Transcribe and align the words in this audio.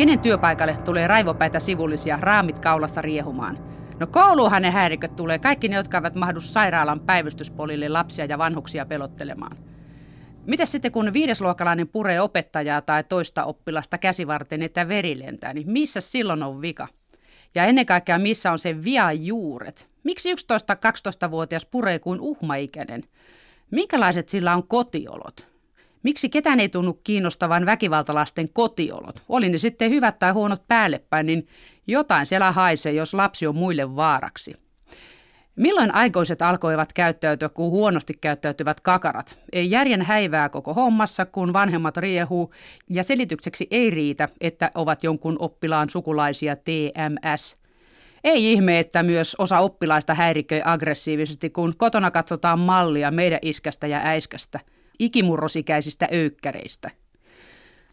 Kenen 0.00 0.18
työpaikalle 0.18 0.78
tulee 0.84 1.06
raivopäitä 1.06 1.60
sivullisia 1.60 2.18
raamit 2.20 2.58
kaulassa 2.58 3.02
riehumaan? 3.02 3.58
No 3.98 4.06
kouluuhan 4.06 4.62
ne 4.62 4.70
häiriköt 4.70 5.16
tulee, 5.16 5.38
kaikki 5.38 5.68
ne, 5.68 5.76
jotka 5.76 5.96
eivät 5.96 6.14
mahdu 6.14 6.40
sairaalan 6.40 7.00
päivystyspolille 7.00 7.88
lapsia 7.88 8.24
ja 8.24 8.38
vanhuksia 8.38 8.86
pelottelemaan. 8.86 9.56
Miten 10.46 10.66
sitten 10.66 10.92
kun 10.92 11.12
viidesluokkalainen 11.12 11.88
puree 11.88 12.20
opettajaa 12.20 12.82
tai 12.82 13.04
toista 13.04 13.44
oppilasta 13.44 13.98
käsivarten, 13.98 14.62
että 14.62 14.88
veri 14.88 15.18
lentää, 15.18 15.54
niin 15.54 15.70
missä 15.70 16.00
silloin 16.00 16.42
on 16.42 16.60
vika? 16.60 16.88
Ja 17.54 17.64
ennen 17.64 17.86
kaikkea 17.86 18.18
missä 18.18 18.52
on 18.52 18.58
se 18.58 18.84
vian 18.84 19.26
juuret? 19.26 19.88
Miksi 20.04 20.34
11-12-vuotias 20.34 21.66
puree 21.66 21.98
kuin 21.98 22.20
uhmaikäinen? 22.20 23.02
Minkälaiset 23.70 24.28
sillä 24.28 24.54
on 24.54 24.68
kotiolot? 24.68 25.50
Miksi 26.02 26.28
ketään 26.28 26.60
ei 26.60 26.68
tunnu 26.68 27.00
kiinnostavan 27.04 27.66
väkivaltalasten 27.66 28.48
kotiolot? 28.52 29.22
Oli 29.28 29.48
ne 29.48 29.58
sitten 29.58 29.90
hyvät 29.90 30.18
tai 30.18 30.32
huonot 30.32 30.68
päällepäin, 30.68 31.26
niin 31.26 31.48
jotain 31.86 32.26
siellä 32.26 32.52
haisee, 32.52 32.92
jos 32.92 33.14
lapsi 33.14 33.46
on 33.46 33.56
muille 33.56 33.96
vaaraksi. 33.96 34.56
Milloin 35.56 35.94
aikoiset 35.94 36.42
alkoivat 36.42 36.92
käyttäytyä 36.92 37.48
kuin 37.48 37.70
huonosti 37.70 38.14
käyttäytyvät 38.20 38.80
kakarat? 38.80 39.38
Ei 39.52 39.70
järjen 39.70 40.02
häivää 40.02 40.48
koko 40.48 40.74
hommassa, 40.74 41.26
kun 41.26 41.52
vanhemmat 41.52 41.96
riehuu, 41.96 42.54
ja 42.90 43.02
selitykseksi 43.02 43.66
ei 43.70 43.90
riitä, 43.90 44.28
että 44.40 44.70
ovat 44.74 45.04
jonkun 45.04 45.36
oppilaan 45.38 45.90
sukulaisia 45.90 46.56
TMS. 46.56 47.56
Ei 48.24 48.52
ihme, 48.52 48.78
että 48.78 49.02
myös 49.02 49.36
osa 49.38 49.58
oppilaista 49.58 50.14
häiriköi 50.14 50.62
aggressiivisesti, 50.64 51.50
kun 51.50 51.74
kotona 51.76 52.10
katsotaan 52.10 52.58
mallia 52.58 53.10
meidän 53.10 53.38
iskästä 53.42 53.86
ja 53.86 54.00
äiskästä, 54.04 54.60
ikimurrosikäisistä 55.00 56.08
öykkäreistä. 56.12 56.90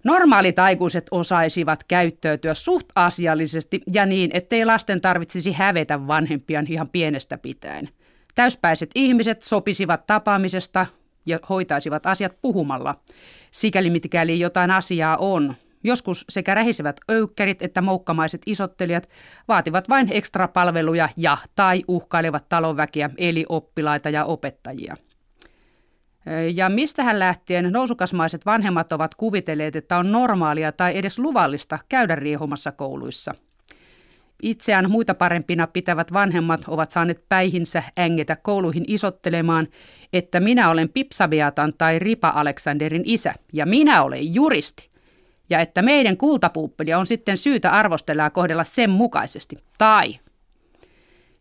Normaalit 0.04 0.60
aikuiset 0.60 1.08
osaisivat 1.12 1.84
käyttäytyä 1.84 2.54
suht 2.54 2.88
asiallisesti 2.96 3.82
ja 3.94 4.06
niin, 4.06 4.32
ettei 4.34 4.66
lasten 4.66 5.02
tarvitsisi 5.02 5.52
hävetä 5.52 6.08
vanhempiaan 6.08 6.66
ihan 6.70 6.90
pienestä 6.90 7.38
pitäen. 7.38 7.90
Täyspäiset 8.36 8.90
ihmiset 8.96 9.42
sopisivat 9.42 10.08
tapaamisesta 10.08 10.86
ja 11.26 11.40
hoitaisivat 11.50 12.06
asiat 12.06 12.42
puhumalla, 12.42 12.96
sikäli 13.52 13.90
mitkäli 13.90 14.40
jotain 14.40 14.72
asiaa 14.72 15.18
on. 15.18 15.56
Joskus 15.84 16.26
sekä 16.30 16.54
rähisevät 16.54 17.00
öykkärit 17.12 17.62
että 17.62 17.82
moukkamaiset 17.82 18.42
isottelijat 18.46 19.10
vaativat 19.48 19.90
vain 19.90 20.08
ekstra 20.12 20.48
palveluja 20.48 21.10
ja 21.18 21.38
tai 21.56 21.84
uhkailevat 21.88 22.50
talonväkiä 22.50 23.10
eli 23.18 23.46
oppilaita 23.50 24.10
ja 24.10 24.26
opettajia. 24.26 24.96
Ja 26.54 26.70
mistähän 26.70 27.20
lähtien 27.20 27.74
nousukasmaiset 27.74 28.46
vanhemmat 28.46 28.92
ovat 28.92 29.16
kuvitelleet, 29.16 29.76
että 29.76 29.98
on 29.98 30.12
normaalia 30.12 30.72
tai 30.72 30.98
edes 30.98 31.20
luvallista 31.20 31.80
käydä 31.90 32.16
riehumassa 32.16 32.72
kouluissa. 32.72 33.36
Itseään 34.44 34.92
muita 34.92 35.14
parempina 35.14 35.68
pitävät 35.68 36.14
vanhemmat 36.14 36.62
ovat 36.68 36.92
saaneet 36.92 37.24
päihinsä 37.30 37.84
ängetä 38.00 38.36
kouluihin 38.36 38.84
isottelemaan, 38.88 39.68
että 40.14 40.40
minä 40.40 40.70
olen 40.70 40.90
Pipsaviatan 40.90 41.74
tai 41.78 42.00
Ripa 42.00 42.30
Aleksanderin 42.36 43.04
isä 43.06 43.34
ja 43.54 43.66
minä 43.66 44.04
olen 44.04 44.34
juristi. 44.34 44.90
Ja 45.50 45.60
että 45.60 45.82
meidän 45.82 46.18
kultapuuppelia 46.18 47.00
on 47.00 47.08
sitten 47.08 47.38
syytä 47.38 47.72
arvostella 47.72 48.24
ja 48.24 48.30
kohdella 48.30 48.64
sen 48.64 48.90
mukaisesti. 48.90 49.56
Tai 49.78 50.20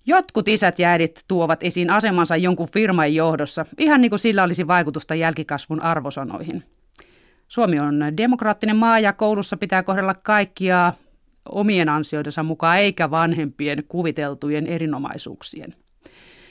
Jotkut 0.06 0.48
isät 0.48 0.78
ja 0.78 0.88
äidit 0.88 1.24
tuovat 1.28 1.62
esiin 1.62 1.90
asemansa 1.90 2.36
jonkun 2.36 2.68
firman 2.72 3.14
johdossa, 3.14 3.66
ihan 3.78 4.00
niin 4.00 4.10
kuin 4.10 4.18
sillä 4.18 4.42
olisi 4.42 4.66
vaikutusta 4.66 5.14
jälkikasvun 5.14 5.82
arvosanoihin. 5.82 6.64
Suomi 7.48 7.80
on 7.80 8.00
demokraattinen 8.16 8.76
maa 8.76 8.98
ja 8.98 9.12
koulussa 9.12 9.56
pitää 9.56 9.82
kohdella 9.82 10.14
kaikkia 10.14 10.92
omien 11.48 11.88
ansioidensa 11.88 12.42
mukaan 12.42 12.78
eikä 12.78 13.10
vanhempien 13.10 13.84
kuviteltujen 13.88 14.66
erinomaisuuksien. 14.66 15.74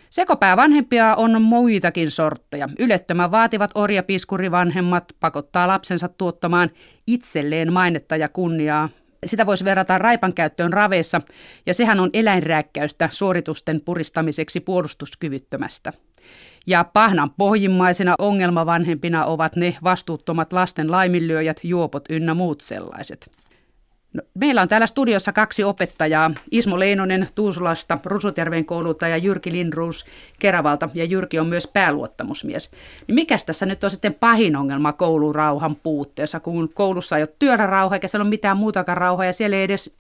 Sekopää 0.10 0.58
vanhempia 0.58 1.16
on 1.16 1.42
muitakin 1.42 2.12
sortteja. 2.12 2.70
Ylettömän 2.80 3.32
vaativat 3.32 3.72
orjapiskurivanhemmat 3.76 5.04
pakottaa 5.20 5.68
lapsensa 5.68 6.08
tuottamaan 6.08 6.70
itselleen 7.08 7.74
mainetta 7.74 8.16
ja 8.16 8.30
kunniaa 8.30 8.90
sitä 9.26 9.46
voisi 9.46 9.66
verrata 9.66 9.98
raipan 9.98 10.34
käyttöön 10.34 10.74
raveissa, 10.74 11.22
ja 11.66 11.74
sehän 11.74 12.00
on 12.00 12.10
eläinrääkkäystä 12.14 13.10
suoritusten 13.12 13.82
puristamiseksi 13.82 14.60
puolustuskyvyttömästä. 14.60 15.94
Ja 16.68 16.84
pahnan 16.84 17.32
pohjimmaisena 17.38 18.16
ongelmavanhempina 18.20 19.26
ovat 19.26 19.56
ne 19.56 19.78
vastuuttomat 19.84 20.54
lasten 20.54 20.92
laiminlyöjät, 20.92 21.60
juopot 21.64 22.04
ynnä 22.10 22.34
muut 22.34 22.62
sellaiset. 22.62 23.32
No, 24.16 24.22
meillä 24.34 24.62
on 24.62 24.68
täällä 24.68 24.88
studiossa 24.88 25.34
kaksi 25.34 25.64
opettajaa. 25.64 26.32
Ismo 26.52 26.80
Leinonen 26.80 27.28
Tuusulasta, 27.36 28.00
Rusutjärven 28.06 28.66
koululta 28.66 29.08
ja 29.08 29.18
Jyrki 29.18 29.52
Lindruus 29.52 30.06
Keravalta. 30.40 30.90
Ja 30.94 31.06
Jyrki 31.06 31.40
on 31.40 31.48
myös 31.48 31.68
pääluottamusmies. 31.68 32.72
Niin 33.08 33.16
mikäs 33.16 33.44
tässä 33.44 33.66
nyt 33.66 33.84
on 33.84 33.92
sitten 33.92 34.14
pahin 34.14 34.56
ongelma 34.56 34.94
koulurauhan 34.94 35.76
puutteessa, 35.76 36.40
kun 36.40 36.70
koulussa 36.74 37.18
ei 37.18 37.24
ole 37.24 37.34
työllä 37.40 37.68
rauha 37.68 37.96
eikä 37.96 38.08
siellä 38.08 38.24
ole 38.24 38.30
mitään 38.30 38.58
muutakaan 38.58 38.98
rauhaa 38.98 39.26
ja 39.26 39.34
siellä 39.34 39.58
ei 39.58 39.64
edes 39.64 39.96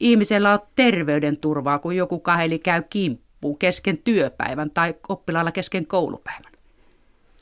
ihmisellä 0.00 0.52
ole 0.52 0.60
terveyden 0.76 1.36
turvaa, 1.36 1.78
kun 1.78 1.96
joku 1.96 2.18
kaheli 2.18 2.58
käy 2.58 2.82
kimppuun 2.90 3.58
kesken 3.58 3.98
työpäivän 3.98 4.70
tai 4.70 4.94
oppilaalla 5.08 5.52
kesken 5.52 5.86
koulupäivän. 5.86 6.52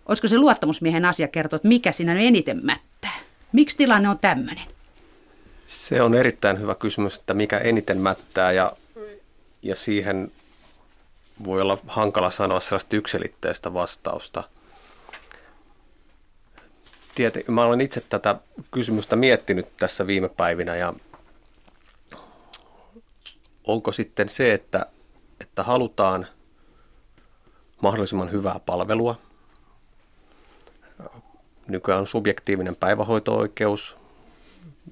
Olisiko 0.06 0.28
se 0.28 0.38
luottamusmiehen 0.38 1.04
asia 1.04 1.28
kertoa, 1.28 1.56
että 1.56 1.68
mikä 1.68 1.92
siinä 1.92 2.18
eniten 2.18 2.60
mättää? 2.62 3.18
Miksi 3.52 3.76
tilanne 3.76 4.08
on 4.08 4.18
tämmöinen? 4.18 4.71
Se 5.72 6.02
on 6.02 6.14
erittäin 6.14 6.60
hyvä 6.60 6.74
kysymys, 6.74 7.16
että 7.18 7.34
mikä 7.34 7.58
eniten 7.58 7.98
mättää 7.98 8.52
ja, 8.52 8.72
ja 9.62 9.76
siihen 9.76 10.32
voi 11.44 11.60
olla 11.60 11.78
hankala 11.86 12.30
sanoa 12.30 12.60
sellaista 12.60 12.96
yksilitteistä 12.96 13.74
vastausta. 13.74 14.44
Tiety, 17.14 17.44
mä 17.48 17.64
olen 17.64 17.80
itse 17.80 18.00
tätä 18.00 18.36
kysymystä 18.70 19.16
miettinyt 19.16 19.76
tässä 19.76 20.06
viime 20.06 20.28
päivinä 20.28 20.76
ja 20.76 20.94
onko 23.64 23.92
sitten 23.92 24.28
se, 24.28 24.54
että, 24.54 24.86
että 25.40 25.62
halutaan 25.62 26.26
mahdollisimman 27.82 28.32
hyvää 28.32 28.60
palvelua. 28.66 29.18
Nykyään 31.66 32.00
on 32.00 32.06
subjektiivinen 32.06 32.76
päivähoito-oikeus, 32.76 34.01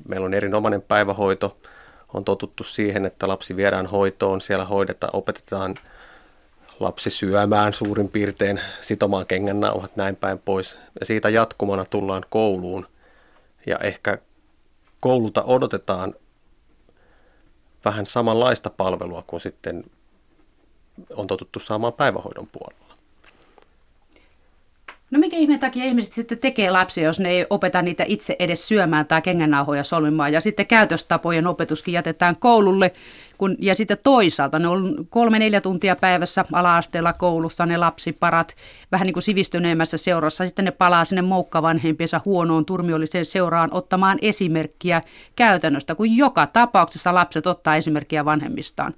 Meillä 0.09 0.27
on 0.27 0.35
erinomainen 0.35 0.83
päivähoito. 0.83 1.57
On 2.15 2.25
totuttu 2.25 2.65
siihen, 2.65 3.07
että 3.07 3.29
lapsi 3.29 3.57
viedään 3.57 3.87
hoitoon, 3.87 4.41
siellä 4.41 4.65
hoidetaan, 4.65 5.17
opetetaan 5.17 5.75
lapsi 6.81 7.11
syömään 7.11 7.73
suurin 7.73 8.09
piirtein, 8.09 8.61
sitomaan 8.81 9.27
kengännauhat, 9.27 9.97
näin 9.97 10.17
päin 10.17 10.39
pois. 10.39 10.77
Ja 11.01 11.07
siitä 11.07 11.29
jatkumana 11.29 11.85
tullaan 11.85 12.23
kouluun. 12.31 12.87
Ja 13.67 13.79
ehkä 13.79 14.19
koululta 15.01 15.43
odotetaan 15.43 16.15
vähän 17.85 18.07
samanlaista 18.07 18.71
palvelua 18.71 19.25
kuin 19.27 19.41
sitten 19.41 19.85
on 21.17 21.27
totuttu 21.27 21.61
saamaan 21.61 21.93
päivähoidon 21.93 22.47
puolella. 22.53 22.90
No 25.11 25.19
mikä 25.19 25.37
ihmeen 25.37 25.61
takia 25.61 25.85
ihmiset 25.85 26.13
sitten 26.13 26.39
tekee 26.39 26.71
lapsia, 26.71 27.05
jos 27.05 27.21
ne 27.21 27.31
ei 27.31 27.47
opeta 27.51 27.83
niitä 27.83 28.05
itse 28.07 28.37
edes 28.39 28.69
syömään 28.69 29.07
tai 29.07 29.23
kengännauhoja 29.23 29.85
solmimaan. 29.85 30.33
Ja 30.33 30.41
sitten 30.41 30.67
käytöstapojen 30.67 31.47
opetuskin 31.47 31.95
jätetään 31.95 32.37
koululle. 32.37 32.93
Kun, 33.39 33.57
ja 33.59 33.75
sitten 33.75 33.99
toisaalta 34.03 34.59
ne 34.59 34.69
on 34.69 35.07
kolme-neljä 35.11 35.61
tuntia 35.61 35.97
päivässä 35.97 36.45
ala-asteella 36.53 37.13
koulussa 37.13 37.67
ne 37.67 37.77
lapsiparat 37.77 38.57
vähän 38.93 39.07
niin 39.07 39.13
kuin 39.13 39.23
sivistyneemmässä 39.23 39.97
seurassa. 39.97 40.47
Sitten 40.47 40.65
ne 40.65 40.71
palaa 40.71 41.05
sinne 41.05 41.23
moukkavanhempiensa 41.23 42.21
huonoon 42.25 42.67
turmiolliseen 42.67 43.27
seuraan 43.27 43.69
ottamaan 43.73 44.19
esimerkkiä 44.23 45.01
käytännöstä, 45.37 45.95
kun 45.95 46.17
joka 46.17 46.47
tapauksessa 46.47 47.15
lapset 47.15 47.47
ottaa 47.47 47.77
esimerkkiä 47.77 48.25
vanhemmistaan. 48.25 48.95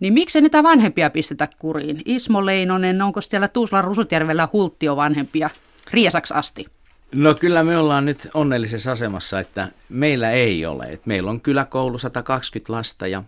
Niin 0.00 0.12
miksi 0.12 0.40
niitä 0.40 0.62
vanhempia 0.62 1.10
pistetä 1.10 1.48
kuriin? 1.60 2.02
Ismo 2.04 2.46
Leinonen, 2.46 3.02
onko 3.02 3.20
siellä 3.20 3.48
Tuuslan 3.48 3.84
Rusutjärvellä 3.84 4.48
hulttio 4.52 4.96
vanhempia 4.96 5.50
riesaks 5.92 6.32
asti? 6.32 6.66
No 7.12 7.34
kyllä 7.34 7.62
me 7.62 7.78
ollaan 7.78 8.04
nyt 8.04 8.28
onnellisessa 8.34 8.92
asemassa, 8.92 9.40
että 9.40 9.68
meillä 9.88 10.30
ei 10.30 10.66
ole. 10.66 10.84
Et 10.84 11.06
meillä 11.06 11.30
on 11.30 11.40
kyllä 11.40 11.64
koulu 11.64 11.98
120 11.98 12.72
lasta 12.72 13.06
ja, 13.06 13.22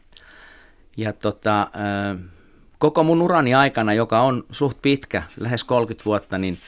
ja 0.97 1.13
tota, 1.13 1.71
koko 2.79 3.03
mun 3.03 3.23
urani 3.23 3.55
aikana, 3.55 3.95
joka 3.95 4.21
on 4.21 4.45
suht 4.51 4.79
pitkä, 4.83 5.23
lähes 5.41 5.65
30 5.65 6.05
vuotta, 6.05 6.39
niin 6.39 6.59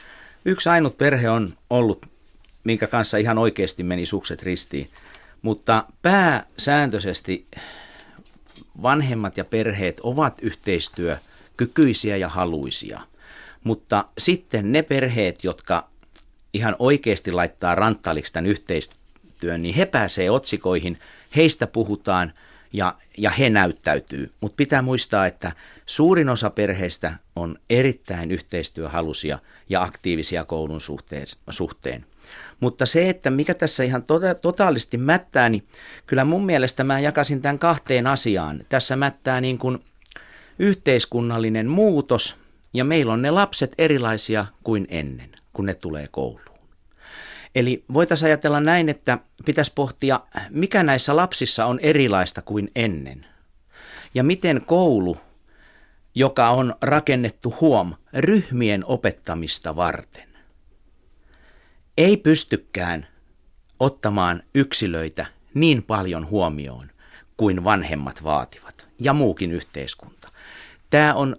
yksi 0.45 0.69
ainut 0.69 0.97
perhe 0.97 1.29
on 1.29 1.53
ollut, 1.69 2.05
minkä 2.63 2.87
kanssa 2.87 3.17
ihan 3.17 3.37
oikeasti 3.37 3.83
meni 3.83 4.05
sukset 4.05 4.43
ristiin. 4.43 4.89
Mutta 5.41 5.83
pääsääntöisesti 6.01 7.45
vanhemmat 8.81 9.37
ja 9.37 9.45
perheet 9.45 9.99
ovat 9.99 10.39
yhteistyökykyisiä 10.41 12.17
ja 12.17 12.29
haluisia. 12.29 13.01
Mutta 13.63 14.05
sitten 14.17 14.71
ne 14.71 14.81
perheet, 14.81 15.43
jotka 15.43 15.89
ihan 16.53 16.75
oikeasti 16.79 17.31
laittaa 17.31 17.75
ranttaliksi 17.75 18.33
tämän 18.33 18.49
yhteistyön 18.49 19.61
niin 19.61 19.75
he 19.75 19.85
pääsee 19.85 20.29
otsikoihin, 20.29 20.99
heistä 21.35 21.67
puhutaan 21.67 22.33
ja, 22.73 22.95
ja 23.17 23.29
he 23.29 23.49
näyttäytyy. 23.49 24.31
Mutta 24.41 24.55
pitää 24.55 24.81
muistaa, 24.81 25.25
että 25.25 25.51
suurin 25.85 26.29
osa 26.29 26.49
perheistä 26.49 27.13
on 27.35 27.57
erittäin 27.69 28.31
yhteistyöhalusia 28.31 29.39
ja 29.69 29.83
aktiivisia 29.83 30.45
koulun 30.45 30.81
suhteen. 30.81 31.27
suhteen. 31.49 32.05
Mutta 32.63 32.85
se, 32.85 33.09
että 33.09 33.29
mikä 33.29 33.53
tässä 33.53 33.83
ihan 33.83 34.03
tota, 34.03 34.35
totaalisti 34.35 34.97
mättää, 34.97 35.49
niin 35.49 35.63
kyllä 36.07 36.25
mun 36.25 36.45
mielestä 36.45 36.83
mä 36.83 36.99
jakasin 36.99 37.41
tämän 37.41 37.59
kahteen 37.59 38.07
asiaan. 38.07 38.63
Tässä 38.69 38.95
mättää 38.95 39.41
niin 39.41 39.57
kuin 39.57 39.79
yhteiskunnallinen 40.59 41.69
muutos 41.69 42.35
ja 42.73 42.83
meillä 42.83 43.13
on 43.13 43.21
ne 43.21 43.31
lapset 43.31 43.75
erilaisia 43.77 44.45
kuin 44.63 44.87
ennen, 44.89 45.29
kun 45.53 45.65
ne 45.65 45.73
tulee 45.73 46.07
kouluun. 46.11 46.57
Eli 47.55 47.83
voitaisiin 47.93 48.27
ajatella 48.27 48.59
näin, 48.59 48.89
että 48.89 49.17
pitäisi 49.45 49.71
pohtia, 49.75 50.19
mikä 50.49 50.83
näissä 50.83 51.15
lapsissa 51.15 51.65
on 51.65 51.79
erilaista 51.79 52.41
kuin 52.41 52.71
ennen. 52.75 53.25
Ja 54.13 54.23
miten 54.23 54.61
koulu, 54.65 55.17
joka 56.15 56.49
on 56.49 56.75
rakennettu 56.81 57.55
huom 57.61 57.93
ryhmien 58.13 58.83
opettamista 58.85 59.75
varten, 59.75 60.32
ei 61.97 62.17
pystykään 62.17 63.07
ottamaan 63.79 64.43
yksilöitä 64.55 65.25
niin 65.53 65.83
paljon 65.83 66.29
huomioon 66.29 66.91
kuin 67.37 67.63
vanhemmat 67.63 68.23
vaativat 68.23 68.87
ja 68.99 69.13
muukin 69.13 69.51
yhteiskunta. 69.51 70.29
Tämä 70.89 71.13
on 71.13 71.35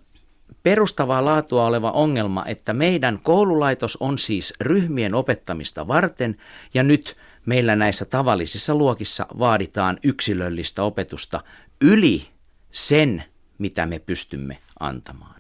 perustavaa 0.62 1.24
laatua 1.24 1.66
oleva 1.66 1.90
ongelma, 1.90 2.44
että 2.46 2.72
meidän 2.72 3.20
koululaitos 3.22 3.96
on 4.00 4.18
siis 4.18 4.52
ryhmien 4.60 5.14
opettamista 5.14 5.88
varten 5.88 6.36
ja 6.74 6.82
nyt 6.82 7.16
meillä 7.46 7.76
näissä 7.76 8.04
tavallisissa 8.04 8.74
luokissa 8.74 9.26
vaaditaan 9.38 9.98
yksilöllistä 10.02 10.82
opetusta 10.82 11.40
yli 11.80 12.28
sen, 12.70 13.24
mitä 13.58 13.86
me 13.86 13.98
pystymme 13.98 14.58
antamaan 14.80 15.33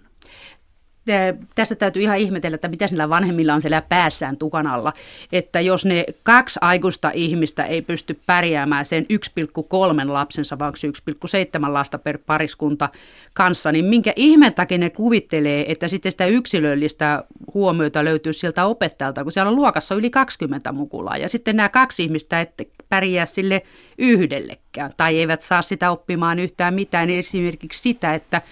tässä 1.54 1.74
täytyy 1.74 2.02
ihan 2.02 2.18
ihmetellä, 2.18 2.54
että 2.54 2.68
mitä 2.68 2.88
sillä 2.88 3.08
vanhemmilla 3.08 3.54
on 3.54 3.60
siellä 3.60 3.82
päässään 3.82 4.36
tukan 4.36 4.66
alla. 4.66 4.92
Että 5.32 5.60
jos 5.60 5.84
ne 5.84 6.04
kaksi 6.22 6.58
aikuista 6.62 7.10
ihmistä 7.14 7.64
ei 7.64 7.82
pysty 7.82 8.18
pärjäämään 8.26 8.84
sen 8.84 9.06
1,3 9.12 10.12
lapsensa, 10.12 10.58
vaan 10.58 10.72
1,7 11.66 11.72
lasta 11.72 11.98
per 11.98 12.18
pariskunta 12.26 12.88
kanssa, 13.34 13.72
niin 13.72 13.84
minkä 13.84 14.12
ihmeen 14.16 14.54
takia 14.54 14.78
ne 14.78 14.90
kuvittelee, 14.90 15.72
että 15.72 15.88
sitten 15.88 16.12
sitä 16.12 16.26
yksilöllistä 16.26 17.24
huomiota 17.54 18.04
löytyy 18.04 18.32
sieltä 18.32 18.64
opettajalta, 18.64 19.22
kun 19.22 19.32
siellä 19.32 19.50
on 19.50 19.56
luokassa 19.56 19.94
yli 19.94 20.10
20 20.10 20.72
mukulaa. 20.72 21.16
Ja 21.16 21.28
sitten 21.28 21.56
nämä 21.56 21.68
kaksi 21.68 22.04
ihmistä 22.04 22.40
että 22.40 22.64
pärjää 22.88 23.26
sille 23.26 23.62
yhdellekään 23.98 24.90
tai 24.96 25.18
eivät 25.18 25.42
saa 25.42 25.62
sitä 25.62 25.90
oppimaan 25.90 26.38
yhtään 26.38 26.74
mitään. 26.74 27.10
Esimerkiksi 27.10 27.82
sitä, 27.82 28.14
että 28.14 28.42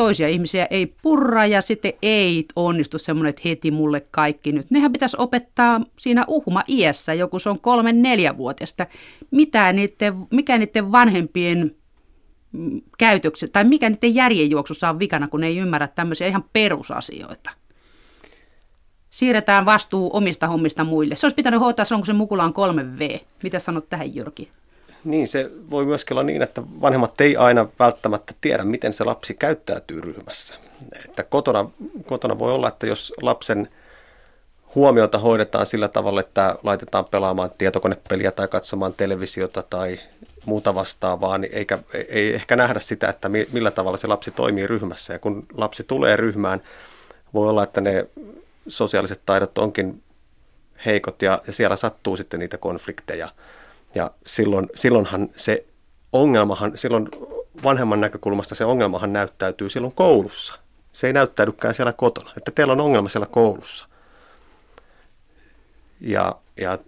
toisia 0.00 0.28
ihmisiä 0.28 0.66
ei 0.70 0.94
purra 1.02 1.46
ja 1.46 1.62
sitten 1.62 1.92
ei 2.02 2.46
onnistu 2.56 2.98
semmoinen, 2.98 3.30
että 3.30 3.42
heti 3.44 3.70
mulle 3.70 4.00
kaikki 4.10 4.52
nyt. 4.52 4.70
Nehän 4.70 4.92
pitäisi 4.92 5.16
opettaa 5.20 5.80
siinä 5.98 6.24
uhma 6.28 6.62
iässä, 6.68 7.14
joku 7.14 7.38
se 7.38 7.50
on 7.50 7.60
kolme 7.60 7.92
neljävuotiasta. 7.92 8.86
Mitä 9.30 9.72
niiden, 9.72 10.14
mikä 10.30 10.58
niiden 10.58 10.92
vanhempien 10.92 11.76
mm, 12.52 12.80
käytökset 12.98 13.52
tai 13.52 13.64
mikä 13.64 13.90
niiden 13.90 14.14
järjenjuoksussa 14.14 14.90
on 14.90 14.98
vikana, 14.98 15.28
kun 15.28 15.40
ne 15.40 15.46
ei 15.46 15.58
ymmärrä 15.58 15.88
tämmöisiä 15.88 16.26
ihan 16.26 16.44
perusasioita. 16.52 17.50
Siirretään 19.10 19.64
vastuu 19.64 20.10
omista 20.12 20.46
hommista 20.46 20.84
muille. 20.84 21.16
Se 21.16 21.26
olisi 21.26 21.34
pitänyt 21.34 21.60
hoitaa 21.60 21.84
silloin, 21.84 22.00
kun 22.00 22.06
se 22.06 22.12
mukula 22.12 22.44
on 22.44 22.54
3V. 22.54 23.20
Mitä 23.42 23.58
sanot 23.58 23.88
tähän, 23.88 24.14
Jyrki? 24.14 24.50
Niin, 25.04 25.28
se 25.28 25.50
voi 25.70 25.84
myöskin 25.84 26.14
olla 26.14 26.22
niin, 26.22 26.42
että 26.42 26.62
vanhemmat 26.80 27.20
ei 27.20 27.36
aina 27.36 27.66
välttämättä 27.78 28.34
tiedä, 28.40 28.64
miten 28.64 28.92
se 28.92 29.04
lapsi 29.04 29.34
käyttäytyy 29.34 30.00
ryhmässä. 30.00 30.54
Että 31.04 31.22
kotona, 31.22 31.70
kotona 32.06 32.38
voi 32.38 32.52
olla, 32.52 32.68
että 32.68 32.86
jos 32.86 33.12
lapsen 33.22 33.68
huomiota 34.74 35.18
hoidetaan 35.18 35.66
sillä 35.66 35.88
tavalla, 35.88 36.20
että 36.20 36.58
laitetaan 36.62 37.04
pelaamaan 37.10 37.50
tietokonepeliä 37.58 38.30
tai 38.30 38.48
katsomaan 38.48 38.94
televisiota 38.94 39.62
tai 39.62 40.00
muuta 40.46 40.74
vastaavaa, 40.74 41.38
niin 41.38 41.54
eikä, 41.54 41.78
ei 42.08 42.34
ehkä 42.34 42.56
nähdä 42.56 42.80
sitä, 42.80 43.08
että 43.08 43.28
millä 43.28 43.70
tavalla 43.70 43.96
se 43.96 44.06
lapsi 44.06 44.30
toimii 44.30 44.66
ryhmässä. 44.66 45.12
Ja 45.12 45.18
kun 45.18 45.46
lapsi 45.54 45.84
tulee 45.84 46.16
ryhmään, 46.16 46.62
voi 47.34 47.48
olla, 47.48 47.62
että 47.62 47.80
ne 47.80 48.06
sosiaaliset 48.68 49.20
taidot 49.26 49.58
onkin 49.58 50.02
heikot 50.86 51.22
ja, 51.22 51.42
ja 51.46 51.52
siellä 51.52 51.76
sattuu 51.76 52.16
sitten 52.16 52.40
niitä 52.40 52.58
konflikteja– 52.58 53.28
ja 53.94 54.10
silloin, 54.26 54.68
silloinhan 54.74 55.28
se 55.36 55.66
ongelmahan, 56.12 56.72
silloin 56.78 57.08
vanhemman 57.64 58.00
näkökulmasta 58.00 58.54
se 58.54 58.64
ongelmahan 58.64 59.12
näyttäytyy 59.12 59.70
silloin 59.70 59.94
koulussa. 59.94 60.54
Se 60.92 61.06
ei 61.06 61.12
näyttäydykään 61.12 61.74
siellä 61.74 61.92
kotona, 61.92 62.32
että 62.36 62.50
teillä 62.50 62.72
on 62.72 62.80
ongelma 62.80 63.08
siellä 63.08 63.26
koulussa. 63.26 63.86
Ja, 66.00 66.36
ja 66.56 66.78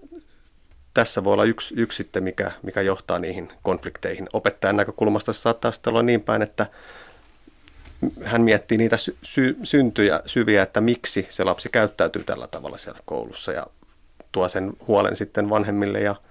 tässä 0.95 1.25
voi 1.25 1.33
olla 1.33 1.45
yksi, 1.45 1.75
yksi 1.77 1.97
sitten, 1.97 2.25
mikä, 2.25 2.53
mikä 2.63 2.81
johtaa 2.81 3.19
niihin 3.19 3.53
konflikteihin. 3.63 4.29
Opettajan 4.33 4.77
näkökulmasta 4.77 5.33
se 5.33 5.41
saattaa 5.41 5.73
sitten 5.73 5.91
olla 5.91 6.03
niin 6.03 6.21
päin, 6.21 6.43
että 6.43 6.67
hän 8.25 8.43
miettii 8.43 8.79
niitä 8.79 8.97
sy- 8.97 9.17
sy- 9.23 9.57
syntyjä, 9.63 10.21
syviä, 10.27 10.63
että 10.63 10.81
miksi 10.81 11.27
se 11.31 11.45
lapsi 11.45 11.69
käyttäytyy 11.69 12.25
tällä 12.25 12.47
tavalla 12.47 12.79
siellä 12.79 13.01
koulussa 13.05 13.53
ja 13.53 13.67
tuo 14.33 14.49
sen 14.49 14.73
huolen 14.89 15.17
sitten 15.17 15.51
vanhemmille 15.51 16.01
ja– 16.01 16.15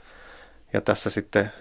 ja 0.74 0.82
tässä 0.82 1.10
sitten, 1.10 1.52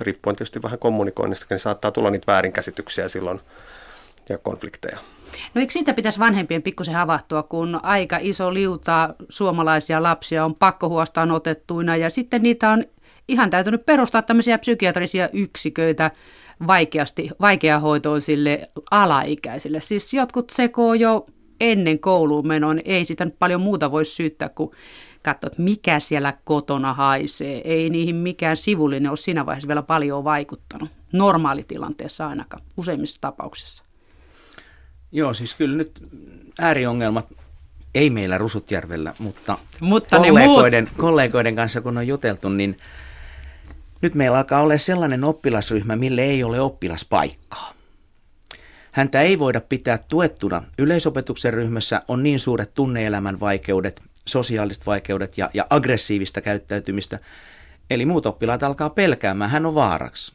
riippuen 0.00 0.36
tietysti 0.36 0.62
vähän 0.62 0.78
kommunikoinnista, 0.78 1.46
niin 1.50 1.60
saattaa 1.60 1.90
tulla 1.92 2.10
niitä 2.10 2.32
väärinkäsityksiä 2.32 3.08
silloin 3.08 3.40
ja 4.28 4.38
konflikteja. 4.38 4.98
No 5.54 5.60
eikö 5.60 5.72
siitä 5.72 5.94
pitäisi 5.94 6.18
vanhempien 6.18 6.62
pikkusen 6.62 6.94
havahtua, 6.94 7.42
kun 7.42 7.80
aika 7.82 8.18
iso 8.20 8.54
liuta 8.54 9.14
suomalaisia 9.28 10.02
lapsia 10.02 10.44
on 10.44 10.54
pakkohuostaan 10.54 11.30
otettuina 11.30 11.96
ja 11.96 12.10
sitten 12.10 12.42
niitä 12.42 12.70
on 12.70 12.84
ihan 13.28 13.50
täytynyt 13.50 13.86
perustaa 13.86 14.22
tämmöisiä 14.22 14.58
psykiatrisia 14.58 15.28
yksiköitä 15.32 16.10
vaikeasti, 16.66 17.30
vaikeahoitoisille 17.40 18.68
alaikäisille. 18.90 19.80
Siis 19.80 20.14
jotkut 20.14 20.50
sekoo 20.50 20.94
jo 20.94 21.26
ennen 21.60 21.98
kouluun 21.98 22.46
menoon, 22.46 22.80
ei 22.84 23.04
sitä 23.04 23.24
nyt 23.24 23.38
paljon 23.38 23.60
muuta 23.60 23.90
voi 23.90 24.04
syyttää 24.04 24.48
kuin 24.48 24.70
katsoa, 25.26 25.48
että 25.48 25.62
mikä 25.62 26.00
siellä 26.00 26.34
kotona 26.44 26.94
haisee. 26.94 27.60
Ei 27.64 27.90
niihin 27.90 28.16
mikään 28.16 28.56
sivullinen 28.56 29.10
ole 29.10 29.16
siinä 29.16 29.46
vaiheessa 29.46 29.68
vielä 29.68 29.82
paljon 29.82 30.24
vaikuttanut. 30.24 30.90
Normaalitilanteessa 31.12 32.28
ainakaan, 32.28 32.62
useimmissa 32.76 33.20
tapauksissa. 33.20 33.84
Joo, 35.12 35.34
siis 35.34 35.54
kyllä 35.54 35.76
nyt 35.76 35.92
ääriongelmat 36.58 37.26
ei 37.94 38.10
meillä 38.10 38.38
Rusutjärvellä, 38.38 39.12
mutta, 39.18 39.58
mutta 39.80 40.16
kollegoiden, 40.16 40.84
muut... 40.84 40.96
kollegoiden 40.96 41.56
kanssa 41.56 41.80
kun 41.80 41.98
on 41.98 42.06
juteltu, 42.06 42.48
niin 42.48 42.78
nyt 44.02 44.14
meillä 44.14 44.38
alkaa 44.38 44.60
olla 44.60 44.78
sellainen 44.78 45.24
oppilasryhmä, 45.24 45.96
mille 45.96 46.22
ei 46.22 46.44
ole 46.44 46.60
oppilaspaikkaa. 46.60 47.72
Häntä 48.92 49.22
ei 49.22 49.38
voida 49.38 49.60
pitää 49.60 49.98
tuettuna. 49.98 50.62
Yleisopetuksen 50.78 51.54
ryhmässä 51.54 52.02
on 52.08 52.22
niin 52.22 52.40
suuret 52.40 52.74
tunneelämän 52.74 53.40
vaikeudet, 53.40 54.02
sosiaaliset 54.28 54.86
vaikeudet 54.86 55.38
ja, 55.38 55.50
ja 55.54 55.66
aggressiivista 55.70 56.40
käyttäytymistä. 56.40 57.18
Eli 57.90 58.06
muut 58.06 58.26
oppilaat 58.26 58.62
alkaa 58.62 58.90
pelkäämään, 58.90 59.50
hän 59.50 59.66
on 59.66 59.74
vaaraksi. 59.74 60.32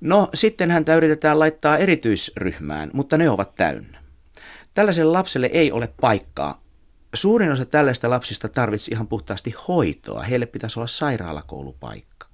No 0.00 0.28
sitten 0.34 0.70
häntä 0.70 0.96
yritetään 0.96 1.38
laittaa 1.38 1.78
erityisryhmään, 1.78 2.90
mutta 2.92 3.18
ne 3.18 3.30
ovat 3.30 3.54
täynnä. 3.54 3.98
Tällaiselle 4.74 5.12
lapselle 5.12 5.50
ei 5.52 5.72
ole 5.72 5.88
paikkaa. 6.00 6.62
Suurin 7.14 7.52
osa 7.52 7.64
tällaista 7.64 8.10
lapsista 8.10 8.48
tarvitsisi 8.48 8.90
ihan 8.90 9.08
puhtaasti 9.08 9.54
hoitoa. 9.68 10.22
Heille 10.22 10.46
pitäisi 10.46 10.78
olla 10.78 10.86
sairaalakoulupaikka. 10.86 12.26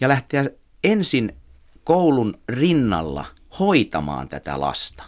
Ja 0.00 0.08
lähteä 0.08 0.50
ensin 0.84 1.36
koulun 1.84 2.34
rinnalla 2.48 3.24
hoitamaan 3.58 4.28
tätä 4.28 4.60
lasta. 4.60 5.04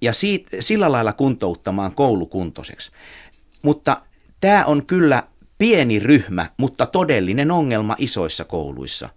Ja 0.00 0.12
siitä, 0.12 0.56
sillä 0.60 0.92
lailla 0.92 1.12
kuntouttamaan 1.12 1.94
koulukuntoiseksi. 1.94 2.90
Mutta 3.64 4.02
tämä 4.40 4.64
on 4.64 4.86
kyllä 4.86 5.22
pieni 5.58 5.98
ryhmä, 5.98 6.46
mutta 6.56 6.86
todellinen 6.86 7.50
ongelma 7.50 7.96
isoissa 7.98 8.44
kouluissa. 8.44 9.08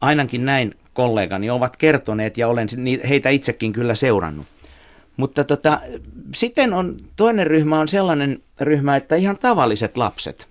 Ainakin 0.00 0.44
näin 0.44 0.74
kollegani 0.92 1.50
ovat 1.50 1.76
kertoneet 1.76 2.38
ja 2.38 2.48
olen 2.48 2.68
heitä 3.08 3.28
itsekin 3.28 3.72
kyllä 3.72 3.94
seurannut. 3.94 4.46
Mutta 5.16 5.44
tota, 5.44 5.80
sitten 6.34 6.72
on 6.72 6.96
toinen 7.16 7.46
ryhmä 7.46 7.80
on 7.80 7.88
sellainen 7.88 8.42
ryhmä, 8.60 8.96
että 8.96 9.16
ihan 9.16 9.38
tavalliset 9.38 9.96
lapset. 9.96 10.46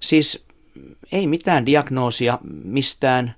Siis 0.00 0.44
ei 1.12 1.26
mitään 1.26 1.66
diagnoosia 1.66 2.38
mistään, 2.64 3.34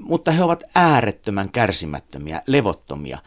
mutta 0.00 0.30
he 0.30 0.44
ovat 0.44 0.64
äärettömän 0.74 1.50
kärsimättömiä, 1.50 2.42
levottomia. 2.46 3.18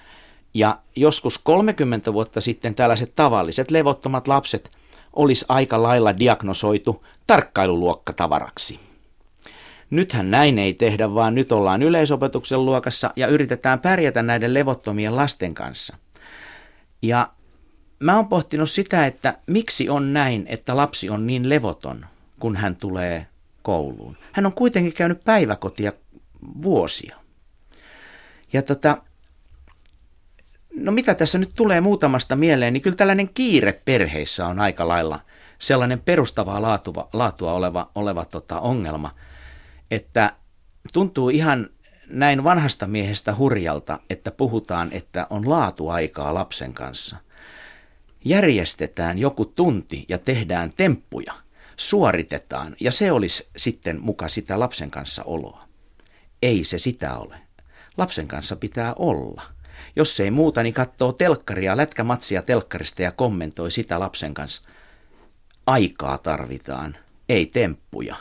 Ja 0.53 0.79
joskus 0.96 1.38
30 1.38 2.13
vuotta 2.13 2.41
sitten 2.41 2.75
tällaiset 2.75 3.15
tavalliset 3.15 3.72
levottomat 3.72 4.27
lapset 4.27 4.72
olisi 5.13 5.46
aika 5.48 5.84
lailla 5.84 6.20
diagnosoitu 6.20 7.06
tarkkailuluokkatavaraksi. 7.27 8.79
Nythän 9.89 10.32
näin 10.32 10.60
ei 10.60 10.74
tehdä, 10.74 11.13
vaan 11.13 11.36
nyt 11.36 11.51
ollaan 11.51 11.84
yleisopetuksen 11.84 12.65
luokassa 12.65 13.13
ja 13.15 13.27
yritetään 13.27 13.79
pärjätä 13.79 14.24
näiden 14.24 14.53
levottomien 14.53 15.15
lasten 15.15 15.53
kanssa. 15.53 15.98
Ja 17.01 17.29
mä 18.00 18.15
oon 18.15 18.27
pohtinut 18.27 18.70
sitä, 18.70 19.06
että 19.06 19.38
miksi 19.48 19.89
on 19.89 20.13
näin, 20.13 20.46
että 20.48 20.77
lapsi 20.77 21.10
on 21.10 21.27
niin 21.27 21.50
levoton, 21.50 22.06
kun 22.39 22.56
hän 22.56 22.75
tulee 22.75 23.27
kouluun. 23.62 24.18
Hän 24.32 24.46
on 24.46 24.53
kuitenkin 24.53 24.94
käynyt 24.94 25.24
päiväkotia 25.24 25.94
vuosia. 26.63 27.15
Ja 28.53 28.62
tota, 28.62 28.98
no 30.83 30.91
mitä 30.91 31.15
tässä 31.15 31.38
nyt 31.38 31.51
tulee 31.55 31.81
muutamasta 31.81 32.36
mieleen, 32.36 32.74
niin 32.74 32.81
kyllä 32.81 32.95
tällainen 32.95 33.29
kiire 33.29 33.81
perheissä 33.86 34.48
on 34.48 34.59
aika 34.59 34.88
lailla 34.88 35.19
sellainen 35.59 36.00
perustavaa 36.00 36.62
laatua, 36.62 37.09
laatua 37.13 37.53
oleva, 37.53 37.91
oleva 37.95 38.25
tota 38.25 38.59
ongelma, 38.59 39.15
että 39.91 40.33
tuntuu 40.93 41.29
ihan 41.29 41.69
näin 42.09 42.43
vanhasta 42.43 42.88
miehestä 42.88 43.36
hurjalta, 43.36 44.00
että 44.09 44.31
puhutaan, 44.31 44.89
että 44.91 45.27
on 45.29 45.50
laatuaikaa 45.50 46.33
lapsen 46.33 46.74
kanssa. 46.74 47.17
Järjestetään 48.25 49.17
joku 49.17 49.45
tunti 49.45 50.05
ja 50.07 50.17
tehdään 50.17 50.69
temppuja, 50.77 51.33
suoritetaan 51.77 52.75
ja 52.79 52.91
se 52.91 53.12
olisi 53.12 53.48
sitten 53.57 54.01
muka 54.01 54.27
sitä 54.27 54.59
lapsen 54.59 54.91
kanssa 54.91 55.24
oloa. 55.24 55.63
Ei 56.41 56.63
se 56.63 56.79
sitä 56.79 57.17
ole. 57.17 57.36
Lapsen 57.98 58.27
kanssa 58.27 58.55
pitää 58.55 58.93
olla. 58.93 59.59
Jos 59.95 60.19
ei 60.19 60.31
muuta, 60.31 60.63
niin 60.63 60.74
katsoo 60.74 61.12
telkkaria, 61.13 61.77
lätkämatsia 61.77 62.41
telkkarista 62.41 63.01
ja 63.01 63.12
kommentoi 63.12 63.71
sitä 63.71 64.00
lapsen 64.00 64.33
kanssa. 64.33 64.62
Aikaa 65.65 66.17
tarvitaan, 66.17 66.98
ei 67.29 67.45
temppuja. 67.45 68.15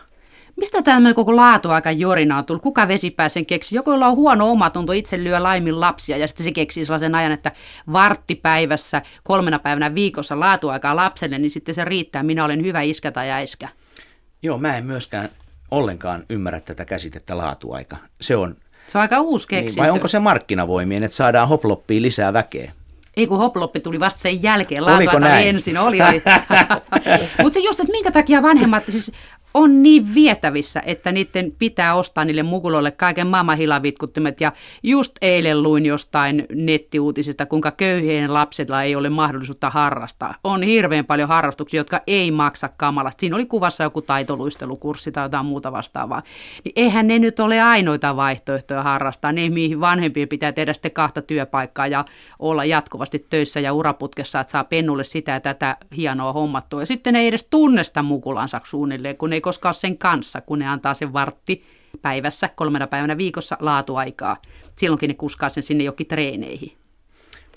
Mistä 0.56 0.82
tämmöinen 0.82 1.14
koko 1.14 1.36
laatuaika 1.36 1.92
jorina 1.92 2.38
on 2.38 2.44
tullut? 2.44 2.62
Kuka 2.62 2.88
vesipää 2.88 3.28
sen 3.28 3.46
keksi? 3.46 3.76
Joku, 3.76 3.90
jolla 3.90 4.06
on 4.06 4.16
huono 4.16 4.50
omatunto, 4.50 4.92
itse 4.92 5.24
lyö 5.24 5.42
laimin 5.42 5.80
lapsia 5.80 6.16
ja 6.16 6.28
sitten 6.28 6.44
se 6.44 6.52
keksii 6.52 6.84
sellaisen 6.84 7.14
ajan, 7.14 7.32
että 7.32 7.52
varttipäivässä, 7.92 9.02
kolmena 9.22 9.58
päivänä 9.58 9.94
viikossa 9.94 10.40
laatuaikaa 10.40 10.96
lapselle, 10.96 11.38
niin 11.38 11.50
sitten 11.50 11.74
se 11.74 11.84
riittää. 11.84 12.22
Minä 12.22 12.44
olen 12.44 12.64
hyvä 12.64 12.82
iskä 12.82 13.12
tai 13.12 13.30
äiskä. 13.30 13.68
Joo, 14.42 14.58
mä 14.58 14.76
en 14.76 14.86
myöskään 14.86 15.28
ollenkaan 15.70 16.24
ymmärrä 16.30 16.60
tätä 16.60 16.84
käsitettä 16.84 17.36
laatuaika. 17.38 17.96
Se 18.20 18.36
on... 18.36 18.56
Se 18.88 18.98
on 18.98 19.02
aika 19.02 19.20
uusi 19.20 19.48
keksintö. 19.48 19.72
Niin, 19.72 19.82
vai 19.82 19.90
onko 19.90 20.08
se 20.08 20.18
markkinavoimien, 20.18 21.02
että 21.02 21.16
saadaan 21.16 21.48
hoploppiin 21.48 22.02
lisää 22.02 22.32
väkeä? 22.32 22.72
Ei 23.18 23.26
kun 23.26 23.38
hoploppi 23.38 23.80
tuli 23.80 24.00
vasta 24.00 24.20
sen 24.20 24.42
jälkeen, 24.42 24.84
laatuaika 24.84 25.38
ensin, 25.38 25.78
oli, 25.78 25.98
oli. 26.02 26.22
Mutta 27.42 27.54
se 27.54 27.60
just, 27.60 27.80
että 27.80 27.92
minkä 27.92 28.10
takia 28.10 28.42
vanhemmat, 28.42 28.84
siis 28.88 29.12
on 29.54 29.82
niin 29.82 30.14
vietävissä, 30.14 30.82
että 30.86 31.12
niiden 31.12 31.52
pitää 31.58 31.94
ostaa 31.94 32.24
niille 32.24 32.42
mukuloille 32.42 32.90
kaiken 32.90 33.26
maailman 33.26 33.56
hilavitkuttimet. 33.58 34.40
Ja 34.40 34.52
just 34.82 35.16
eilen 35.22 35.62
luin 35.62 35.86
jostain 35.86 36.46
nettiuutisista, 36.54 37.46
kuinka 37.46 37.70
köyhien 37.70 38.34
lapsilla 38.34 38.82
ei 38.82 38.96
ole 38.96 39.10
mahdollisuutta 39.10 39.70
harrastaa. 39.70 40.34
On 40.44 40.62
hirveän 40.62 41.04
paljon 41.04 41.28
harrastuksia, 41.28 41.80
jotka 41.80 42.00
ei 42.06 42.30
maksa 42.30 42.70
kamalasti. 42.76 43.20
Siinä 43.20 43.36
oli 43.36 43.46
kuvassa 43.46 43.84
joku 43.84 44.02
taitoluistelukurssi 44.02 45.12
tai 45.12 45.24
jotain 45.24 45.46
muuta 45.46 45.72
vastaavaa. 45.72 46.22
Niin 46.64 46.72
eihän 46.76 47.06
ne 47.06 47.18
nyt 47.18 47.40
ole 47.40 47.60
ainoita 47.60 48.16
vaihtoehtoja 48.16 48.82
harrastaa. 48.82 49.32
Ne, 49.32 49.48
mihin 49.48 49.80
vanhempien 49.80 50.28
pitää 50.28 50.52
tehdä 50.52 50.72
sitten 50.72 50.92
kahta 50.92 51.22
työpaikkaa 51.22 51.86
ja 51.86 52.04
olla 52.38 52.64
jatkuvasti 52.64 53.07
töissä 53.30 53.60
ja 53.60 53.72
uraputkessa, 53.72 54.40
että 54.40 54.50
saa 54.50 54.64
pennulle 54.64 55.04
sitä 55.04 55.32
ja 55.32 55.40
tätä 55.40 55.76
hienoa 55.96 56.32
hommattua. 56.32 56.82
Ja 56.82 56.86
sitten 56.86 57.14
ne 57.14 57.20
ei 57.20 57.28
edes 57.28 57.46
tunne 57.50 57.84
sitä 57.84 58.02
mukulansa 58.02 58.60
suunnilleen, 58.64 59.16
kun 59.16 59.30
ne 59.30 59.36
ei 59.36 59.40
koskaan 59.40 59.70
ole 59.70 59.80
sen 59.80 59.98
kanssa, 59.98 60.40
kun 60.40 60.58
ne 60.58 60.68
antaa 60.68 60.94
sen 60.94 61.12
vartti 61.12 61.64
päivässä, 62.02 62.50
kolmena 62.54 62.86
päivänä 62.86 63.18
viikossa 63.18 63.56
laatuaikaa. 63.60 64.36
Silloinkin 64.76 65.08
ne 65.08 65.14
kuskaa 65.14 65.48
sen 65.48 65.62
sinne 65.62 65.84
jokin 65.84 66.06
treeneihin. 66.06 66.72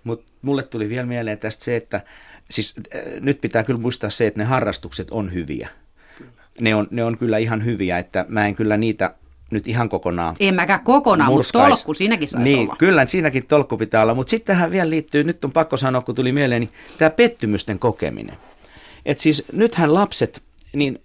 Mutta 0.04 0.32
mulle 0.42 0.64
tuli 0.64 0.90
vielä 0.90 1.06
mieleen 1.06 1.38
tästä 1.38 1.64
se, 1.64 1.76
että 1.76 2.02
siis 2.50 2.76
äh, 2.96 3.02
nyt 3.20 3.42
pitää 3.42 3.64
kyllä 3.64 3.80
muistaa 3.80 4.10
se, 4.10 4.28
että 4.28 4.40
ne 4.40 4.44
harrastukset 4.44 5.12
on 5.12 5.34
hyviä. 5.34 5.70
Ne 6.60 6.76
on, 6.76 6.88
ne 6.92 7.04
on 7.04 7.18
kyllä 7.18 7.38
ihan 7.38 7.66
hyviä, 7.66 8.00
että 8.00 8.26
mä 8.28 8.48
en 8.48 8.56
kyllä 8.56 8.78
niitä 8.78 9.16
nyt 9.52 9.68
ihan 9.68 9.90
kokonaan 9.90 10.36
En 10.40 10.56
mäkään 10.56 10.80
kokonaan, 10.84 11.34
mutta 11.34 11.52
tolkku 11.52 11.94
siinäkin 11.94 12.28
saisi 12.28 12.44
niin, 12.44 12.60
olla. 12.60 12.76
Kyllä, 12.80 13.06
siinäkin 13.06 13.48
tolkku 13.48 13.78
pitää 13.78 14.02
olla, 14.02 14.16
mutta 14.16 14.30
sitten 14.30 14.56
tähän 14.56 14.72
vielä 14.72 14.90
liittyy, 14.90 15.24
nyt 15.24 15.46
on 15.46 15.52
pakko 15.52 15.78
sanoa, 15.78 16.02
kun 16.02 16.16
tuli 16.16 16.32
mieleen, 16.32 16.62
niin 16.62 16.72
tämä 16.98 17.10
pettymysten 17.10 17.80
kokeminen. 17.80 18.36
Et 19.06 19.20
siis 19.20 19.44
nythän 19.54 19.94
lapset, 19.94 20.44
niin 20.74 21.00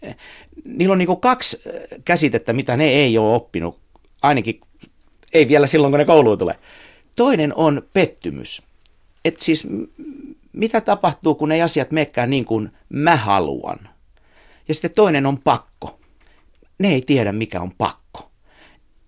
niillä 0.65 0.93
on 0.93 0.99
niinku 0.99 1.17
kaksi 1.17 1.61
äh, 1.67 1.99
käsitettä, 2.05 2.53
mitä 2.53 2.77
ne 2.77 2.85
ei 2.85 3.19
ole 3.19 3.35
oppinut, 3.35 3.79
ainakin 4.23 4.61
ei 5.33 5.49
vielä 5.49 5.67
silloin, 5.67 5.93
kun 5.93 5.99
ne 5.99 6.05
kouluun 6.05 6.39
tulee. 6.39 6.57
Toinen 7.17 7.55
on 7.55 7.83
pettymys. 7.93 8.63
Et 9.25 9.41
siis 9.41 9.69
mitä 10.53 10.81
tapahtuu, 10.81 11.35
kun 11.35 11.53
ei 11.53 11.63
asiat 11.63 11.91
menekään 11.91 12.31
niin 12.31 12.45
kuin 12.45 12.71
mä 12.89 13.17
haluan. 13.17 13.79
Ja 14.69 14.75
sitten 14.75 14.91
toinen 14.91 15.27
on 15.27 15.43
pakko. 15.43 16.01
Ne 16.79 16.89
ei 16.89 17.03
tiedä, 17.03 17.33
mikä 17.33 17.61
on 17.61 17.73
pakko. 17.79 18.06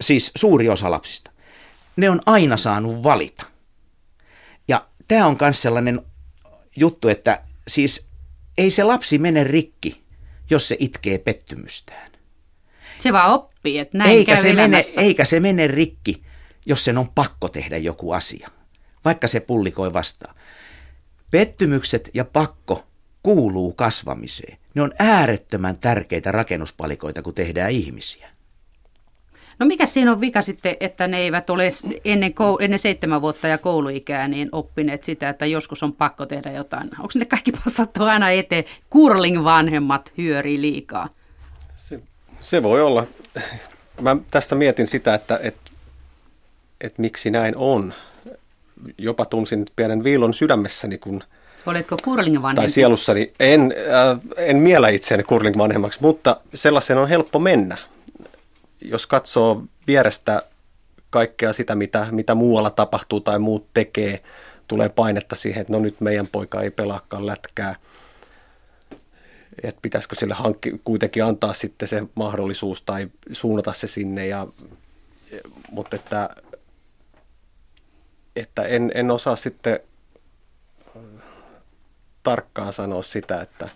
Siis 0.00 0.32
suuri 0.36 0.68
osa 0.68 0.90
lapsista. 0.90 1.30
Ne 1.96 2.10
on 2.10 2.20
aina 2.26 2.56
saanut 2.56 3.02
valita. 3.02 3.46
Ja 4.68 4.86
tämä 5.08 5.26
on 5.26 5.36
myös 5.40 5.62
sellainen 5.62 6.02
juttu, 6.76 7.08
että 7.08 7.40
siis 7.68 8.06
ei 8.58 8.70
se 8.70 8.84
lapsi 8.84 9.18
mene 9.18 9.44
rikki, 9.44 10.04
jos 10.50 10.68
se 10.68 10.76
itkee 10.78 11.18
pettymystään. 11.18 12.12
Se 13.00 13.12
vaan 13.12 13.34
oppii, 13.34 13.78
että 13.78 13.98
näin 13.98 14.10
Eikä 14.10 14.34
käy 14.34 14.42
se, 14.42 14.52
mene, 14.52 14.84
eikä 14.96 15.24
se 15.24 15.40
mene 15.40 15.66
rikki, 15.66 16.22
jos 16.66 16.84
sen 16.84 16.98
on 16.98 17.08
pakko 17.08 17.48
tehdä 17.48 17.76
joku 17.76 18.12
asia, 18.12 18.48
vaikka 19.04 19.28
se 19.28 19.40
pullikoi 19.40 19.92
vastaan. 19.92 20.34
Pettymykset 21.30 22.10
ja 22.14 22.24
pakko 22.24 22.86
kuuluu 23.22 23.72
kasvamiseen. 23.72 24.58
Ne 24.74 24.82
on 24.82 24.92
äärettömän 24.98 25.78
tärkeitä 25.78 26.32
rakennuspalikoita, 26.32 27.22
kun 27.22 27.34
tehdään 27.34 27.70
ihmisiä. 27.70 28.30
No 29.58 29.66
mikä 29.66 29.86
siinä 29.86 30.12
on 30.12 30.20
vika 30.20 30.42
sitten, 30.42 30.76
että 30.80 31.08
ne 31.08 31.18
eivät 31.18 31.50
ole 31.50 31.70
ennen, 32.04 32.30
kou- 32.30 32.64
ennen 32.64 32.78
seitsemän 32.78 33.22
vuotta 33.22 33.48
ja 33.48 33.58
kouluikää 33.58 34.28
niin 34.28 34.48
oppineet 34.52 35.04
sitä, 35.04 35.28
että 35.28 35.46
joskus 35.46 35.82
on 35.82 35.92
pakko 35.92 36.26
tehdä 36.26 36.52
jotain. 36.52 36.90
Onko 36.98 37.12
ne 37.14 37.24
kaikki 37.24 37.52
passattu 37.64 38.04
aina 38.04 38.30
eteen? 38.30 38.64
Kurling-vanhemmat 38.90 40.12
hyörii 40.18 40.60
liikaa. 40.60 41.08
Se, 41.76 42.00
se 42.40 42.62
voi 42.62 42.82
olla. 42.82 43.06
Mä 44.00 44.16
tässä 44.30 44.54
mietin 44.56 44.86
sitä, 44.86 45.14
että 45.14 45.40
et, 45.42 45.56
et 46.80 46.98
miksi 46.98 47.30
näin 47.30 47.56
on. 47.56 47.94
Jopa 48.98 49.24
tunsin 49.24 49.66
pienen 49.76 50.04
viilon 50.04 50.34
sydämessäni, 50.34 50.98
kun, 50.98 51.24
Oletko 51.66 51.96
kurling-vanhempi? 52.04 52.56
tai 52.56 52.68
sielussani. 52.68 53.32
En, 53.40 53.74
äh, 54.12 54.18
en 54.36 54.56
miellä 54.56 54.88
itseäni 54.88 55.22
curling-vanhemmaksi, 55.22 55.98
mutta 56.02 56.40
sellaisen 56.54 56.98
on 56.98 57.08
helppo 57.08 57.38
mennä. 57.38 57.76
Jos 58.80 59.06
katsoo 59.06 59.62
vierestä 59.86 60.42
kaikkea 61.10 61.52
sitä, 61.52 61.74
mitä, 61.74 62.06
mitä 62.10 62.34
muualla 62.34 62.70
tapahtuu 62.70 63.20
tai 63.20 63.38
muut 63.38 63.66
tekee, 63.74 64.22
tulee 64.68 64.88
painetta 64.88 65.36
siihen, 65.36 65.60
että 65.60 65.72
no 65.72 65.78
nyt 65.78 66.00
meidän 66.00 66.26
poika 66.26 66.62
ei 66.62 66.70
pelaakaan 66.70 67.26
lätkää. 67.26 67.76
Että 69.62 69.80
pitäisikö 69.82 70.16
sille 70.16 70.34
hankki, 70.34 70.80
kuitenkin 70.84 71.24
antaa 71.24 71.54
sitten 71.54 71.88
se 71.88 72.02
mahdollisuus 72.14 72.82
tai 72.82 73.08
suunnata 73.32 73.72
se 73.72 73.86
sinne. 73.86 74.26
Ja, 74.26 74.46
mutta 75.70 75.96
että, 75.96 76.30
että 78.36 78.62
en, 78.62 78.92
en 78.94 79.10
osaa 79.10 79.36
sitten 79.36 79.80
tarkkaan 82.22 82.72
sanoa 82.72 83.02
sitä, 83.02 83.40
että, 83.40 83.68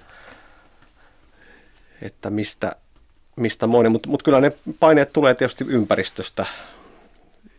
että 2.03 2.31
mistä, 2.31 2.77
mistä 3.37 3.67
moni, 3.67 3.89
mutta 3.89 4.09
mut 4.09 4.23
kyllä 4.23 4.41
ne 4.41 4.53
paineet 4.81 5.13
tulee 5.13 5.35
tietysti 5.35 5.65
ympäristöstä. 5.69 6.47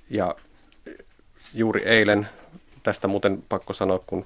Ja 0.09 0.35
juuri 1.53 1.81
eilen, 1.85 2.27
tästä 2.83 3.07
muuten 3.07 3.43
pakko 3.49 3.73
sanoa, 3.73 3.99
kun 4.07 4.25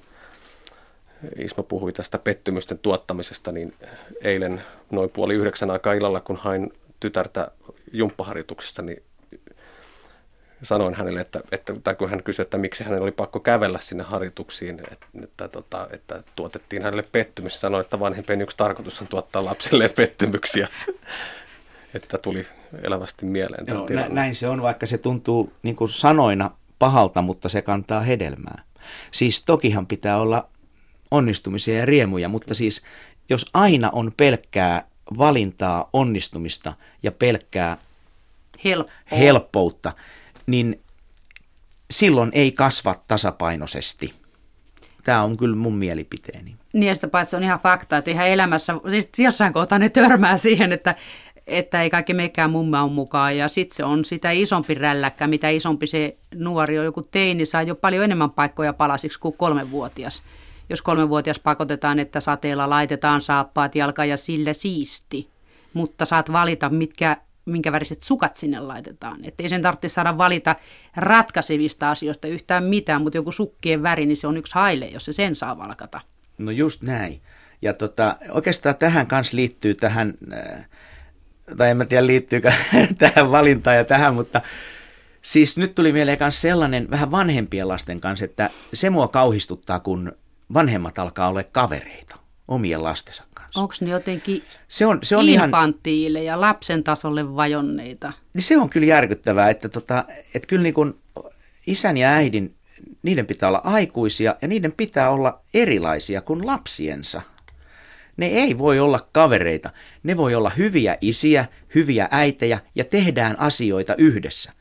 Ismo 1.38 1.62
puhui 1.62 1.92
tästä 1.92 2.18
pettymysten 2.18 2.78
tuottamisesta, 2.78 3.52
niin 3.52 3.74
eilen 4.20 4.62
noin 4.90 5.10
puoli 5.10 5.34
yhdeksän 5.34 5.70
aikaa 5.70 5.92
illalla, 5.92 6.20
kun 6.20 6.36
hain 6.36 6.72
tytärtä 7.00 7.50
jumppaharjoituksesta, 7.92 8.82
niin 8.82 9.02
sanoin 10.62 10.94
hänelle, 10.94 11.20
että, 11.20 11.40
että, 11.52 11.74
tai 11.84 11.94
kun 11.94 12.10
hän 12.10 12.22
kysyi, 12.22 12.42
että 12.42 12.58
miksi 12.58 12.84
hänellä 12.84 13.02
oli 13.02 13.12
pakko 13.12 13.40
kävellä 13.40 13.78
sinne 13.82 14.04
harjoituksiin, 14.04 14.80
että, 14.90 15.06
että, 15.22 15.48
tota, 15.48 15.88
että 15.90 16.22
tuotettiin 16.36 16.82
hänelle 16.82 17.02
pettymys. 17.02 17.60
Sanoin, 17.60 17.80
että 17.80 18.00
vanhempien 18.00 18.42
yksi 18.42 18.56
tarkoitus 18.56 19.00
on 19.00 19.08
tuottaa 19.08 19.44
lapsille 19.44 19.88
pettymyksiä. 19.88 20.68
että 21.94 22.18
tuli 22.18 22.46
elävästi 22.82 23.26
mieleen 23.26 23.64
Joo, 23.66 23.86
nä- 23.90 24.08
näin 24.08 24.34
se 24.34 24.48
on, 24.48 24.62
vaikka 24.62 24.86
se 24.86 24.98
tuntuu 24.98 25.52
niin 25.62 25.76
kuin 25.76 25.88
sanoina 25.88 26.50
pahalta, 26.78 27.22
mutta 27.22 27.48
se 27.48 27.62
kantaa 27.62 28.00
hedelmää. 28.00 28.62
Siis 29.10 29.44
tokihan 29.44 29.86
pitää 29.86 30.18
olla 30.18 30.48
onnistumisia 31.10 31.78
ja 31.78 31.86
riemuja, 31.86 32.28
mutta 32.28 32.54
siis 32.54 32.82
jos 33.28 33.46
aina 33.54 33.90
on 33.90 34.12
pelkkää 34.16 34.84
valintaa, 35.18 35.90
onnistumista 35.92 36.72
ja 37.02 37.12
pelkkää 37.12 37.76
Helppoa. 38.64 38.94
helppoutta, 39.10 39.92
niin 40.48 40.80
silloin 41.90 42.30
ei 42.32 42.52
kasva 42.52 42.94
tasapainoisesti. 43.08 44.14
Tämä 45.04 45.22
on 45.22 45.36
kyllä 45.36 45.56
mun 45.56 45.74
mielipiteeni. 45.74 46.56
Niin 46.72 46.94
sitä 46.94 47.08
paitsi 47.08 47.36
on 47.36 47.42
ihan 47.42 47.60
fakta, 47.60 47.96
että 47.96 48.10
ihan 48.10 48.28
elämässä, 48.28 48.74
siis 48.90 49.10
jossain 49.18 49.52
kohtaa 49.52 49.78
ne 49.78 49.88
törmää 49.88 50.38
siihen, 50.48 50.72
että, 50.72 50.94
että 51.46 51.82
ei 51.82 51.90
kaikki 51.90 52.14
mekään 52.14 52.50
mumma 52.50 52.82
on 52.82 52.92
mukaan. 52.92 53.36
Ja 53.36 53.48
sitten 53.48 53.76
se 53.76 53.84
on 53.84 54.04
sitä 54.04 54.30
isompi 54.30 54.74
rälläkkä, 54.74 55.26
mitä 55.26 55.48
isompi 55.48 55.86
se 55.86 56.16
nuori 56.34 56.78
on. 56.78 56.84
Joku 56.84 57.02
teini 57.02 57.46
saa 57.46 57.62
jo 57.62 57.74
paljon 57.74 58.04
enemmän 58.04 58.30
paikkoja 58.30 58.72
palasiksi 58.72 59.20
kuin 59.20 59.36
kolmenvuotias. 59.36 60.22
Jos 60.70 60.82
kolmenvuotias 60.82 61.40
pakotetaan, 61.40 61.98
että 61.98 62.20
sateella 62.20 62.70
laitetaan 62.70 63.22
saappaat 63.22 63.74
jalka 63.74 64.04
ja 64.04 64.16
sillä 64.16 64.52
siisti. 64.52 65.28
Mutta 65.74 66.04
saat 66.04 66.32
valita, 66.32 66.68
mitkä, 66.68 67.16
minkä 67.48 67.72
väriset 67.72 68.02
sukat 68.02 68.36
sinne 68.36 68.60
laitetaan. 68.60 69.24
Että 69.24 69.42
ei 69.42 69.48
sen 69.48 69.62
tarvitse 69.62 69.88
saada 69.88 70.18
valita 70.18 70.56
ratkaisevista 70.96 71.90
asioista 71.90 72.28
yhtään 72.28 72.64
mitään, 72.64 73.02
mutta 73.02 73.18
joku 73.18 73.32
sukkien 73.32 73.82
väri, 73.82 74.06
niin 74.06 74.16
se 74.16 74.26
on 74.26 74.36
yksi 74.36 74.54
haile, 74.54 74.86
jos 74.86 75.04
se 75.04 75.12
sen 75.12 75.36
saa 75.36 75.58
valkata. 75.58 76.00
No 76.38 76.50
just 76.50 76.82
näin. 76.82 77.20
Ja 77.62 77.74
tota, 77.74 78.16
oikeastaan 78.30 78.76
tähän 78.76 79.06
kanssa 79.06 79.36
liittyy 79.36 79.74
tähän, 79.74 80.14
äh, 80.32 80.68
tai 81.56 81.70
en 81.70 81.76
mä 81.76 81.84
tiedä 81.84 82.06
liittyykö 82.06 82.52
tähän 82.98 83.30
valintaan 83.30 83.76
ja 83.76 83.84
tähän, 83.84 84.14
mutta 84.14 84.40
siis 85.22 85.58
nyt 85.58 85.74
tuli 85.74 85.92
mieleen 85.92 86.18
myös 86.20 86.40
sellainen 86.40 86.90
vähän 86.90 87.10
vanhempien 87.10 87.68
lasten 87.68 88.00
kanssa, 88.00 88.24
että 88.24 88.50
se 88.74 88.90
mua 88.90 89.08
kauhistuttaa, 89.08 89.80
kun 89.80 90.12
vanhemmat 90.54 90.98
alkaa 90.98 91.28
olla 91.28 91.42
kavereita 91.42 92.27
omien 92.48 92.84
lastensa 92.84 93.24
kanssa. 93.34 93.60
Onko 93.60 93.74
ne 93.80 93.90
jotenkin 93.90 94.42
Se 94.68 94.86
on, 94.86 94.98
se 95.02 95.16
on 95.16 95.28
ihan, 95.28 95.48
infantiileja, 95.48 96.32
ja 96.32 96.40
lapsen 96.40 96.84
tasolle 96.84 97.36
vajonneita? 97.36 98.12
niin 98.34 98.42
se 98.42 98.58
on 98.58 98.70
kyllä 98.70 98.86
järkyttävää, 98.86 99.50
että, 99.50 99.68
tota, 99.68 100.04
että 100.34 100.46
kyllä 100.46 100.62
niin 100.62 100.74
kuin 100.74 100.94
isän 101.66 101.96
ja 101.96 102.08
äidin, 102.08 102.54
niiden 103.02 103.26
pitää 103.26 103.48
olla 103.48 103.60
aikuisia 103.64 104.36
ja 104.42 104.48
niiden 104.48 104.72
pitää 104.72 105.10
olla 105.10 105.40
erilaisia 105.54 106.20
kuin 106.20 106.46
lapsiensa. 106.46 107.22
Ne 108.16 108.26
ei 108.26 108.58
voi 108.58 108.80
olla 108.80 109.08
kavereita. 109.12 109.70
Ne 110.02 110.16
voi 110.16 110.34
olla 110.34 110.50
hyviä 110.50 110.96
isiä, 111.00 111.46
hyviä 111.74 112.08
äitejä 112.10 112.60
ja 112.74 112.84
tehdään 112.84 113.38
asioita 113.38 113.94
yhdessä. 113.98 114.52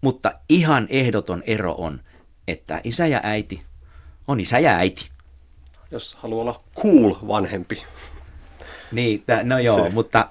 Mutta 0.00 0.32
ihan 0.48 0.86
ehdoton 0.90 1.42
ero 1.46 1.74
on, 1.78 2.00
että 2.48 2.80
isä 2.84 3.06
ja 3.06 3.20
äiti 3.22 3.62
on 4.28 4.40
isä 4.40 4.58
ja 4.58 4.76
äiti. 4.76 5.11
Jos 5.92 6.14
haluaa 6.14 6.42
olla 6.42 6.60
cool 6.82 7.14
vanhempi. 7.28 7.82
Niin, 8.92 9.22
tä, 9.26 9.42
no 9.42 9.58
joo, 9.58 9.84
Se. 9.84 9.90
mutta 9.90 10.28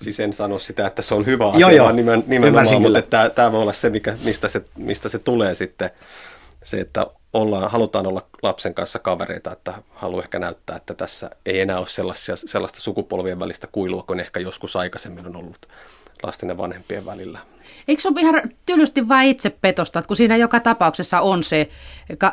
Siis 0.00 0.20
en 0.20 0.32
sano 0.32 0.58
sitä, 0.58 0.86
että 0.86 1.02
se 1.02 1.14
on 1.14 1.26
hyvä 1.26 1.44
Joo, 1.44 1.52
asia, 1.52 1.70
joo. 1.70 1.84
vaan 1.84 1.96
nimen, 1.96 2.24
nimenomaan, 2.26 2.82
mutta 2.82 3.02
tämä, 3.02 3.30
tämä 3.30 3.52
voi 3.52 3.62
olla 3.62 3.72
se, 3.72 3.90
mikä, 3.90 4.16
mistä, 4.24 4.48
se, 4.48 4.64
mistä 4.76 5.08
se 5.08 5.18
tulee 5.18 5.54
sitten. 5.54 5.90
Se, 6.62 6.80
että 6.80 7.06
ollaan, 7.32 7.70
halutaan 7.70 8.06
olla 8.06 8.26
lapsen 8.42 8.74
kanssa 8.74 8.98
kavereita, 8.98 9.52
että 9.52 9.74
haluaa 9.90 10.22
ehkä 10.22 10.38
näyttää, 10.38 10.76
että 10.76 10.94
tässä 10.94 11.30
ei 11.46 11.60
enää 11.60 11.78
ole 11.78 11.86
sellaisia, 11.86 12.36
sellaista 12.36 12.80
sukupolvien 12.80 13.40
välistä 13.40 13.66
kuilua, 13.72 14.02
kuin 14.02 14.20
ehkä 14.20 14.40
joskus 14.40 14.76
aikaisemmin 14.76 15.26
on 15.26 15.36
ollut 15.36 15.68
lasten 16.22 16.48
ja 16.48 16.56
vanhempien 16.56 17.06
välillä. 17.06 17.38
Eikö 17.88 18.02
se 18.02 18.08
ole 18.08 18.20
ihan 18.20 18.42
tylysti 18.66 19.08
vain 19.08 19.28
itsepetosta, 19.28 19.98
että 19.98 20.06
kun 20.06 20.16
siinä 20.16 20.36
joka 20.36 20.60
tapauksessa 20.60 21.20
on 21.20 21.42
se 21.42 21.68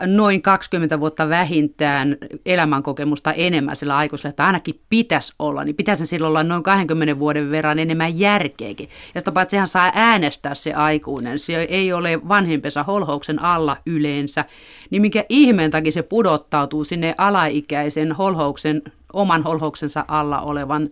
noin 0.06 0.42
20 0.42 1.00
vuotta 1.00 1.30
vähintään 1.30 2.18
elämänkokemusta 2.46 3.34
enemmän 3.34 3.76
sillä 3.76 3.98
aikuisella, 3.98 4.30
että 4.30 4.46
ainakin 4.46 4.80
pitäisi 4.90 5.34
olla, 5.40 5.64
niin 5.64 5.76
pitäisi 5.76 6.06
silloin 6.06 6.30
olla 6.30 6.44
noin 6.44 6.64
20 6.64 7.20
vuoden 7.20 7.52
verran 7.52 7.80
enemmän 7.80 8.20
järkeäkin. 8.20 8.90
Ja 9.16 9.22
sitä 9.22 9.32
paitsi 9.32 9.54
sehän 9.54 9.68
saa 9.68 9.92
äänestää 9.96 10.56
se 10.56 10.74
aikuinen, 10.74 11.40
se 11.40 11.56
ei 11.56 11.94
ole 11.94 12.28
vanhempensa 12.28 12.84
holhouksen 12.84 13.42
alla 13.42 13.78
yleensä, 13.86 14.46
niin 14.90 15.02
mikä 15.02 15.26
ihmeen 15.30 15.72
takia 15.72 15.92
se 15.92 16.04
pudottautuu 16.04 16.84
sinne 16.84 17.16
alaikäisen 17.18 18.12
holhouksen, 18.12 18.82
oman 19.14 19.44
holhouksensa 19.44 20.06
alla 20.08 20.42
olevan 20.42 20.90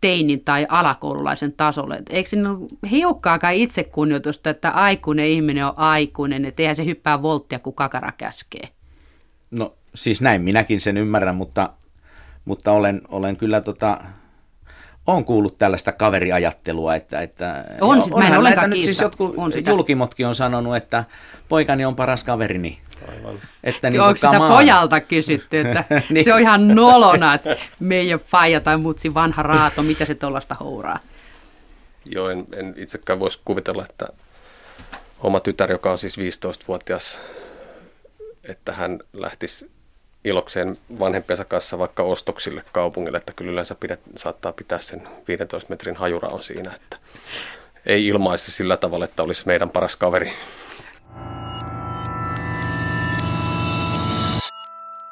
teinin 0.00 0.44
tai 0.44 0.66
alakoululaisen 0.68 1.52
tasolle. 1.52 1.94
Et 1.94 2.06
eikö 2.10 2.28
siinä 2.28 2.50
ole 2.50 2.68
hiukkaakaan 2.90 3.54
itsekunnioitusta, 3.54 4.50
että 4.50 4.70
aikuinen 4.70 5.26
ihminen 5.26 5.66
on 5.66 5.72
aikuinen, 5.76 6.44
että 6.44 6.62
eihän 6.62 6.76
se 6.76 6.84
hyppää 6.84 7.22
volttia, 7.22 7.58
kun 7.58 7.74
kakara 7.74 8.12
käskee. 8.12 8.68
No 9.50 9.74
siis 9.94 10.20
näin 10.20 10.42
minäkin 10.42 10.80
sen 10.80 10.96
ymmärrän, 10.96 11.36
mutta, 11.36 11.70
mutta 12.44 12.72
olen, 12.72 13.02
olen 13.08 13.36
kyllä 13.36 13.60
tota, 13.60 13.98
on 15.06 15.24
kuullut 15.24 15.58
tällaista 15.58 15.92
kaveriajattelua, 15.92 16.94
että, 16.94 17.20
että 17.20 17.64
On, 17.80 18.02
sit 18.02 18.12
mä 18.16 18.28
en 18.36 18.42
näitä 18.42 18.66
nyt 18.66 18.82
siis 18.82 19.00
jotkut 19.00 19.34
On 19.36 19.52
sitä. 19.52 19.70
julkimotkin 19.70 20.26
on 20.26 20.34
sanonut, 20.34 20.76
että 20.76 21.04
poikani 21.48 21.84
on 21.84 21.96
paras 21.96 22.24
kaverini. 22.24 22.78
Aivan. 23.08 23.40
Että 23.64 23.90
Niin 23.90 24.00
Onko 24.00 24.16
sitä 24.16 24.30
on. 24.30 24.52
pojalta 24.52 25.00
kysytty, 25.00 25.58
että 25.60 25.84
Niin. 26.10 26.24
se 26.24 26.34
on 26.34 26.40
ihan 26.40 26.68
nolona, 26.68 27.34
että 27.34 27.56
meidän 27.80 28.18
faija 28.18 28.60
tai 28.60 28.76
mutsi 28.76 29.14
vanha 29.14 29.42
raato, 29.42 29.82
mitä 29.82 30.04
se 30.04 30.14
tuollaista 30.14 30.54
houraa. 30.60 30.98
Joo, 32.04 32.28
en, 32.30 32.46
en 32.56 32.74
itsekään 32.76 33.20
voisi 33.20 33.40
kuvitella, 33.44 33.84
että 33.90 34.06
oma 35.20 35.40
tytär, 35.40 35.70
joka 35.70 35.92
on 35.92 35.98
siis 35.98 36.18
15-vuotias, 36.18 37.20
että 38.44 38.72
hän 38.72 39.00
lähtisi 39.12 39.70
ilokseen 40.24 40.78
vanhempiensa 40.98 41.44
kanssa 41.44 41.78
vaikka 41.78 42.02
ostoksille 42.02 42.62
kaupungille, 42.72 43.18
että 43.18 43.32
kyllä 43.32 43.50
yleensä 43.52 43.74
pidet, 43.74 44.00
saattaa 44.16 44.52
pitää 44.52 44.80
sen 44.80 45.08
15 45.28 45.70
metrin 45.70 45.96
hajuraon 45.96 46.42
siinä, 46.42 46.72
että 46.76 46.96
ei 47.86 48.06
ilmaisi 48.06 48.52
sillä 48.52 48.76
tavalla, 48.76 49.04
että 49.04 49.22
olisi 49.22 49.42
meidän 49.46 49.70
paras 49.70 49.96
kaveri. 49.96 50.32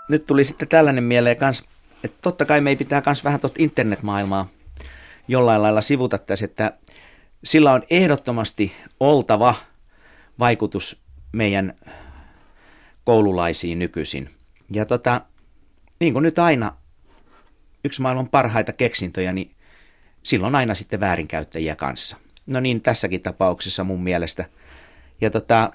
Nyt 0.08 0.26
tuli 0.26 0.44
sitten 0.44 0.68
tällainen 0.68 1.04
mieleen 1.04 1.36
kans, 1.36 1.64
että 2.04 2.18
totta 2.22 2.44
kai 2.44 2.60
me 2.60 2.70
ei 2.70 2.76
pitää 2.76 3.02
kans 3.02 3.24
vähän 3.24 3.40
tuota 3.40 3.56
internetmaailmaa 3.58 4.48
jollain 5.28 5.62
lailla 5.62 5.80
sivuta 5.80 6.18
tässä, 6.18 6.44
että 6.44 6.72
sillä 7.44 7.72
on 7.72 7.82
ehdottomasti 7.90 8.72
oltava 9.00 9.54
vaikutus 10.38 11.02
meidän 11.32 11.74
koululaisiin 13.04 13.78
nykyisin. 13.78 14.30
Ja 14.72 14.84
tota, 14.84 15.20
niin 16.00 16.12
kuin 16.12 16.22
nyt 16.22 16.38
aina 16.38 16.72
yksi 17.84 18.02
maailman 18.02 18.28
parhaita 18.28 18.72
keksintöjä, 18.72 19.32
niin 19.32 19.50
silloin 20.22 20.54
aina 20.54 20.74
sitten 20.74 21.00
väärinkäyttäjiä 21.00 21.76
kanssa. 21.76 22.16
No 22.46 22.60
niin, 22.60 22.80
tässäkin 22.80 23.22
tapauksessa 23.22 23.84
mun 23.84 24.02
mielestä. 24.02 24.44
Ja 25.20 25.30
tota, 25.30 25.70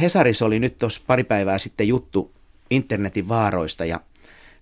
Hesaris 0.00 0.42
oli 0.42 0.58
nyt 0.58 0.78
tuossa 0.78 1.02
pari 1.06 1.24
päivää 1.24 1.58
sitten 1.58 1.88
juttu 1.88 2.34
internetin 2.70 3.28
vaaroista 3.28 3.84
ja 3.84 4.00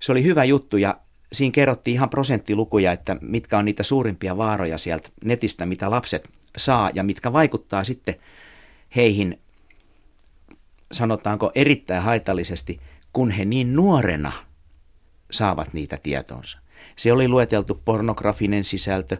se 0.00 0.12
oli 0.12 0.24
hyvä 0.24 0.44
juttu 0.44 0.76
ja 0.76 1.00
siinä 1.32 1.52
kerrottiin 1.52 1.94
ihan 1.94 2.10
prosenttilukuja, 2.10 2.92
että 2.92 3.16
mitkä 3.20 3.58
on 3.58 3.64
niitä 3.64 3.82
suurimpia 3.82 4.36
vaaroja 4.36 4.78
sieltä 4.78 5.08
netistä, 5.24 5.66
mitä 5.66 5.90
lapset 5.90 6.28
saa 6.56 6.90
ja 6.94 7.02
mitkä 7.02 7.32
vaikuttaa 7.32 7.84
sitten 7.84 8.14
heihin, 8.96 9.40
sanotaanko 10.92 11.52
erittäin 11.54 12.02
haitallisesti, 12.02 12.80
kun 13.12 13.30
he 13.30 13.44
niin 13.44 13.74
nuorena 13.74 14.32
saavat 15.30 15.72
niitä 15.72 15.98
tietonsa. 16.02 16.58
Se 16.96 17.12
oli 17.12 17.28
lueteltu 17.28 17.82
pornografinen 17.84 18.64
sisältö, 18.64 19.16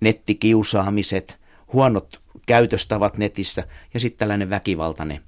nettikiusaamiset, 0.00 1.38
huonot 1.72 2.22
käytöstavat 2.46 3.18
netissä 3.18 3.64
ja 3.94 4.00
sitten 4.00 4.18
tällainen 4.18 4.50
väkivaltainen 4.50 5.20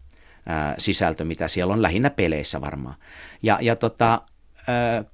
ää, 0.47 0.75
sisältö, 0.79 1.25
mitä 1.25 1.49
siellä 1.49 1.73
on 1.73 1.83
lähinnä 1.83 2.11
peleissä 2.11 2.61
varmaan. 2.61 2.95
Ja, 3.43 3.59
ja 3.61 3.77
tota, 3.77 4.23
ää, 4.69 5.05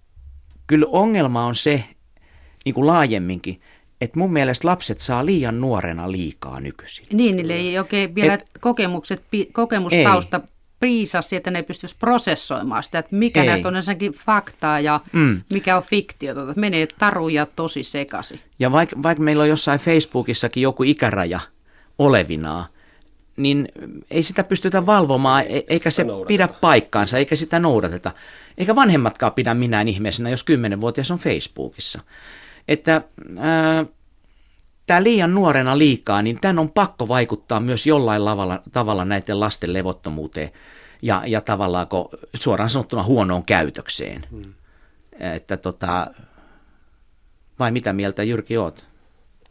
kyllä 0.66 0.86
ongelma 0.88 1.46
on 1.46 1.54
se, 1.54 1.84
niin 2.64 2.74
kuin 2.74 2.86
laajemminkin, 2.86 3.60
että 4.00 4.18
mun 4.18 4.32
mielestä 4.32 4.68
lapset 4.68 5.00
saa 5.00 5.26
liian 5.26 5.60
nuorena 5.60 6.12
liikaa 6.12 6.60
nykyisin. 6.60 7.06
Niin, 7.12 7.36
niille 7.36 7.52
ei 7.54 7.78
oikein 7.78 8.14
vielä 8.14 8.34
Et- 8.34 8.46
kokemukset, 8.60 9.22
kokemustausta 9.52 10.40
piisasi, 10.80 11.36
että 11.36 11.50
ne 11.50 11.62
pystyisi 11.62 11.96
prosessoimaan 11.98 12.82
sitä, 12.82 12.98
että 12.98 13.16
mikä 13.16 13.40
Ei. 13.40 13.46
näistä 13.48 13.68
on 13.68 13.76
ensinnäkin 13.76 14.12
faktaa 14.12 14.80
ja 14.80 15.00
Mm. 15.12 15.40
mikä 15.52 15.76
on 15.76 15.82
fiktiota. 15.82 16.40
Että 16.42 16.60
Menee 16.60 16.86
taruja 16.98 17.46
tosi 17.46 17.82
sekasi. 17.84 18.40
Ja 18.58 18.72
vaikka, 18.72 19.02
vaikka 19.02 19.22
meillä 19.24 19.42
on 19.42 19.48
jossain 19.48 19.80
Facebookissakin 19.80 20.62
joku 20.62 20.82
ikäraja 20.82 21.40
olevinaa, 21.98 22.66
niin 23.38 23.68
ei 24.10 24.22
sitä 24.22 24.44
pystytä 24.44 24.86
valvomaan, 24.86 25.44
e- 25.48 25.64
eikä 25.68 25.90
se 25.90 26.04
noudateta. 26.04 26.28
pidä 26.28 26.48
paikkaansa, 26.60 27.18
eikä 27.18 27.36
sitä 27.36 27.58
noudateta. 27.58 28.10
Eikä 28.58 28.74
vanhemmatkaan 28.74 29.32
pidä 29.32 29.54
minään 29.54 29.88
ihmeessä, 29.88 30.28
jos 30.28 30.44
10-vuotias 30.50 31.10
on 31.10 31.18
Facebookissa. 31.18 32.00
Että 32.68 33.02
tämä 34.86 35.02
liian 35.02 35.34
nuorena 35.34 35.78
liikaa, 35.78 36.22
niin 36.22 36.38
tämän 36.40 36.58
on 36.58 36.70
pakko 36.70 37.08
vaikuttaa 37.08 37.60
myös 37.60 37.86
jollain 37.86 38.24
lavalla, 38.24 38.62
tavalla 38.72 39.04
näiden 39.04 39.40
lasten 39.40 39.72
levottomuuteen. 39.72 40.50
ja, 41.02 41.22
ja 41.26 41.40
tavallaan 41.40 41.86
suoraan 42.34 42.70
sanottuna 42.70 43.02
huonoon 43.02 43.44
käytökseen. 43.44 44.26
Hmm. 44.30 44.54
Että 45.20 45.56
tota, 45.56 46.06
vai 47.58 47.70
mitä 47.70 47.92
mieltä 47.92 48.22
Jyrki 48.22 48.56
oot? 48.56 48.86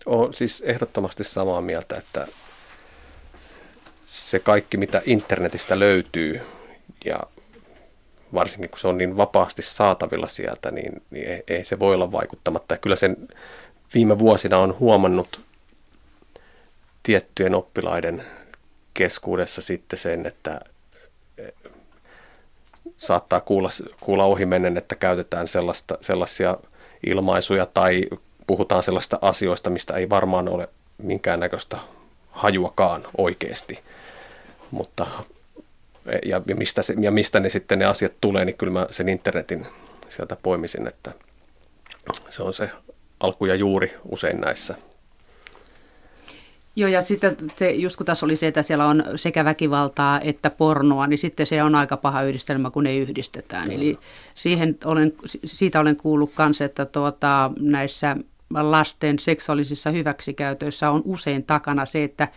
Olen 0.06 0.34
siis 0.34 0.62
ehdottomasti 0.62 1.24
samaa 1.24 1.62
mieltä, 1.62 1.96
että 1.96 2.28
se 4.08 4.40
kaikki, 4.40 4.78
mitä 4.78 5.02
internetistä 5.06 5.80
löytyy, 5.80 6.42
ja 7.06 7.20
varsinkin 8.34 8.70
kun 8.70 8.80
se 8.80 8.88
on 8.88 8.98
niin 8.98 9.18
vapaasti 9.18 9.62
saatavilla 9.62 10.28
sieltä, 10.28 10.72
niin, 10.72 11.02
niin 11.12 11.28
ei, 11.28 11.44
ei 11.48 11.66
se 11.66 11.80
voi 11.80 11.96
olla 11.96 12.12
vaikuttamatta. 12.12 12.74
Ja 12.74 12.78
kyllä 12.78 12.96
sen 12.96 13.18
viime 13.94 14.20
vuosina 14.20 14.58
on 14.58 14.80
huomannut 14.80 15.42
tiettyjen 17.04 17.56
oppilaiden 17.56 18.24
keskuudessa 18.94 19.62
sitten 19.62 20.00
sen, 20.00 20.26
että 20.26 20.60
eh, 21.38 21.54
saattaa 22.98 23.40
kuulla, 23.40 23.70
kuulla 24.00 24.26
ohimennen, 24.26 24.78
että 24.78 24.96
käytetään 24.96 25.48
sellaista, 25.48 25.98
sellaisia 26.02 26.58
ilmaisuja 27.06 27.66
tai 27.66 28.04
puhutaan 28.48 28.84
sellaista 28.84 29.20
asioista, 29.22 29.70
mistä 29.70 29.94
ei 29.94 30.10
varmaan 30.10 30.50
ole 30.50 30.70
minkäännäköistä 30.98 31.78
hajuakaan 32.38 33.04
oikeasti. 33.18 33.80
Mutta 34.72 35.08
ja, 36.26 36.42
ja, 36.46 36.56
mistä 36.56 36.82
se, 36.82 36.96
ja 37.00 37.12
mistä 37.12 37.40
ne 37.40 37.50
sitten 37.50 37.80
ne 37.80 37.86
asiat 37.86 38.14
tulee, 38.22 38.46
niin 38.46 38.58
kyllä 38.58 38.74
mä 38.74 38.88
sen 38.92 39.10
internetin 39.10 39.68
sieltä 40.10 40.38
poimisin, 40.44 40.88
että 40.88 41.12
se 42.30 42.44
on 42.44 42.54
se 42.54 42.70
alku 43.20 43.46
ja 43.46 43.56
juuri 43.56 43.94
usein 44.12 44.42
näissä. 44.42 44.76
Joo, 46.76 46.90
ja 46.90 47.02
sitten 47.02 47.38
se, 47.56 47.72
just 47.72 47.96
kun 47.96 48.06
tässä 48.06 48.26
oli 48.26 48.36
se, 48.36 48.48
että 48.48 48.64
siellä 48.64 48.86
on 48.86 49.04
sekä 49.16 49.46
väkivaltaa 49.46 50.20
että 50.20 50.50
pornoa, 50.50 51.08
niin 51.08 51.18
sitten 51.18 51.48
se 51.48 51.64
on 51.64 51.76
aika 51.76 51.98
paha 51.98 52.24
yhdistelmä, 52.24 52.70
kun 52.72 52.84
ne 52.84 52.98
yhdistetään. 52.98 53.72
Eli 53.72 53.98
siihen 54.36 54.78
olen, 54.86 55.14
siitä 55.46 55.80
olen 55.80 55.96
kuullut 55.96 56.32
myös, 56.38 56.62
että 56.62 56.86
tuota, 56.86 57.52
näissä 57.60 58.18
lasten 58.50 59.20
seksuaalisissa 59.20 59.92
hyväksikäytöissä 59.92 60.92
on 60.92 61.02
usein 61.06 61.44
takana 61.44 61.86
se, 61.86 62.04
että 62.04 62.28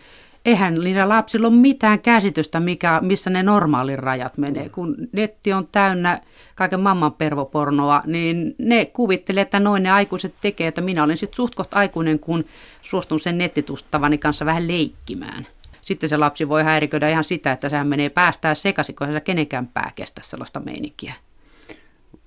eihän 0.45 0.75
niillä 0.75 1.09
lapsilla 1.09 1.47
ole 1.47 1.55
mitään 1.55 1.99
käsitystä, 1.99 2.59
mikä, 2.59 2.99
missä 3.03 3.29
ne 3.29 3.43
normaalin 3.43 3.99
rajat 3.99 4.37
menee. 4.37 4.69
Kun 4.69 4.95
netti 5.11 5.53
on 5.53 5.67
täynnä 5.71 6.21
kaiken 6.55 6.79
mamman 6.79 7.13
pervopornoa, 7.13 8.03
niin 8.05 8.55
ne 8.57 8.85
kuvittelee, 8.85 9.41
että 9.41 9.59
noin 9.59 9.83
ne 9.83 9.91
aikuiset 9.91 10.33
tekee, 10.41 10.67
että 10.67 10.81
minä 10.81 11.03
olen 11.03 11.17
sitten 11.17 11.35
suht 11.35 11.55
aikuinen, 11.71 12.19
kun 12.19 12.45
suostun 12.81 13.19
sen 13.19 13.37
nettitustavani 13.37 14.17
kanssa 14.17 14.45
vähän 14.45 14.67
leikkimään. 14.67 15.47
Sitten 15.81 16.09
se 16.09 16.17
lapsi 16.17 16.49
voi 16.49 16.63
häiriköidä 16.63 17.09
ihan 17.09 17.23
sitä, 17.23 17.51
että 17.51 17.69
sehän 17.69 17.87
menee 17.87 18.09
päästään 18.09 18.55
sekaisin, 18.55 18.95
kun 18.95 19.13
se 19.13 19.19
kenenkään 19.19 19.67
pää 19.67 19.91
kestä 19.95 20.21
sellaista 20.23 20.59
meininkiä. 20.59 21.13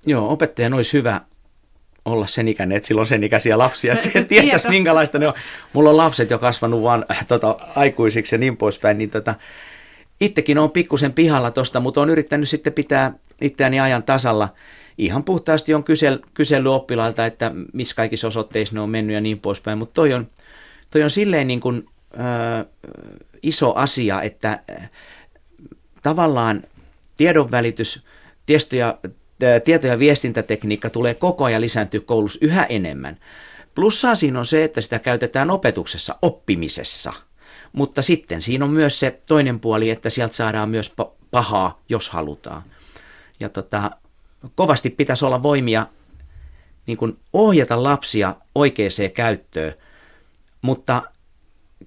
Joo, 0.06 0.32
opettajan 0.32 0.74
olisi 0.74 0.92
hyvä 0.92 1.20
olla 2.04 2.26
sen 2.26 2.48
ikäinen, 2.48 2.76
että 2.76 2.86
silloin 2.86 3.06
sen 3.06 3.24
ikäisiä 3.24 3.58
lapsia, 3.58 3.92
että 3.92 4.04
se 4.04 4.24
tietäisi 4.24 4.68
minkälaista 4.68 5.18
ne 5.18 5.28
on. 5.28 5.34
Mulla 5.72 5.90
on 5.90 5.96
lapset 5.96 6.30
jo 6.30 6.38
kasvanut 6.38 6.82
vaan 6.82 7.04
äh, 7.10 7.26
tota, 7.26 7.54
aikuisiksi 7.76 8.34
ja 8.34 8.38
niin 8.38 8.56
poispäin, 8.56 8.98
niin 8.98 9.10
tota, 9.10 9.34
itsekin 10.20 10.58
on 10.58 10.70
pikkusen 10.70 11.12
pihalla 11.12 11.50
tosta, 11.50 11.80
mutta 11.80 12.00
on 12.00 12.10
yrittänyt 12.10 12.48
sitten 12.48 12.72
pitää 12.72 13.12
itseäni 13.40 13.80
ajan 13.80 14.02
tasalla. 14.02 14.48
Ihan 14.98 15.24
puhtaasti 15.24 15.74
on 15.74 15.84
kysel, 15.84 16.18
kysellyt 16.34 16.72
oppilailta, 16.72 17.26
että 17.26 17.52
missä 17.72 17.96
kaikissa 17.96 18.28
osoitteissa 18.28 18.74
ne 18.74 18.80
on 18.80 18.90
mennyt 18.90 19.14
ja 19.14 19.20
niin 19.20 19.40
poispäin, 19.40 19.78
mutta 19.78 19.94
toi 19.94 20.12
on, 20.12 20.28
toi 20.90 21.02
on 21.02 21.10
silleen 21.10 21.46
niin 21.46 21.60
kuin, 21.60 21.88
äh, 22.20 22.66
iso 23.42 23.74
asia, 23.74 24.22
että 24.22 24.60
äh, 24.70 24.90
tavallaan 26.02 26.62
tiedonvälitys, 27.16 28.04
tieto 28.46 28.76
ja, 28.76 28.98
tieto- 29.64 29.86
ja 29.86 29.98
viestintätekniikka 29.98 30.90
tulee 30.90 31.14
koko 31.14 31.44
ajan 31.44 31.60
lisääntyä 31.60 32.00
koulussa 32.00 32.38
yhä 32.42 32.64
enemmän. 32.64 33.18
Plussaa 33.74 34.14
siinä 34.14 34.38
on 34.38 34.46
se, 34.46 34.64
että 34.64 34.80
sitä 34.80 34.98
käytetään 34.98 35.50
opetuksessa, 35.50 36.16
oppimisessa. 36.22 37.12
Mutta 37.72 38.02
sitten 38.02 38.42
siinä 38.42 38.64
on 38.64 38.70
myös 38.70 39.00
se 39.00 39.20
toinen 39.28 39.60
puoli, 39.60 39.90
että 39.90 40.10
sieltä 40.10 40.34
saadaan 40.34 40.68
myös 40.68 40.94
pahaa, 41.30 41.82
jos 41.88 42.08
halutaan. 42.08 42.62
Ja 43.40 43.48
tota, 43.48 43.90
kovasti 44.54 44.90
pitäisi 44.90 45.24
olla 45.24 45.42
voimia 45.42 45.86
niin 46.86 46.96
kuin 46.96 47.18
ohjata 47.32 47.82
lapsia 47.82 48.34
oikeaan 48.54 49.10
käyttöön, 49.14 49.72
mutta 50.62 51.02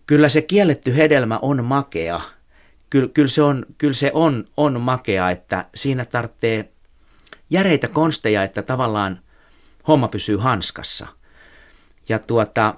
kyllä 0.05 0.29
se 0.29 0.41
kielletty 0.41 0.95
hedelmä 0.95 1.39
on 1.41 1.65
makea. 1.65 2.21
Kyllä, 2.89 3.09
kyllä 3.13 3.27
se, 3.27 3.41
on, 3.41 3.65
kyllä 3.77 3.93
se 3.93 4.11
on, 4.13 4.45
on 4.57 4.81
makea, 4.81 5.29
että 5.29 5.65
siinä 5.75 6.05
tarvitsee 6.05 6.71
järeitä 7.49 7.87
konsteja, 7.87 8.43
että 8.43 8.61
tavallaan 8.61 9.19
homma 9.87 10.07
pysyy 10.07 10.37
hanskassa. 10.37 11.07
Ja 12.09 12.19
tuota, 12.19 12.73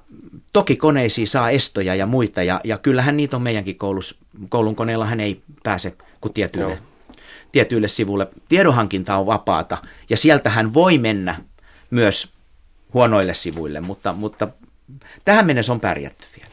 toki 0.54 0.76
koneisiin 0.76 1.28
saa 1.28 1.50
estoja 1.50 1.96
ja 1.96 2.06
muita, 2.06 2.44
ja, 2.44 2.62
ja 2.64 2.78
kyllähän 2.78 3.18
niitä 3.18 3.36
on 3.36 3.42
meidänkin 3.42 3.78
koulus, 3.78 4.20
koulun 4.50 4.76
koneella 4.76 5.06
hän 5.06 5.20
ei 5.20 5.42
pääse 5.64 5.96
kuin 6.22 6.34
tietyille, 6.34 6.78
tietyille 7.52 7.88
sivuille. 7.88 8.28
Tiedonhankinta 8.50 9.18
on 9.18 9.26
vapaata, 9.26 9.78
ja 10.10 10.18
sieltä 10.18 10.50
hän 10.50 10.74
voi 10.74 10.98
mennä 10.98 11.36
myös 11.90 12.34
huonoille 12.94 13.34
sivuille, 13.34 13.82
mutta, 13.82 14.14
mutta 14.14 14.48
tähän 15.26 15.46
mennessä 15.46 15.72
on 15.72 15.80
pärjätty 15.80 16.26
vielä. 16.38 16.49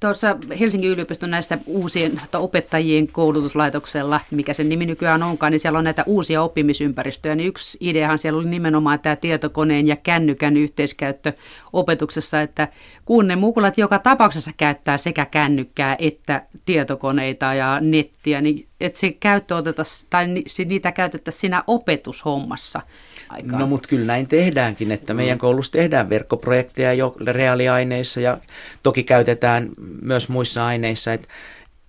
Tuossa 0.00 0.36
Helsingin 0.60 0.90
yliopiston 0.90 1.30
näissä 1.30 1.58
uusien 1.66 2.20
opettajien 2.34 3.06
koulutuslaitoksella, 3.12 4.20
mikä 4.30 4.54
sen 4.54 4.68
nimi 4.68 4.86
nykyään 4.86 5.22
onkaan, 5.22 5.52
niin 5.52 5.60
siellä 5.60 5.78
on 5.78 5.84
näitä 5.84 6.04
uusia 6.06 6.42
oppimisympäristöjä. 6.42 7.34
Niin 7.34 7.48
yksi 7.48 7.78
ideahan 7.80 8.18
siellä 8.18 8.38
oli 8.38 8.48
nimenomaan 8.48 9.00
tämä 9.00 9.16
tietokoneen 9.16 9.86
ja 9.86 9.96
kännykän 9.96 10.56
yhteiskäyttö 10.56 11.32
opetuksessa, 11.72 12.40
että 12.40 12.68
kun 13.04 13.28
ne 13.28 13.36
mukulat 13.36 13.78
joka 13.78 13.98
tapauksessa 13.98 14.50
käyttää 14.56 14.98
sekä 14.98 15.26
kännykkää 15.26 15.96
että 15.98 16.42
tietokoneita 16.64 17.54
ja 17.54 17.80
nettiä, 17.80 18.40
niin 18.40 18.68
että 18.80 18.98
se 19.00 19.10
käyttö 19.10 19.56
otettaisiin, 19.56 20.06
tai 20.10 20.26
niitä 20.64 20.92
käytettäisiin 20.92 21.40
siinä 21.40 21.64
opetushommassa– 21.66 22.82
aikaan. 23.28 23.58
No 23.60 23.66
mutta 23.66 23.88
kyllä 23.88 24.06
näin 24.06 24.26
tehdäänkin, 24.26 24.92
että 24.92 25.14
meidän 25.14 25.36
mm. 25.36 25.40
koulussa 25.40 25.72
tehdään 25.72 26.10
verkkoprojekteja 26.10 26.92
jo 26.92 27.16
reaaliaineissa 27.26 28.20
ja 28.20 28.38
toki 28.82 29.02
käytetään 29.02 29.68
myös 30.02 30.28
muissa 30.28 30.66
aineissa, 30.66 31.12
että 31.12 31.28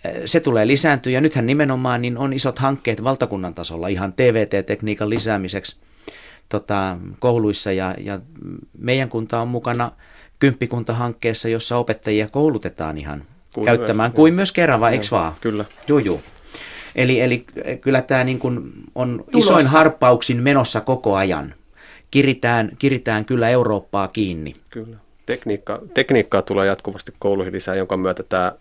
eh, 0.03 0.21
se 0.25 0.39
tulee 0.39 0.67
lisääntyä 0.67 1.11
ja 1.11 1.21
nythän 1.21 1.45
nimenomaan 1.45 2.01
niin 2.01 2.17
on 2.17 2.33
isot 2.33 2.59
hankkeet 2.59 3.03
valtakunnan 3.03 3.53
tasolla 3.53 3.87
ihan 3.87 4.13
TVT-tekniikan 4.13 5.09
lisäämiseksi 5.09 5.77
tota, 6.49 6.97
kouluissa 7.19 7.71
ja, 7.71 7.95
ja 7.99 8.19
meidän 8.77 9.09
kunta 9.09 9.41
on 9.41 9.47
mukana 9.47 9.91
kymppikuntahankkeessa, 10.39 11.49
jossa 11.49 11.77
opettajia 11.77 12.27
koulutetaan 12.27 12.97
ihan 12.97 13.23
kuin 13.53 13.65
käyttämään, 13.65 14.09
myös, 14.09 14.15
kuin 14.15 14.33
myös 14.33 14.51
Kerava, 14.51 14.89
eikö 14.89 15.05
vaan? 15.11 15.33
Kyllä. 15.41 15.65
Juu, 15.87 15.99
juu. 15.99 16.21
Eli, 16.95 17.21
eli 17.21 17.45
kyllä 17.81 18.01
tämä 18.01 18.23
niin 18.23 18.39
kuin 18.39 18.71
on 18.95 19.23
Tulossa. 19.31 19.53
isoin 19.53 19.67
harppauksin 19.67 20.43
menossa 20.43 20.81
koko 20.81 21.15
ajan. 21.15 21.53
Kiritään, 22.11 22.71
kiritään 22.79 23.25
kyllä 23.25 23.49
Eurooppaa 23.49 24.07
kiinni. 24.07 24.53
Kyllä. 24.69 24.97
Tekniikka, 25.25 25.81
tekniikkaa 25.93 26.41
tulee 26.41 26.67
jatkuvasti 26.67 27.13
kouluihin 27.19 27.53
lisää, 27.53 27.75
jonka 27.75 27.97
myötä 27.97 28.23
tämä, 28.23 28.51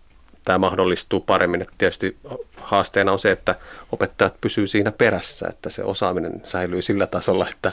tämä 0.44 0.58
mahdollistuu 0.58 1.20
paremmin. 1.20 1.62
Että 1.62 1.74
tietysti 1.78 2.16
haasteena 2.56 3.12
on 3.12 3.18
se, 3.18 3.30
että 3.30 3.54
opettajat 3.92 4.40
pysyy 4.40 4.66
siinä 4.66 4.92
perässä, 4.92 5.46
että 5.48 5.70
se 5.70 5.84
osaaminen 5.84 6.40
säilyy 6.44 6.82
sillä 6.82 7.06
tasolla, 7.06 7.46
että 7.48 7.72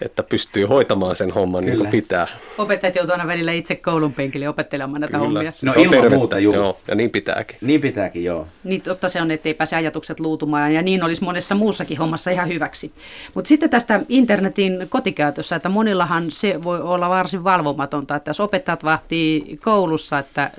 että 0.00 0.22
pystyy 0.22 0.64
hoitamaan 0.64 1.16
sen 1.16 1.30
homman 1.30 1.64
Kyllä. 1.64 1.72
niin 1.74 1.80
kuin 1.80 1.90
pitää. 1.90 2.26
Opettajat 2.58 2.96
joutuu 2.96 3.12
aina 3.12 3.26
välillä 3.26 3.52
itse 3.52 3.74
koulun 3.74 4.12
penkille 4.12 4.48
opettelemaan 4.48 5.00
näitä 5.00 5.18
Kyllä. 5.18 5.24
hommia. 5.24 5.52
No 5.64 5.72
ilman 5.76 6.00
terve. 6.00 6.16
muuta, 6.16 6.38
juu. 6.38 6.54
Joo, 6.54 6.78
ja 6.88 6.94
niin 6.94 7.10
pitääkin. 7.10 7.56
Niin 7.60 7.80
pitääkin, 7.80 8.24
joo. 8.24 8.46
Niin 8.64 8.82
totta 8.82 9.08
se 9.08 9.22
on, 9.22 9.30
ettei 9.30 9.54
pääse 9.54 9.76
ajatukset 9.76 10.20
luutumaan, 10.20 10.74
ja 10.74 10.82
niin 10.82 11.04
olisi 11.04 11.24
monessa 11.24 11.54
muussakin 11.54 11.98
hommassa 11.98 12.30
ihan 12.30 12.48
hyväksi. 12.48 12.92
Mutta 13.34 13.48
sitten 13.48 13.70
tästä 13.70 14.00
internetin 14.08 14.86
kotikäytössä, 14.88 15.56
että 15.56 15.68
monillahan 15.68 16.30
se 16.30 16.64
voi 16.64 16.80
olla 16.80 17.08
varsin 17.08 17.44
valvomatonta, 17.44 18.16
että 18.16 18.28
jos 18.28 18.40
opettajat 18.40 18.84
vahtii 18.84 19.58
koulussa, 19.64 20.18
että 20.18 20.50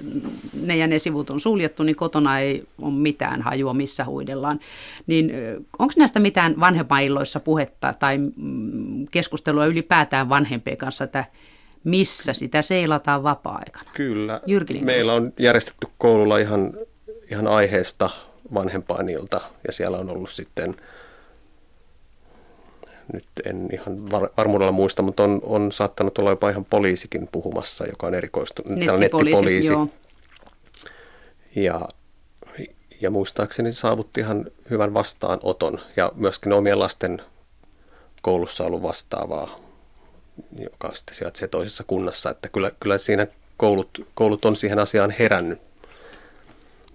ne 0.62 0.78
ja 0.78 0.88
ne 0.88 1.00
sivut 1.00 1.30
on 1.30 1.40
suljettu, 1.40 1.84
niin 1.84 1.96
kotona 1.96 2.40
ei 2.40 2.64
ole 2.82 2.94
mitään 2.94 3.42
hajua, 3.42 3.74
missä 3.74 4.06
huidellaan. 4.06 4.60
Niin 5.08 5.32
onko 5.80 5.94
näistä 5.98 6.20
mitään 6.20 6.60
vanhempailloissa 6.60 7.40
puhetta 7.40 7.94
tai 8.00 8.18
mm, 8.18 9.06
keskustelua 9.26 9.66
ylipäätään 9.66 10.30
vanhempien 10.30 10.78
kanssa, 10.78 11.04
että 11.04 11.26
missä 11.84 12.34
sitä 12.34 12.62
seilataan 12.62 13.24
vapaa-aikana? 13.24 13.92
Kyllä. 13.94 14.42
Meillä 14.82 15.14
on 15.14 15.34
järjestetty 15.40 15.88
koululla 15.98 16.38
ihan, 16.38 16.74
ihan 17.32 17.48
aiheesta 17.48 18.10
vanhempainilta 18.54 19.42
ja 19.68 19.74
siellä 19.74 19.98
on 19.98 20.10
ollut 20.10 20.30
sitten, 20.30 20.76
nyt 23.14 23.26
en 23.46 23.70
ihan 23.74 24.12
var, 24.12 24.30
varmuudella 24.38 24.72
muista, 24.72 25.02
mutta 25.02 25.24
on, 25.24 25.40
on 25.44 25.72
saattanut 25.72 26.18
olla 26.18 26.30
jopa 26.30 26.50
ihan 26.50 26.66
poliisikin 26.66 27.30
puhumassa, 27.32 27.86
joka 27.88 28.08
on 28.08 28.16
erikoistunut, 28.16 28.72
nettipoliisi. 28.72 29.00
nettipoliisi. 29.00 29.74
Joo. 29.74 29.88
Ja, 31.56 31.82
ja 33.02 33.12
muistaakseni 33.12 33.72
saavutti 33.72 34.22
ihan 34.22 34.46
hyvän 34.70 34.94
vastaanoton 34.94 35.80
ja 35.96 36.12
myöskin 36.16 36.54
omien 36.54 36.80
lasten 36.80 37.22
koulussa 38.26 38.64
ollut 38.64 38.82
vastaavaa, 38.82 39.60
joka 40.60 40.92
sitten 40.94 41.16
sijaitsee 41.16 41.48
toisessa 41.48 41.84
kunnassa. 41.84 42.30
Että 42.30 42.50
kyllä, 42.50 42.72
kyllä 42.80 42.98
siinä 42.98 43.28
koulut, 43.58 44.08
koulut 44.16 44.46
on 44.46 44.56
siihen 44.56 44.80
asiaan 44.80 45.14
herännyt 45.20 45.62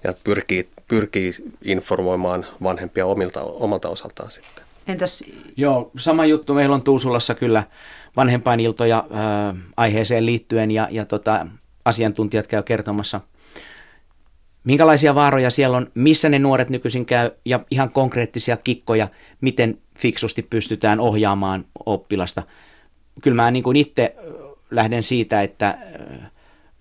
ja 0.05 0.15
pyrkii, 0.25 0.69
pyrkii 0.89 1.33
informoimaan 1.63 2.47
vanhempia 2.63 3.07
omilta, 3.07 3.43
omalta 3.43 3.89
osaltaan 3.89 4.31
sitten. 4.31 4.65
Entäs? 4.87 5.25
Joo, 5.57 5.91
sama 5.97 6.27
juttu. 6.27 6.55
Meillä 6.55 6.75
on 6.75 6.83
Tuusulassa 6.83 7.35
kyllä 7.35 7.65
vanhempainiltoja 8.17 8.99
äh, 8.99 9.57
aiheeseen 9.77 10.27
liittyen 10.27 10.71
ja, 10.71 10.89
ja 10.91 11.05
tota, 11.05 11.47
asiantuntijat 11.85 12.47
käy 12.47 12.63
kertomassa, 12.63 13.21
minkälaisia 14.65 15.15
vaaroja 15.15 15.51
siellä 15.51 15.77
on, 15.77 15.91
missä 15.95 16.29
ne 16.29 16.39
nuoret 16.39 16.71
nykyisin 16.71 17.07
käy 17.07 17.31
ja 17.45 17.61
ihan 17.71 17.91
konkreettisia 17.91 18.57
kikkoja, 18.57 19.09
miten 19.41 19.79
fiksusti 19.99 20.43
pystytään 20.43 21.01
ohjaamaan 21.01 21.65
oppilasta. 21.87 22.43
Kyllä 23.23 23.35
mä 23.35 23.51
niin 23.51 23.63
kuin 23.63 23.77
itse 23.77 24.17
lähden 24.71 25.03
siitä, 25.03 25.43
että 25.43 25.79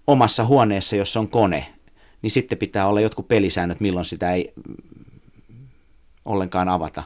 omassa 0.08 0.46
huoneessa, 0.46 0.96
jos 0.96 1.18
on 1.18 1.28
kone, 1.28 1.74
niin 2.22 2.32
sitten 2.32 2.58
pitää 2.58 2.88
olla 2.88 3.02
jotkut 3.02 3.28
pelisäännöt, 3.28 3.80
milloin 3.80 4.06
sitä 4.06 4.34
ei 4.34 4.54
ollenkaan 6.26 6.70
avata. 6.70 7.04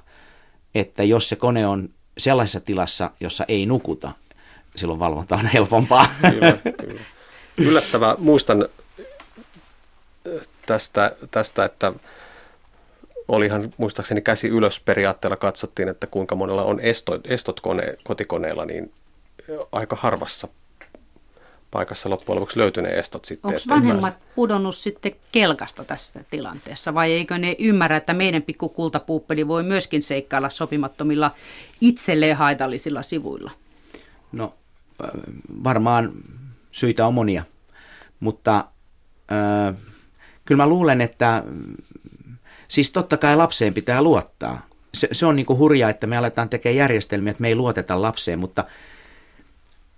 Että 0.75 1.03
jos 1.03 1.29
se 1.29 1.35
kone 1.35 1.67
on 1.67 1.89
sellaisessa 2.17 2.59
tilassa, 2.59 3.11
jossa 3.19 3.45
ei 3.47 3.65
nukuta, 3.65 4.11
silloin 4.75 4.99
valvonta 4.99 5.35
on 5.35 5.45
helpompaa. 5.53 6.05
Kyllä, 6.21 6.57
kyllä. 6.81 7.01
Yllättävää. 7.57 8.15
Muistan 8.19 8.65
tästä, 10.65 11.15
tästä, 11.31 11.65
että 11.65 11.93
olihan 13.27 13.73
muistaakseni 13.77 14.21
käsi 14.21 14.47
ylös 14.47 14.79
periaatteella 14.79 15.37
katsottiin, 15.37 15.89
että 15.89 16.07
kuinka 16.07 16.35
monella 16.35 16.63
on 16.63 16.79
estot, 16.79 17.27
estot 17.27 17.59
kone, 17.59 17.97
kotikoneella, 18.03 18.65
niin 18.65 18.93
aika 19.71 19.95
harvassa 19.95 20.47
paikassa 21.71 22.09
loppujen 22.09 22.35
lopuksi 22.35 22.59
löytyy 22.59 22.83
ne 22.83 22.89
estot 22.89 23.25
sitten. 23.25 23.49
Onko 23.49 23.61
vanhemmat 23.69 24.19
pääse... 24.19 24.35
pudonnut 24.35 24.75
sitten 24.75 25.15
kelkasta 25.31 25.83
tässä 25.83 26.23
tilanteessa 26.31 26.93
vai 26.93 27.11
eikö 27.11 27.37
ne 27.37 27.55
ymmärrä, 27.59 27.97
että 27.97 28.13
meidän 28.13 28.41
pikku 28.41 28.69
kultapuuppeli 28.69 29.47
voi 29.47 29.63
myöskin 29.63 30.03
seikkailla 30.03 30.49
sopimattomilla 30.49 31.31
itselleen 31.81 32.37
haitallisilla 32.37 33.03
sivuilla? 33.03 33.51
No 34.31 34.53
varmaan 35.63 36.11
syitä 36.71 37.07
on 37.07 37.13
monia, 37.13 37.43
mutta 38.19 38.65
äh, 39.31 39.75
kyllä 40.45 40.63
mä 40.63 40.69
luulen, 40.69 41.01
että 41.01 41.43
siis 42.67 42.91
totta 42.91 43.17
kai 43.17 43.35
lapseen 43.35 43.73
pitää 43.73 44.01
luottaa. 44.01 44.67
Se, 44.93 45.07
se 45.11 45.25
on 45.25 45.35
niin 45.35 45.45
kuin 45.45 45.59
hurjaa, 45.59 45.89
että 45.89 46.07
me 46.07 46.17
aletaan 46.17 46.49
tekemään 46.49 46.77
järjestelmiä, 46.77 47.31
että 47.31 47.41
me 47.41 47.47
ei 47.47 47.55
luoteta 47.55 48.01
lapseen, 48.01 48.39
mutta, 48.39 48.63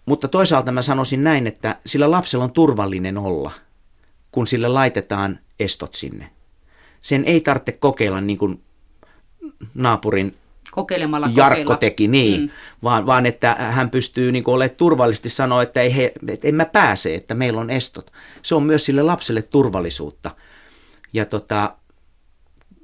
mutta 0.06 0.28
toisaalta 0.28 0.72
mä 0.72 0.82
sanoisin 0.82 1.24
näin, 1.24 1.48
että 1.48 1.78
sillä 1.86 2.12
lapsella 2.12 2.44
on 2.44 2.52
turvallinen 2.52 3.18
olla, 3.18 3.52
kun 4.32 4.48
sille 4.48 4.68
laitetaan 4.68 5.40
estot 5.60 5.94
sinne. 5.94 6.30
Sen 7.02 7.24
ei 7.26 7.42
tarvitse 7.42 7.72
kokeilla 7.72 8.22
niin 8.22 8.38
kuin 8.38 8.64
naapurin 9.74 10.38
kokeilemalla 10.76 11.30
Jarkko 11.36 11.56
kokeilla. 11.56 11.78
teki, 11.78 12.08
niin, 12.08 12.42
mm. 12.42 12.50
vaan, 12.84 13.06
vaan 13.06 13.26
että 13.26 13.54
hän 13.54 13.90
pystyy 13.90 14.32
niin 14.32 14.44
olemaan 14.48 14.78
turvallisesti 14.78 15.30
sanoa, 15.30 15.64
että, 15.64 15.82
ei 15.82 15.96
he, 15.96 16.14
että 16.28 16.48
en 16.48 16.56
mä 16.56 16.66
pääse, 16.66 17.16
että 17.16 17.34
meillä 17.34 17.62
on 17.62 17.70
estot. 17.70 18.12
Se 18.42 18.56
on 18.56 18.64
myös 18.64 18.86
sille 18.86 19.04
lapselle 19.04 19.42
turvallisuutta. 19.42 20.32
Ja 21.14 21.26
tota, 21.26 21.76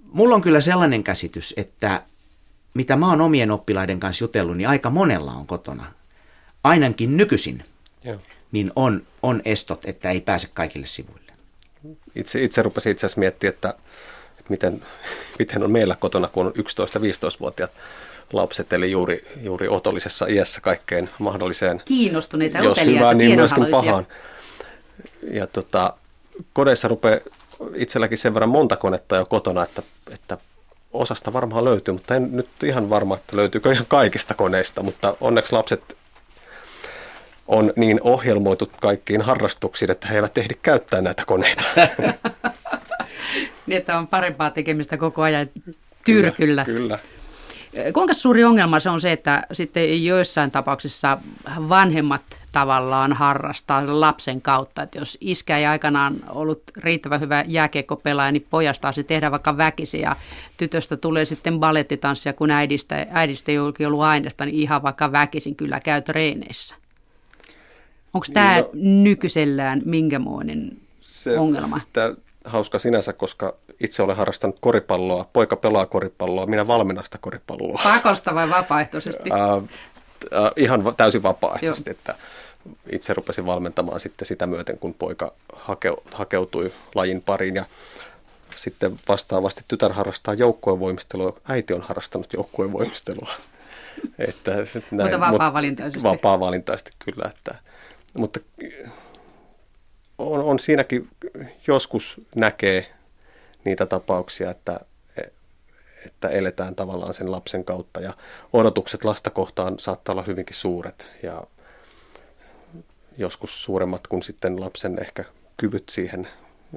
mulla 0.03 0.35
on 0.35 0.41
kyllä 0.41 0.61
sellainen 0.61 1.03
käsitys, 1.03 1.53
että 1.57 2.01
mitä 2.73 2.95
mä 2.95 3.09
oon 3.09 3.21
omien 3.21 3.51
oppilaiden 3.51 3.99
kanssa 3.99 4.23
jutellut, 4.23 4.57
niin 4.57 4.69
aika 4.69 4.89
monella 4.89 5.31
on 5.31 5.47
kotona, 5.47 5.85
ainakin 6.63 7.17
nykyisin, 7.17 7.63
Joo. 8.03 8.15
niin 8.51 8.71
on, 8.75 9.07
on 9.23 9.41
estot, 9.45 9.85
että 9.85 10.09
ei 10.09 10.21
pääse 10.21 10.47
kaikille 10.53 10.87
sivuille. 10.87 11.31
Itse, 12.15 12.43
itse 12.43 12.61
rupesin 12.61 12.91
itse 12.91 13.05
asiassa 13.05 13.19
miettimään, 13.19 13.53
että 13.53 13.73
miten, 14.49 14.81
miten 15.39 15.63
on 15.63 15.71
meillä 15.71 15.95
kotona, 15.95 16.27
kun 16.27 16.45
on 16.45 16.53
11-15-vuotiaat 16.57 17.71
lapset, 18.33 18.73
eli 18.73 18.91
juuri, 18.91 19.27
juuri 19.41 19.67
otollisessa 19.67 20.25
iässä 20.25 20.61
kaikkeen 20.61 21.09
mahdolliseen. 21.19 21.81
Kiinnostuneita 21.85 22.57
Jos 22.57 22.85
hyvää, 22.85 23.13
niin 23.13 23.35
myöskin 23.35 23.65
pahaan. 23.65 24.07
Ja 25.31 25.47
tota, 25.47 25.93
kodeissa 26.53 26.87
rupeaa 26.87 27.19
itselläkin 27.75 28.17
sen 28.17 28.33
verran 28.33 28.49
monta 28.49 28.75
konetta 28.75 29.15
jo 29.15 29.25
kotona, 29.25 29.63
että, 29.63 29.81
että 30.13 30.37
osasta 30.93 31.33
varmaan 31.33 31.65
löytyy, 31.65 31.91
mutta 31.91 32.15
en 32.15 32.29
nyt 32.31 32.47
ihan 32.63 32.89
varma, 32.89 33.15
että 33.15 33.37
löytyykö 33.37 33.71
ihan 33.71 33.85
kaikista 33.87 34.33
koneista, 34.33 34.83
mutta 34.83 35.17
onneksi 35.21 35.53
lapset 35.53 35.97
on 37.47 37.73
niin 37.75 37.99
ohjelmoitu 38.03 38.71
kaikkiin 38.81 39.21
harrastuksiin, 39.21 39.91
että 39.91 40.07
he 40.07 40.15
eivät 40.15 40.37
ehdi 40.37 40.53
käyttää 40.61 41.01
näitä 41.01 41.23
koneita. 41.25 41.63
niin, 43.67 43.77
että 43.77 43.97
on 43.97 44.07
parempaa 44.07 44.49
tekemistä 44.49 44.97
koko 44.97 45.21
ajan 45.21 45.49
tyrkyllä. 46.05 46.65
Kyllä, 46.65 46.65
kyllä. 46.65 46.99
Kuinka 47.93 48.13
suuri 48.13 48.43
ongelma 48.43 48.79
se 48.79 48.89
on 48.89 49.01
se, 49.01 49.11
että 49.11 49.43
sitten 49.53 50.05
joissain 50.05 50.51
tapauksissa 50.51 51.17
vanhemmat 51.69 52.21
tavallaan 52.51 53.13
harrastaa 53.13 53.83
lapsen 53.87 54.41
kautta. 54.41 54.81
Että 54.81 54.99
jos 54.99 55.17
iskä 55.21 55.57
ei 55.57 55.65
aikanaan 55.65 56.15
ollut 56.29 56.63
riittävän 56.77 57.21
hyvä 57.21 57.43
jääkiekkopelaaja, 57.47 58.31
niin 58.31 58.47
pojasta 58.49 58.91
se 58.91 59.03
tehdä 59.03 59.31
vaikka 59.31 59.57
väkisi 59.57 59.99
ja 59.99 60.15
tytöstä 60.57 60.97
tulee 60.97 61.25
sitten 61.25 61.59
balettitanssia, 61.59 62.33
kun 62.33 62.51
äidistä, 62.51 63.07
äidistä 63.11 63.51
ei 63.51 63.57
ollut 63.57 64.01
aineesta, 64.01 64.45
niin 64.45 64.55
ihan 64.55 64.83
vaikka 64.83 65.11
väkisin 65.11 65.55
kyllä 65.55 65.79
käy 65.79 66.01
treeneissä. 66.01 66.75
Onko 68.13 68.27
tämä 68.33 68.59
no, 68.59 68.69
nykyisellään 68.73 69.81
minkämoinen 69.85 70.77
se, 71.01 71.39
ongelma? 71.39 71.79
Tämä 71.93 72.13
hauska 72.45 72.79
sinänsä, 72.79 73.13
koska 73.13 73.55
itse 73.79 74.03
olen 74.03 74.15
harrastanut 74.15 74.57
koripalloa. 74.59 75.29
Poika 75.33 75.55
pelaa 75.55 75.85
koripalloa, 75.85 76.45
minä 76.45 76.67
valmennan 76.67 77.05
sitä 77.05 77.17
koripalloa. 77.21 77.81
Pakosta 77.83 78.35
vai 78.35 78.49
vapaaehtoisesti? 78.49 79.29
äh, 79.31 79.57
äh, 80.43 80.51
ihan 80.55 80.83
täysin 80.97 81.23
vapaaehtoisesti, 81.23 81.89
Joo. 81.89 81.97
että 81.97 82.15
itse 82.91 83.13
rupesin 83.13 83.45
valmentamaan 83.45 83.99
sitten 83.99 84.27
sitä 84.27 84.47
myöten, 84.47 84.77
kun 84.77 84.93
poika 84.93 85.33
hakeutui 86.11 86.73
lajin 86.95 87.21
pariin 87.21 87.55
ja 87.55 87.65
sitten 88.55 88.91
vastaavasti 89.07 89.61
tytär 89.67 89.93
harrastaa 89.93 90.33
joukkuevoimistelua, 90.33 91.37
äiti 91.47 91.73
on 91.73 91.81
harrastanut 91.81 92.33
joukkuevoimistelua. 92.33 93.29
että, 94.27 94.51
näin, 94.51 94.75
mutta 94.91 95.19
vapaa-valintaisesti. 95.19 96.03
Vapaa-valintaisesti 96.03 96.91
kyllä, 96.99 97.29
että, 97.29 97.55
mutta 98.17 98.39
on, 100.17 100.43
on 100.43 100.59
siinäkin 100.59 101.09
joskus 101.67 102.21
näkee 102.35 102.91
niitä 103.65 103.85
tapauksia, 103.85 104.51
että, 104.51 104.79
että 106.05 106.29
eletään 106.29 106.75
tavallaan 106.75 107.13
sen 107.13 107.31
lapsen 107.31 107.65
kautta 107.65 108.01
ja 108.01 108.13
odotukset 108.53 109.03
lasta 109.03 109.29
kohtaan 109.29 109.79
saattaa 109.79 110.13
olla 110.13 110.23
hyvinkin 110.27 110.55
suuret 110.55 111.07
ja 111.23 111.43
joskus 113.17 113.63
suuremmat 113.63 114.07
kuin 114.07 114.23
sitten 114.23 114.59
lapsen 114.59 114.99
ehkä 114.99 115.25
kyvyt 115.57 115.89
siihen. 115.89 116.27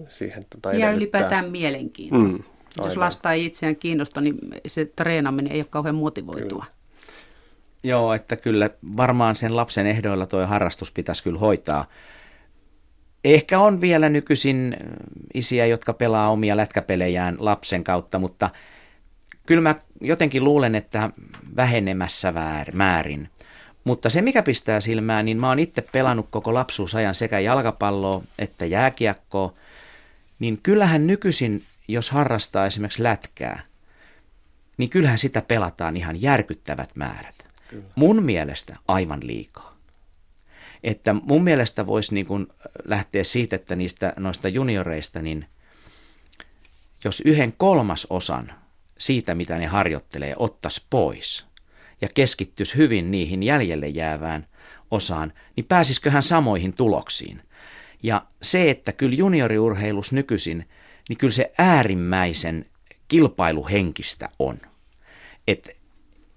siihen 0.08 0.46
tota 0.50 0.72
ja 0.74 0.92
ylipäätään 0.92 1.50
mielenkiinto. 1.50 2.16
Mm, 2.16 2.42
Jos 2.84 2.96
lasta 2.96 3.32
ei 3.32 3.44
itseään 3.44 3.76
kiinnosta, 3.76 4.20
niin 4.20 4.38
se 4.66 4.84
treenaminen 4.96 5.52
ei 5.52 5.58
ole 5.58 5.66
kauhean 5.70 5.94
motivoitua. 5.94 6.64
Kyllä. 6.64 6.83
Joo, 7.84 8.14
että 8.14 8.36
kyllä 8.36 8.70
varmaan 8.96 9.36
sen 9.36 9.56
lapsen 9.56 9.86
ehdoilla 9.86 10.26
tuo 10.26 10.46
harrastus 10.46 10.92
pitäisi 10.92 11.22
kyllä 11.22 11.38
hoitaa. 11.38 11.86
Ehkä 13.24 13.58
on 13.58 13.80
vielä 13.80 14.08
nykyisin 14.08 14.76
isiä, 15.34 15.66
jotka 15.66 15.92
pelaa 15.92 16.30
omia 16.30 16.56
lätkäpelejään 16.56 17.36
lapsen 17.38 17.84
kautta, 17.84 18.18
mutta 18.18 18.50
kyllä 19.46 19.62
mä 19.62 19.74
jotenkin 20.00 20.44
luulen, 20.44 20.74
että 20.74 21.10
vähenemässä 21.56 22.32
määrin. 22.72 23.28
Mutta 23.84 24.10
se, 24.10 24.22
mikä 24.22 24.42
pistää 24.42 24.80
silmään, 24.80 25.24
niin 25.24 25.40
mä 25.40 25.48
oon 25.48 25.58
itse 25.58 25.82
pelannut 25.92 26.26
koko 26.30 26.54
lapsuusajan 26.54 27.14
sekä 27.14 27.40
jalkapalloa 27.40 28.22
että 28.38 28.66
jääkiekkoa, 28.66 29.54
niin 30.38 30.58
kyllähän 30.62 31.06
nykyisin, 31.06 31.62
jos 31.88 32.10
harrastaa 32.10 32.66
esimerkiksi 32.66 33.02
lätkää, 33.02 33.62
niin 34.76 34.90
kyllähän 34.90 35.18
sitä 35.18 35.42
pelataan 35.42 35.96
ihan 35.96 36.22
järkyttävät 36.22 36.90
määrät. 36.94 37.33
Kyllä. 37.74 37.88
Mun 37.94 38.22
mielestä 38.22 38.76
aivan 38.88 39.20
liikaa. 39.22 39.76
Että 40.82 41.14
mun 41.14 41.44
mielestä 41.44 41.86
voisi 41.86 42.14
niin 42.14 42.26
kuin 42.26 42.46
lähteä 42.84 43.24
siitä, 43.24 43.56
että 43.56 43.76
niistä 43.76 44.12
noista 44.18 44.48
junioreista, 44.48 45.22
niin 45.22 45.46
jos 47.04 47.22
yhden 47.24 47.52
kolmas 47.52 48.06
osan 48.10 48.52
siitä, 48.98 49.34
mitä 49.34 49.58
ne 49.58 49.66
harjoittelee, 49.66 50.34
ottas 50.36 50.86
pois 50.90 51.46
ja 52.00 52.08
keskittyisi 52.14 52.76
hyvin 52.76 53.10
niihin 53.10 53.42
jäljelle 53.42 53.88
jäävään 53.88 54.46
osaan, 54.90 55.32
niin 55.56 55.66
pääsisikö 55.66 56.10
hän 56.10 56.22
samoihin 56.22 56.72
tuloksiin. 56.72 57.42
Ja 58.02 58.26
se, 58.42 58.70
että 58.70 58.92
kyllä 58.92 59.14
junioriurheilus 59.14 60.12
nykyisin, 60.12 60.68
niin 61.08 61.16
kyllä 61.16 61.32
se 61.32 61.52
äärimmäisen 61.58 62.66
kilpailuhenkistä 63.08 64.28
on. 64.38 64.58
Että 65.48 65.70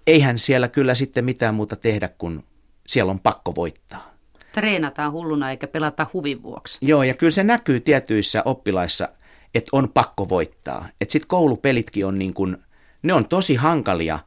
eihän 0.08 0.38
siellä 0.38 0.68
kyllä 0.68 0.94
sitten 0.94 1.24
mitään 1.24 1.54
muuta 1.54 1.76
tehdä, 1.76 2.08
kun 2.08 2.44
siellä 2.86 3.10
on 3.10 3.20
pakko 3.20 3.54
voittaa. 3.54 4.14
Treenataan 4.52 5.12
hulluna 5.12 5.50
eikä 5.50 5.66
pelata 5.66 6.06
huvin 6.12 6.42
vuoksi. 6.42 6.78
Joo, 6.80 7.02
ja 7.02 7.14
kyllä 7.14 7.30
se 7.30 7.44
näkyy 7.44 7.80
tietyissä 7.80 8.42
oppilaissa, 8.44 9.08
että 9.54 9.68
on 9.72 9.88
pakko 9.88 10.28
voittaa. 10.28 10.88
Että 11.00 11.12
sitten 11.12 11.28
koulupelitkin 11.28 12.06
on 12.06 12.18
niin 12.18 12.34
kuin, 12.34 12.56
ne 13.02 13.12
on 13.12 13.28
tosi 13.28 13.54
hankalia, 13.54 14.18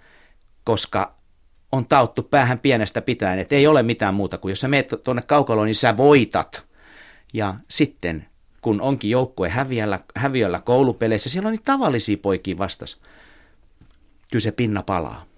koska 0.64 1.16
on 1.72 1.86
tauttu 1.86 2.24
päähän 2.24 2.60
pienestä 2.60 3.02
pitäen, 3.02 3.40
että 3.40 3.56
ei 3.56 3.68
ole 3.68 3.84
mitään 3.84 4.14
muuta 4.14 4.38
kuin 4.38 4.52
jos 4.52 4.60
sä 4.60 4.68
meet 4.68 4.90
tuonne 5.04 5.22
kaukaloon, 5.22 5.66
niin 5.68 5.76
sä 5.76 5.98
voitat. 5.98 6.68
Ja 7.34 7.56
sitten 7.70 8.26
kun 8.62 8.82
onkin 8.82 9.12
joukkue 9.12 9.50
häviöllä, 9.50 10.00
häviöllä 10.16 10.60
koulupeleissä, 10.60 11.30
siellä 11.30 11.48
on 11.48 11.52
niitä 11.52 11.66
tavallisia 11.66 12.18
poikia 12.18 12.58
vastas. 12.58 13.02
Kyllä 14.32 14.44
se 14.44 14.52
pinna 14.52 14.84
palaa. 14.84 15.31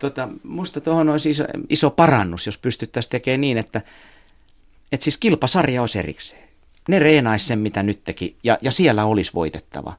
Tota, 0.00 0.28
musta 0.42 0.80
tuohon 0.80 1.08
olisi 1.08 1.30
iso, 1.30 1.44
iso 1.68 1.90
parannus, 1.90 2.46
jos 2.46 2.58
pystyttäisiin 2.58 3.10
tekemään 3.10 3.40
niin, 3.40 3.58
että, 3.58 3.82
että 4.92 5.04
siis 5.04 5.18
kilpasarja 5.18 5.80
olisi 5.80 5.98
erikseen. 5.98 6.48
Ne 6.88 6.98
reenaisi 6.98 7.46
sen, 7.46 7.58
mitä 7.58 7.82
nyt 7.82 8.04
teki, 8.04 8.36
ja, 8.44 8.58
ja 8.62 8.70
siellä 8.70 9.04
olisi 9.04 9.30
voitettava. 9.34 9.92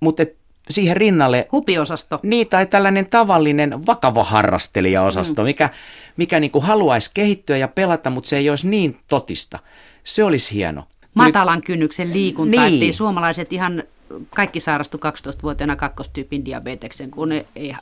Mutta 0.00 0.22
siihen 0.70 0.96
rinnalle... 0.96 1.48
Hupiosasto. 1.52 2.20
Niin, 2.22 2.48
tai 2.48 2.66
tällainen 2.66 3.06
tavallinen 3.06 3.86
vakava 3.86 4.24
harrastelijaosasto, 4.24 5.42
mm. 5.42 5.46
mikä, 5.46 5.70
mikä 6.16 6.40
niin 6.40 6.50
kuin 6.50 6.64
haluaisi 6.64 7.10
kehittyä 7.14 7.56
ja 7.56 7.68
pelata, 7.68 8.10
mutta 8.10 8.28
se 8.28 8.36
ei 8.36 8.50
olisi 8.50 8.68
niin 8.68 8.98
totista. 9.08 9.58
Se 10.04 10.24
olisi 10.24 10.54
hieno. 10.54 10.84
Matalan 11.14 11.62
kynnyksen 11.62 12.12
liikunta, 12.12 12.60
niin. 12.60 12.74
ettei 12.74 12.92
suomalaiset 12.92 13.52
ihan 13.52 13.82
kaikki 14.34 14.60
sairastu 14.60 14.98
12-vuotiaana 14.98 15.76
kakkostyypin 15.76 16.44
diabeteksen, 16.44 17.10
kun 17.10 17.28
ne 17.28 17.46
ei 17.56 17.74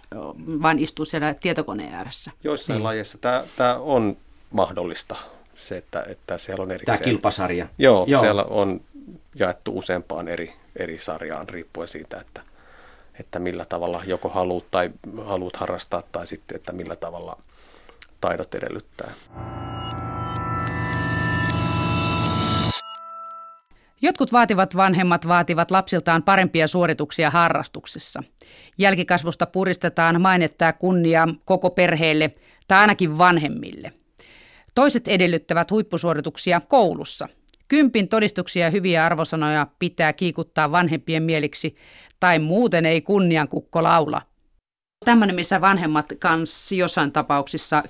vain 0.63 0.79
istuu 0.79 1.05
siellä 1.05 1.35
tietokoneen 1.35 1.95
ääressä. 1.95 2.31
Joissain 2.45 2.75
niin. 2.75 2.85
lajeissa 2.85 3.19
tämä, 3.19 3.45
tämä 3.57 3.77
on 3.77 4.17
mahdollista, 4.51 5.17
se, 5.55 5.77
että, 5.77 6.05
että 6.09 6.39
siellä 6.39 6.63
on 6.63 6.71
erikseen. 6.71 6.99
Tämä 6.99 7.05
kilpasarja. 7.05 7.67
Joo, 7.79 8.05
Joo, 8.09 8.21
siellä 8.21 8.45
on 8.45 8.81
jaettu 9.35 9.79
useampaan 9.79 10.29
eri, 10.29 10.53
eri 10.77 10.99
sarjaan 10.99 11.49
riippuen 11.49 11.89
siitä, 11.89 12.17
että, 12.17 12.43
että 13.21 13.39
millä 13.39 13.65
tavalla 13.65 14.03
joko 14.07 14.29
haluat 14.29 14.71
tai 14.71 14.91
haluat 15.25 15.57
harrastaa 15.57 16.03
tai 16.13 16.27
sitten, 16.27 16.57
että 16.57 16.73
millä 16.73 16.97
tavalla 16.97 17.37
taidot 18.21 18.55
edellyttää. 18.55 19.13
Jotkut 24.03 24.33
vaativat 24.33 24.77
vanhemmat 24.77 25.29
vaativat 25.29 25.71
lapsiltaan 25.71 26.23
parempia 26.23 26.69
suorituksia 26.69 27.31
harrastuksissa. 27.31 28.23
Jälkikasvusta 28.79 29.47
puristetaan 29.47 30.21
mainetta 30.21 30.65
ja 30.65 30.73
kunnia 30.73 31.29
koko 31.45 31.71
perheelle 31.71 32.31
tai 32.69 32.79
ainakin 32.79 33.19
vanhemmille. 33.19 33.93
Toiset 34.75 35.09
edellyttävät 35.09 35.71
huippusuorituksia 35.71 36.61
koulussa. 36.61 37.29
Kympin 37.69 38.09
todistuksia 38.09 38.65
ja 38.65 38.71
hyviä 38.71 39.05
arvosanoja 39.05 39.67
pitää 39.79 40.13
kiikuttaa 40.13 40.73
vanhempien 40.73 41.23
mieliksi 41.23 41.77
tai 42.21 42.39
muuten 42.39 42.87
ei 42.87 43.01
kunniankukko 43.01 43.83
laula. 43.83 44.23
Tämmöinen, 45.05 45.37
missä 45.37 45.61
vanhemmat 45.61 46.07
kanssa 46.19 46.75
jossain 46.75 47.13
tapauksissa 47.13 47.83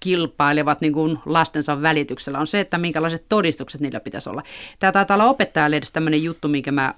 kilpailevat 0.00 0.80
niin 0.80 0.92
kuin 0.92 1.18
lastensa 1.26 1.82
välityksellä, 1.82 2.38
on 2.38 2.46
se, 2.46 2.60
että 2.60 2.78
minkälaiset 2.78 3.24
todistukset 3.28 3.80
niillä 3.80 4.00
pitäisi 4.00 4.30
olla. 4.30 4.42
Tämä 4.78 4.92
taitaa 4.92 5.14
olla 5.14 5.24
opettajalle 5.24 5.76
edes 5.76 5.92
tämmöinen 5.92 6.22
juttu, 6.22 6.48
minkä 6.48 6.72
mä 6.72 6.94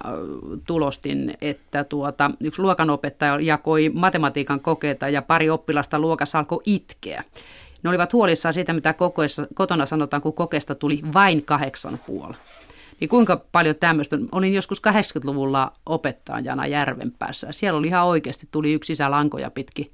tulostin, 0.67 1.33
että 1.41 1.83
tuota, 1.83 2.31
yksi 2.39 2.61
luokanopettaja 2.61 3.39
jakoi 3.39 3.91
matematiikan 3.93 4.59
kokeita 4.59 5.09
ja 5.09 5.21
pari 5.21 5.49
oppilasta 5.49 5.99
luokassa 5.99 6.39
alkoi 6.39 6.61
itkeä. 6.65 7.23
Ne 7.83 7.89
olivat 7.89 8.13
huolissaan 8.13 8.53
siitä, 8.53 8.73
mitä 8.73 8.93
kokeessa, 8.93 9.47
kotona 9.53 9.85
sanotaan, 9.85 10.21
kun 10.21 10.33
kokeesta 10.33 10.75
tuli 10.75 10.99
vain 11.13 11.45
kahdeksan 11.45 11.99
puoli. 12.07 12.33
Niin 12.99 13.09
kuinka 13.09 13.41
paljon 13.51 13.75
tämmöistä, 13.75 14.17
olin 14.31 14.53
joskus 14.53 14.81
80-luvulla 14.87 15.71
opettajana 15.85 16.67
Järvenpäässä. 16.67 17.47
Siellä 17.51 17.79
oli 17.79 17.87
ihan 17.87 18.05
oikeasti, 18.05 18.47
tuli 18.51 18.73
yksi 18.73 18.87
sisälankoja 18.87 19.51
pitkin 19.51 19.91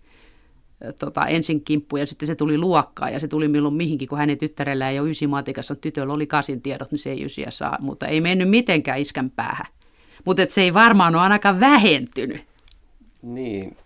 tota, 0.99 1.27
ensin 1.27 1.61
kimppu 1.61 1.97
ja 1.97 2.07
sitten 2.07 2.27
se 2.27 2.35
tuli 2.35 2.57
luokkaan 2.57 3.13
ja 3.13 3.19
se 3.19 3.27
tuli 3.27 3.47
milloin 3.47 3.73
mihinkin, 3.73 4.07
kun 4.07 4.17
hänen 4.17 4.37
tyttärellä 4.37 4.89
ei 4.89 4.99
ole 4.99 5.09
ysi 5.09 5.27
matikassa, 5.27 5.75
tytöllä 5.75 6.13
oli 6.13 6.27
kasin 6.27 6.61
tiedot, 6.61 6.91
niin 6.91 6.99
se 6.99 7.11
ei 7.11 7.25
ysiä 7.25 7.51
saa, 7.51 7.77
mutta 7.81 8.07
ei 8.07 8.21
mennyt 8.21 8.49
mitenkään 8.49 8.99
iskän 8.99 9.29
päähän. 9.29 9.67
Mutta 10.25 10.41
se 10.49 10.61
ei 10.61 10.73
varmaan 10.73 11.15
ole 11.15 11.23
ainakaan 11.23 11.59
vähentynyt. 11.59 12.41
Niin, 13.21 13.77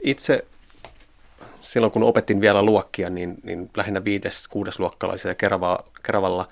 itse 0.00 0.44
silloin 1.60 1.92
kun 1.92 2.02
opetin 2.02 2.40
vielä 2.40 2.62
luokkia, 2.62 3.10
niin, 3.10 3.34
niin 3.42 3.70
lähinnä 3.76 4.04
viides, 4.04 4.48
kuudes 4.48 4.78
luokkalaisia 4.78 5.30
ja 5.30 5.34
Keravalla, 5.34 5.84
Keravalla 6.02 6.48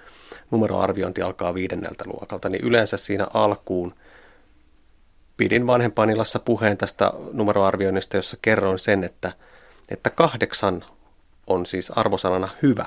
numeroarviointi 0.50 1.22
alkaa 1.22 1.54
viidenneltä 1.54 2.04
luokalta, 2.06 2.48
niin 2.48 2.64
yleensä 2.64 2.96
siinä 2.96 3.26
alkuun– 3.35 3.94
pidin 5.37 5.66
vanhempainilassa 5.66 6.38
puheen 6.38 6.77
tästä 6.77 7.12
numeroarvioinnista, 7.33 8.16
jossa 8.16 8.37
kerroin 8.42 8.79
sen, 8.79 9.05
että, 9.05 9.33
että 9.88 10.11
kahdeksan 10.11 10.85
on 11.46 11.66
siis 11.66 11.90
arvosanana 11.90 12.49
hyvä. 12.62 12.87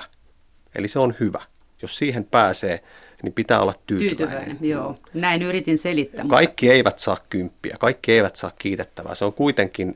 Eli 0.74 0.88
se 0.88 0.98
on 0.98 1.14
hyvä. 1.20 1.42
Jos 1.82 1.98
siihen 1.98 2.24
pääsee, 2.24 2.84
niin 3.22 3.32
pitää 3.32 3.60
olla 3.60 3.74
tyytyväinen. 3.86 4.16
tyytyväinen 4.16 4.68
joo. 4.68 4.98
Näin 5.14 5.42
yritin 5.42 5.78
selittää. 5.78 6.24
Kaikki 6.28 6.66
mutta... 6.66 6.74
eivät 6.74 6.98
saa 6.98 7.18
kymppiä, 7.30 7.76
kaikki 7.80 8.12
eivät 8.12 8.36
saa 8.36 8.52
kiitettävää. 8.58 9.14
Se 9.14 9.24
on 9.24 9.32
kuitenkin 9.32 9.94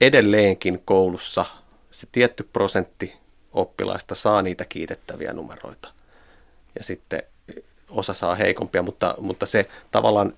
edelleenkin 0.00 0.82
koulussa 0.84 1.44
se 1.90 2.06
tietty 2.12 2.48
prosentti 2.52 3.14
oppilaista 3.52 4.14
saa 4.14 4.42
niitä 4.42 4.64
kiitettäviä 4.64 5.32
numeroita. 5.32 5.88
Ja 6.78 6.84
sitten 6.84 7.22
osa 7.88 8.14
saa 8.14 8.34
heikompia, 8.34 8.82
mutta, 8.82 9.14
mutta 9.18 9.46
se 9.46 9.68
tavallaan 9.90 10.32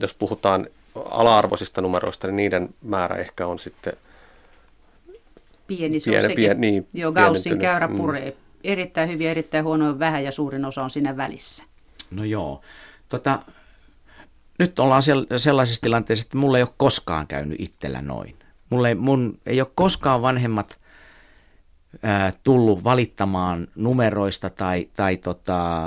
jos 0.00 0.14
puhutaan 0.14 0.66
ala-arvoisista 0.94 1.80
numeroista, 1.80 2.26
niin 2.26 2.36
niiden 2.36 2.68
määrä 2.82 3.16
ehkä 3.16 3.46
on 3.46 3.58
sitten 3.58 3.92
pieni. 5.66 6.00
Se 6.00 6.10
pieni, 6.10 6.26
on 6.26 6.32
pieni, 6.34 6.60
niin, 6.60 6.88
Joo, 6.92 7.12
Gaussin 7.12 7.58
käyrä 7.58 7.86
mm. 7.86 7.96
puree. 7.96 8.30
Mm. 8.30 8.36
Erittäin 8.64 9.08
hyvin, 9.08 9.28
erittäin 9.28 9.64
huono 9.64 9.98
vähän 9.98 10.24
ja 10.24 10.32
suurin 10.32 10.64
osa 10.64 10.82
on 10.82 10.90
siinä 10.90 11.16
välissä. 11.16 11.64
No 12.10 12.24
joo. 12.24 12.60
Tota, 13.08 13.38
nyt 14.58 14.78
ollaan 14.78 15.02
sellaisessa 15.36 15.82
tilanteessa, 15.82 16.26
että 16.26 16.36
mulla 16.36 16.58
ei 16.58 16.62
ole 16.62 16.74
koskaan 16.76 17.26
käynyt 17.26 17.60
itsellä 17.60 18.02
noin. 18.02 18.36
Mulle 18.70 18.88
ei, 18.88 18.94
mun 18.94 19.38
ei 19.46 19.60
ole 19.60 19.70
koskaan 19.74 20.22
vanhemmat 20.22 20.78
ää, 22.02 22.32
tullut 22.44 22.84
valittamaan 22.84 23.68
numeroista 23.74 24.50
tai, 24.50 24.88
tai 24.96 25.16
tota, 25.16 25.86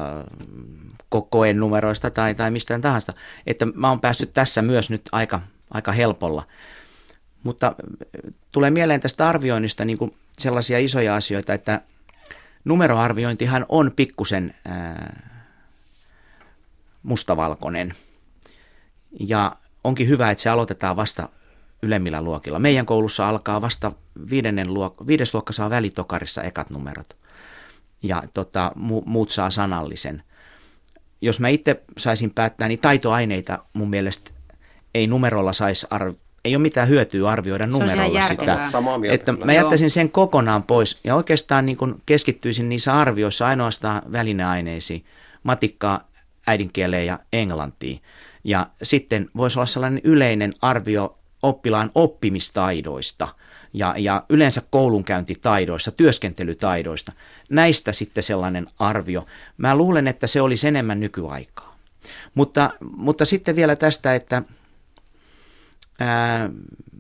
koen 1.22 1.60
numeroista 1.60 2.10
tai, 2.10 2.36
tai 2.36 2.52
mistään 2.52 2.82
tahansa, 2.82 3.14
että 3.48 3.66
mä 3.66 3.90
oon 3.90 4.00
päässyt 4.00 4.34
tässä 4.34 4.62
myös 4.62 4.90
nyt 4.90 5.02
aika, 5.12 5.42
aika 5.72 5.92
helpolla. 5.92 6.44
Mutta 7.44 7.68
äh, 7.68 8.34
tulee 8.52 8.72
mieleen 8.72 9.02
tästä 9.02 9.30
arvioinnista 9.30 9.86
niin 9.86 9.98
kuin 9.98 10.16
sellaisia 10.38 10.80
isoja 10.80 11.16
asioita, 11.16 11.54
että 11.54 11.82
numeroarviointihan 12.66 13.66
on 13.70 13.92
pikkusen 13.96 14.56
ää, 14.66 14.92
äh, 14.92 15.32
mustavalkoinen. 17.04 17.94
Ja 19.20 19.56
onkin 19.84 20.08
hyvä, 20.08 20.32
että 20.32 20.42
se 20.42 20.50
aloitetaan 20.50 20.96
vasta 20.96 21.30
ylemmillä 21.82 22.22
luokilla. 22.22 22.60
Meidän 22.60 22.86
koulussa 22.86 23.30
alkaa 23.30 23.62
vasta 23.62 23.92
viidennen 24.30 24.68
luok- 24.68 25.08
viides 25.08 25.34
luokka 25.34 25.54
saa 25.54 25.70
välitokarissa 25.70 26.44
ekat 26.44 26.70
numerot. 26.70 27.18
Ja 28.04 28.24
tota, 28.34 28.72
mu- 28.76 29.04
muut 29.06 29.30
saa 29.30 29.50
sanallisen– 29.50 30.24
jos 31.24 31.40
mä 31.40 31.48
itse 31.48 31.82
saisin 31.98 32.32
päättää, 32.32 32.68
niin 32.68 32.80
taitoaineita 32.80 33.60
mun 33.74 33.90
mielestä 33.90 34.32
ei 34.94 35.08
numerolla 35.08 35.54
saisi 35.54 35.88
arv- 35.96 36.16
ei 36.46 36.56
ole 36.56 36.62
mitään 36.62 36.88
hyötyä 36.88 37.30
arvioida 37.30 37.68
numerolla 37.68 38.22
sitä. 38.22 38.68
Samaa 38.68 38.98
mieltä, 38.98 39.16
että 39.16 39.32
mä 39.32 39.54
jättäisin 39.54 39.90
sen 39.90 40.12
kokonaan 40.12 40.64
pois 40.64 41.00
ja 41.04 41.16
oikeastaan 41.16 41.66
niin 41.66 41.78
kun 41.78 42.02
keskittyisin 42.06 42.70
niissä 42.70 43.00
arvioissa 43.00 43.48
ainoastaan 43.48 44.02
välineaineisiin, 44.12 45.06
matikkaa, 45.44 46.08
äidinkieleen 46.48 47.06
ja 47.06 47.20
englantiin. 47.34 48.02
Ja 48.44 48.68
sitten 48.84 49.30
voisi 49.38 49.60
olla 49.60 49.66
sellainen 49.66 50.02
yleinen 50.04 50.54
arvio 50.62 51.18
oppilaan 51.42 51.92
oppimistaidoista– 51.96 53.28
ja, 53.74 53.96
ja 53.98 54.24
yleensä 54.30 54.62
koulunkäyntitaidoista, 54.70 55.92
työskentelytaidoista. 55.92 57.12
Näistä 57.50 57.94
sitten 57.94 58.24
sellainen 58.24 58.68
arvio. 58.80 59.26
Mä 59.58 59.76
luulen, 59.76 60.08
että 60.08 60.28
se 60.28 60.42
olisi 60.42 60.68
enemmän 60.68 61.00
nykyaikaa. 61.00 61.78
Mutta, 62.36 62.70
mutta 62.98 63.26
sitten 63.26 63.56
vielä 63.56 63.76
tästä, 63.76 64.16
että 64.16 64.44
ää, 66.00 66.50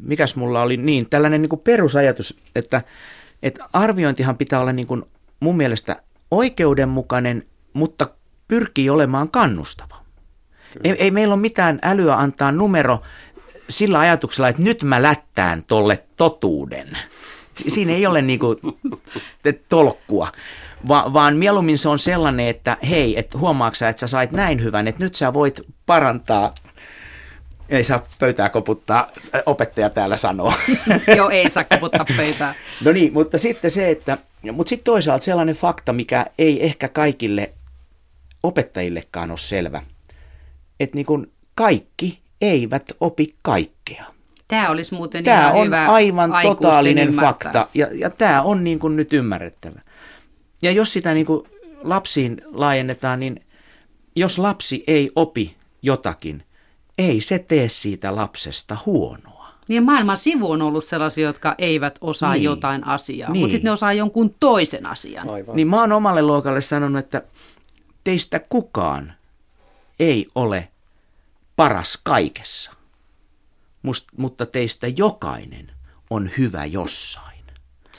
mikäs 0.02 0.36
mulla 0.36 0.62
oli 0.62 0.78
niin, 0.78 1.10
tällainen 1.10 1.42
niin 1.42 1.50
kuin 1.50 1.62
perusajatus, 1.62 2.38
että, 2.56 2.82
että 3.44 3.70
arviointihan 3.74 4.38
pitää 4.38 4.60
olla 4.60 4.74
niin 4.74 4.88
kuin 4.88 5.04
mun 5.40 5.58
mielestä 5.58 6.02
oikeudenmukainen, 6.32 7.46
mutta 7.74 8.08
pyrkii 8.48 8.90
olemaan 8.90 9.30
kannustava. 9.30 10.04
Ei, 10.84 10.92
ei 10.92 11.12
meillä 11.12 11.34
ole 11.34 11.42
mitään 11.42 11.80
älyä 11.84 12.16
antaa 12.16 12.52
numero 12.52 13.02
sillä 13.74 14.00
ajatuksella, 14.00 14.50
että 14.50 14.62
nyt 14.62 14.84
mä 14.84 15.02
lättään 15.02 15.64
tolle 15.64 16.04
totuuden. 16.18 16.98
Siinä 17.56 17.94
ei 17.94 18.08
ole 18.08 18.22
niinku 18.22 18.56
tolkkua, 19.70 20.32
Va, 20.88 21.14
vaan 21.14 21.36
mieluummin 21.36 21.78
se 21.78 21.90
on 21.90 22.00
sellainen, 22.00 22.48
että 22.48 22.78
hei, 22.90 23.20
et 23.20 23.34
huomaatko 23.34 23.86
että 23.86 24.00
sä 24.00 24.08
sait 24.08 24.32
näin 24.32 24.64
hyvän, 24.64 24.88
että 24.88 25.04
nyt 25.04 25.16
sä 25.16 25.34
voit 25.34 25.62
parantaa 25.86 26.54
ei 27.70 27.84
saa 27.84 28.08
pöytää 28.20 28.50
koputtaa, 28.50 29.12
opettaja 29.46 29.90
täällä 29.90 30.18
sanoo. 30.18 30.54
Joo, 31.18 31.30
ei 31.30 31.52
saa 31.52 31.64
koputtaa 31.64 32.06
pöytää. 32.18 32.56
no 32.84 32.92
niin, 32.92 33.14
mutta 33.14 33.38
sitten 33.38 33.72
se, 33.72 33.92
että, 33.92 34.18
mutta 34.52 34.70
sitten 34.70 34.84
toisaalta 34.84 35.26
sellainen 35.26 35.56
fakta, 35.56 35.94
mikä 35.94 36.26
ei 36.38 36.66
ehkä 36.66 36.90
kaikille 36.90 37.54
opettajillekaan 38.44 39.32
ole 39.32 39.40
selvä, 39.40 39.82
että 40.80 40.96
niin 40.96 41.06
kuin 41.06 41.32
kaikki 41.56 42.23
eivät 42.44 42.92
opi 43.00 43.28
kaikkea. 43.42 44.06
Tämä 44.48 44.70
olisi 44.70 44.94
muuten 44.94 45.24
tämä 45.24 45.42
ihan 45.42 45.56
on 45.56 45.66
hyvä 45.66 45.86
aivan 45.86 46.32
totaalinen 46.44 47.08
ymmärtää. 47.08 47.32
fakta 47.32 47.68
ja, 47.74 47.88
ja 47.92 48.10
tämä 48.10 48.42
on 48.42 48.64
niin 48.64 48.80
kuin 48.80 48.96
nyt 48.96 49.14
ymmärrettävä. 49.14 49.80
Ja 50.62 50.72
jos 50.72 50.94
sitä 50.94 51.14
niin 51.14 51.26
kuin 51.26 51.48
lapsiin 51.84 52.42
laajennetaan, 52.52 53.20
niin 53.20 53.42
jos 54.16 54.40
lapsi 54.40 54.84
ei 54.88 55.12
opi 55.16 55.56
jotakin, 55.82 56.44
ei 56.98 57.22
se 57.22 57.40
tee 57.40 57.70
siitä 57.70 58.16
lapsesta 58.16 58.78
huonoa. 58.86 59.48
Niin 59.68 59.84
maailman 59.84 60.18
sivu 60.18 60.52
on 60.52 60.62
ollut 60.62 60.84
sellaisia, 60.84 61.28
jotka 61.28 61.56
eivät 61.58 61.98
osaa 62.02 62.34
Niin. 62.34 62.44
jotain 62.44 62.88
asiaa, 62.88 63.32
Niin. 63.32 63.40
mutta 63.42 63.52
sitten 63.52 63.70
ne 63.70 63.72
osaa 63.72 63.94
jonkun 63.94 64.36
toisen 64.40 64.86
asian. 64.86 65.30
Aivan. 65.30 65.56
Niin 65.56 65.68
mä 65.68 65.80
oon 65.80 65.92
omalle 65.92 66.22
luokalle 66.22 66.62
sanonut, 66.62 67.00
että 67.00 67.22
teistä 68.04 68.40
kukaan 68.40 69.14
ei 70.00 70.28
ole 70.36 70.68
paras 71.56 72.00
kaikessa, 72.04 72.72
Must, 73.82 74.06
mutta 74.18 74.46
teistä 74.46 74.88
jokainen 74.88 75.72
on 76.10 76.30
hyvä 76.38 76.66
jossain. 76.66 77.34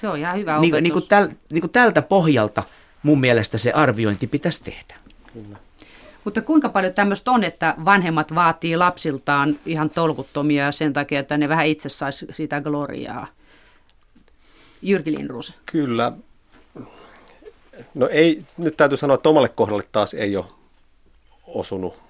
Se 0.00 0.08
on 0.08 0.18
ihan 0.18 0.36
hyvä 0.38 0.58
Niin, 0.58 0.74
opetus. 0.74 0.82
niin, 0.82 0.92
kuin 0.92 1.08
täl, 1.08 1.28
niin 1.52 1.60
kuin 1.60 1.70
tältä 1.70 2.02
pohjalta 2.02 2.62
mun 3.02 3.20
mielestä 3.20 3.58
se 3.58 3.72
arviointi 3.72 4.26
pitäisi 4.26 4.64
tehdä. 4.64 4.94
Mutta 6.24 6.42
kuinka 6.42 6.68
paljon 6.68 6.92
tämmöistä 6.94 7.30
on, 7.30 7.44
että 7.44 7.74
vanhemmat 7.84 8.34
vaatii 8.34 8.76
lapsiltaan 8.76 9.58
ihan 9.66 9.90
tolkuttomia 9.90 10.72
sen 10.72 10.92
takia, 10.92 11.20
että 11.20 11.36
ne 11.36 11.48
vähän 11.48 11.66
itse 11.66 11.88
saisi 11.88 12.26
sitä 12.32 12.60
gloriaa? 12.60 13.26
Jyrki 14.82 15.12
Lindruus. 15.12 15.54
Kyllä. 15.66 16.12
No 17.94 18.08
ei, 18.08 18.42
nyt 18.56 18.76
täytyy 18.76 18.96
sanoa, 18.98 19.14
että 19.14 19.28
omalle 19.28 19.48
kohdalle 19.48 19.82
taas 19.92 20.14
ei 20.14 20.36
ole 20.36 20.44
osunut. 21.46 22.03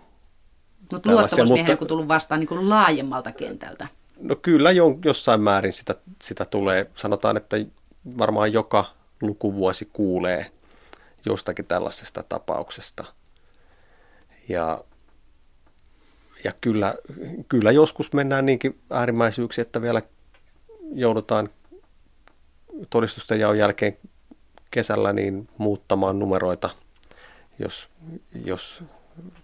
Mutta 0.93 1.11
luottamusmiehen 1.11 1.67
mutta- 1.67 1.77
kun 1.77 1.89
tullut 1.89 2.09
vastaan 2.09 2.41
niin 2.41 2.49
kuin 2.49 2.69
laajemmalta 2.69 3.33
kentältä. 3.33 3.89
No 4.21 4.37
kyllä 4.37 4.71
jo, 4.71 4.99
jossain 5.05 5.41
määrin 5.41 5.73
sitä, 5.73 5.95
sitä 6.23 6.45
tulee. 6.45 6.91
Sanotaan, 6.95 7.37
että 7.37 7.57
varmaan 8.19 8.53
joka 8.53 8.85
lukuvuosi 9.23 9.91
kuulee 9.93 10.47
jostakin 11.27 11.65
tällaisesta 11.65 12.23
tapauksesta. 12.23 13.05
Ja, 14.49 14.85
ja 16.45 16.53
kyllä, 16.61 16.95
kyllä 17.49 17.71
joskus 17.71 18.13
mennään 18.13 18.47
niinkin 18.47 18.81
äärimmäisyyksiin, 18.91 19.63
että 19.67 19.83
vielä 19.83 20.03
joudutaan 20.95 21.49
todistusten 22.91 23.41
jaon 23.41 23.59
jälkeen 23.59 23.97
kesällä 24.71 25.13
niin 25.13 25.49
muuttamaan 25.59 26.19
numeroita, 26.19 26.71
jos, 27.59 27.89
jos 28.45 28.83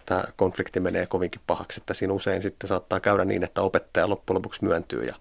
tämä 0.06 0.24
konflikti 0.36 0.80
menee 0.80 1.06
kovinkin 1.06 1.40
pahaksi, 1.46 1.80
että 1.80 1.94
siinä 1.94 2.14
usein 2.14 2.42
sitten 2.42 2.68
saattaa 2.68 3.00
käydä 3.00 3.24
niin, 3.24 3.42
että 3.42 3.62
opettaja 3.62 4.08
loppujen 4.08 4.36
lopuksi 4.36 4.64
myöntyy 4.64 5.04
ja, 5.04 5.14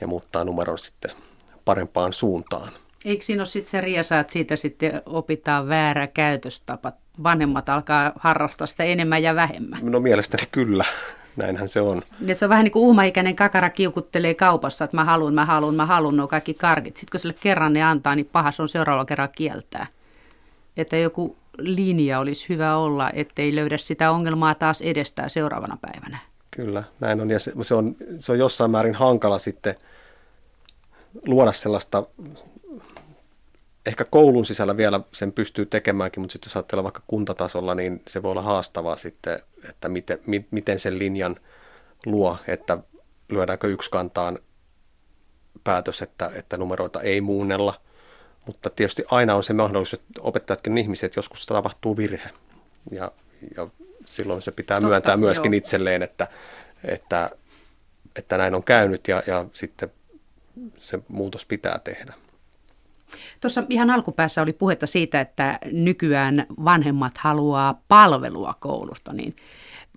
ja 0.00 0.06
muuttaa 0.06 0.44
numeron 0.44 0.78
sitten 0.78 1.10
parempaan 1.64 2.12
suuntaan. 2.12 2.72
Eikö 3.04 3.24
siinä 3.24 3.40
ole 3.40 3.46
sitten 3.46 3.70
se 3.70 3.80
riesa, 3.80 4.20
että 4.20 4.32
siitä 4.32 4.56
sitten 4.56 5.02
opitaan 5.06 5.68
väärä 5.68 6.06
käytöstapa? 6.06 6.92
Vanhemmat 7.22 7.68
alkaa 7.68 8.12
harrastaa 8.18 8.66
sitä 8.66 8.84
enemmän 8.84 9.22
ja 9.22 9.34
vähemmän. 9.34 9.78
No 9.82 10.00
mielestäni 10.00 10.42
kyllä, 10.52 10.84
näinhän 11.36 11.68
se 11.68 11.80
on. 11.80 12.02
Niin, 12.20 12.30
että 12.30 12.38
se 12.38 12.44
on 12.44 12.48
vähän 12.48 12.64
niin 12.64 12.72
kuin 12.72 12.86
uhmaikäinen 12.86 13.36
kakara 13.36 13.70
kiukuttelee 13.70 14.34
kaupassa, 14.34 14.84
että 14.84 14.96
mä 14.96 15.04
haluan, 15.04 15.34
mä 15.34 15.44
haluan, 15.44 15.74
mä 15.74 15.86
haluan, 15.86 16.16
nuo 16.16 16.28
kaikki 16.28 16.54
karkit. 16.54 16.96
Sitten 16.96 17.10
kun 17.10 17.20
sille 17.20 17.34
kerran 17.40 17.72
ne 17.72 17.82
antaa, 17.82 18.14
niin 18.14 18.28
paha 18.32 18.52
se 18.52 18.62
on 18.62 18.68
seuraavalla 18.68 19.04
kerralla 19.04 19.32
kieltää. 19.36 19.86
Että 20.76 20.96
joku 20.96 21.36
linja 21.58 22.18
olisi 22.18 22.48
hyvä 22.48 22.76
olla, 22.76 23.10
ettei 23.10 23.54
löydä 23.54 23.78
sitä 23.78 24.10
ongelmaa 24.10 24.54
taas 24.54 24.80
edestään 24.80 25.30
seuraavana 25.30 25.78
päivänä. 25.80 26.18
Kyllä, 26.50 26.84
näin 27.00 27.20
on. 27.20 27.30
Ja 27.30 27.38
se, 27.38 27.52
se, 27.62 27.74
on, 27.74 27.96
se 28.18 28.32
on 28.32 28.38
jossain 28.38 28.70
määrin 28.70 28.94
hankala 28.94 29.38
sitten 29.38 29.74
luoda 31.26 31.52
sellaista, 31.52 32.02
ehkä 33.86 34.04
koulun 34.04 34.44
sisällä 34.44 34.76
vielä 34.76 35.00
sen 35.12 35.32
pystyy 35.32 35.66
tekemäänkin, 35.66 36.20
mutta 36.20 36.32
sitten 36.32 36.48
jos 36.50 36.56
ajattelee 36.56 36.82
vaikka 36.82 37.02
kuntatasolla, 37.06 37.74
niin 37.74 38.02
se 38.08 38.22
voi 38.22 38.30
olla 38.30 38.42
haastavaa 38.42 38.96
sitten, 38.96 39.38
että 39.68 39.88
miten, 39.88 40.18
mi, 40.26 40.46
miten 40.50 40.78
sen 40.78 40.98
linjan 40.98 41.36
luo, 42.06 42.36
että 42.46 42.78
lyödäänkö 43.28 43.68
yksi 43.68 43.90
kantaan 43.90 44.38
päätös, 45.64 46.02
että, 46.02 46.30
että 46.34 46.56
numeroita 46.56 47.00
ei 47.00 47.20
muunnella. 47.20 47.80
Mutta 48.46 48.70
tietysti 48.70 49.04
aina 49.10 49.34
on 49.34 49.44
se 49.44 49.52
mahdollisuus, 49.52 50.00
että 50.00 50.20
opettajatkin 50.20 50.72
on 50.72 50.78
ihmisiä, 50.78 51.06
että 51.06 51.18
joskus 51.18 51.46
tapahtuu 51.46 51.96
virhe. 51.96 52.30
Ja, 52.90 53.12
ja 53.56 53.68
silloin 54.04 54.42
se 54.42 54.52
pitää 54.52 54.76
Totta, 54.76 54.88
myöntää 54.88 55.16
myöskin 55.16 55.52
joo. 55.52 55.58
itselleen, 55.58 56.02
että, 56.02 56.26
että, 56.84 57.30
että 58.16 58.38
näin 58.38 58.54
on 58.54 58.64
käynyt 58.64 59.08
ja, 59.08 59.22
ja 59.26 59.46
sitten 59.52 59.92
se 60.76 60.98
muutos 61.08 61.46
pitää 61.46 61.78
tehdä. 61.78 62.14
Tuossa 63.40 63.64
ihan 63.70 63.90
alkupäässä 63.90 64.42
oli 64.42 64.52
puhetta 64.52 64.86
siitä, 64.86 65.20
että 65.20 65.58
nykyään 65.72 66.46
vanhemmat 66.64 67.18
haluaa 67.18 67.82
palvelua 67.88 68.54
koulusta, 68.60 69.12
niin 69.12 69.36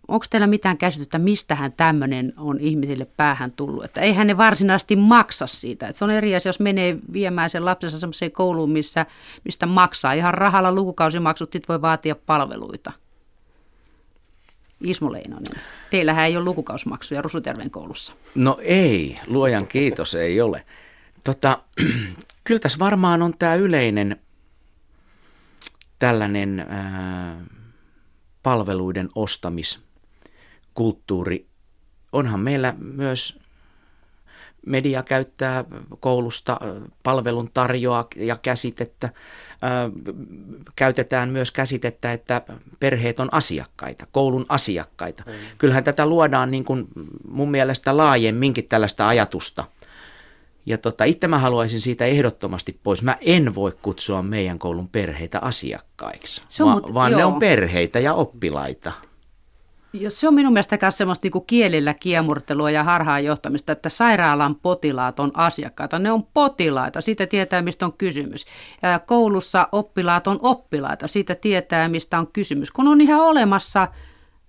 onko 0.08 0.26
teillä 0.30 0.48
mitään 0.48 0.78
käsitystä, 0.78 1.20
mistähän 1.20 1.74
tämmöinen 1.74 2.34
on 2.38 2.60
ihmisille 2.60 3.08
päähän 3.18 3.52
tullut? 3.52 3.84
Että 3.84 4.02
eihän 4.02 4.28
ne 4.28 4.38
varsinaisesti 4.38 4.96
maksa 4.96 5.48
siitä. 5.48 5.88
Että 5.88 6.00
se 6.00 6.06
on 6.06 6.12
eri 6.12 6.36
asia, 6.36 6.50
jos 6.50 6.60
menee 6.60 6.98
viemään 7.14 7.50
sen 7.50 7.66
lapsensa 7.66 8.00
semmoiseen 8.00 8.32
kouluun, 8.32 8.72
missä, 8.72 9.06
mistä 9.46 9.66
maksaa 9.66 10.14
ihan 10.14 10.34
rahalla 10.34 10.72
lukukausimaksut, 10.72 11.52
sit 11.52 11.70
voi 11.70 11.82
vaatia 11.82 12.16
palveluita. 12.16 12.92
Ismo 14.84 15.12
Leinonen, 15.12 15.62
teillähän 15.90 16.26
ei 16.26 16.38
ole 16.38 16.46
lukukausimaksuja 16.46 17.22
Rusuterven 17.22 17.72
koulussa. 17.72 18.14
No 18.36 18.58
ei, 18.62 19.20
luojan 19.28 19.68
kiitos 19.68 20.16
ei 20.16 20.42
ole. 20.42 20.66
Tota, 21.24 21.60
kyllä 22.44 22.60
tässä 22.60 22.80
varmaan 22.80 23.22
on 23.22 23.38
tämä 23.40 23.56
yleinen 23.56 24.20
tällainen 26.00 26.60
ää, 26.60 27.42
palveluiden 28.44 29.10
ostamiskulttuuri. 30.78 31.48
Onhan 32.12 32.40
meillä 32.40 32.74
myös 32.80 33.40
media 34.66 35.04
käyttää 35.04 35.66
koulusta 36.00 36.60
palvelun 37.04 37.50
tarjoa 37.54 38.08
ja 38.16 38.36
käsitettä. 38.36 39.10
Käytetään 40.76 41.30
myös 41.30 41.52
käsitettä, 41.52 42.14
että 42.14 42.42
perheet 42.80 43.20
on 43.20 43.30
asiakkaita, 43.32 44.06
koulun 44.12 44.46
asiakkaita. 44.50 45.24
Mm. 45.28 45.34
Kyllähän 45.58 45.84
tätä 45.84 46.06
luodaan 46.06 46.52
niin 46.52 46.66
kuin 46.66 46.88
mun 47.28 47.52
mielestä 47.52 47.98
laajemminkin 47.98 48.68
tällaista 48.68 49.08
ajatusta. 49.08 49.64
Ja 50.66 50.78
tota, 50.78 51.04
itse 51.04 51.28
mä 51.28 51.40
haluaisin 51.40 51.82
siitä 51.82 52.06
ehdottomasti 52.06 52.80
pois. 52.84 53.04
Mä 53.04 53.18
en 53.22 53.56
voi 53.56 53.72
kutsua 53.82 54.24
meidän 54.24 54.60
koulun 54.60 54.90
perheitä 54.90 55.40
asiakkaiksi, 55.40 56.42
Se 56.50 56.64
on 56.64 56.70
va- 56.70 56.76
mut- 56.76 56.94
vaan 56.94 57.12
ne 57.12 57.20
joo. 57.20 57.32
on 57.32 57.40
perheitä 57.40 58.00
ja 58.00 58.14
oppilaita. 58.14 58.92
Ja 59.94 60.12
se 60.12 60.28
on 60.28 60.34
minun 60.34 60.54
mielestä 60.54 60.78
myös 60.82 60.98
semmoista 60.98 61.26
niinku 61.26 61.42
kielellä 61.42 61.94
kiemurtelua 61.94 62.72
ja 62.72 62.84
harhaanjohtamista, 62.84 63.72
että 63.72 63.90
sairaalan 63.90 64.56
potilaat 64.56 65.20
on 65.20 65.32
asiakkaita. 65.34 66.00
Ne 66.00 66.12
on 66.12 66.24
potilaita, 66.24 67.02
siitä 67.02 67.28
tietää 67.28 67.62
mistä 67.62 67.86
on 67.86 67.94
kysymys. 67.94 68.46
Ja 68.82 69.00
koulussa 69.00 69.68
oppilaat 69.72 70.28
on 70.28 70.40
oppilaita, 70.42 71.08
siitä 71.08 71.36
tietää 71.36 71.88
mistä 71.88 72.20
on 72.20 72.28
kysymys. 72.28 72.72
Kun 72.72 72.88
on 72.88 73.02
ihan 73.02 73.22
olemassa 73.22 73.88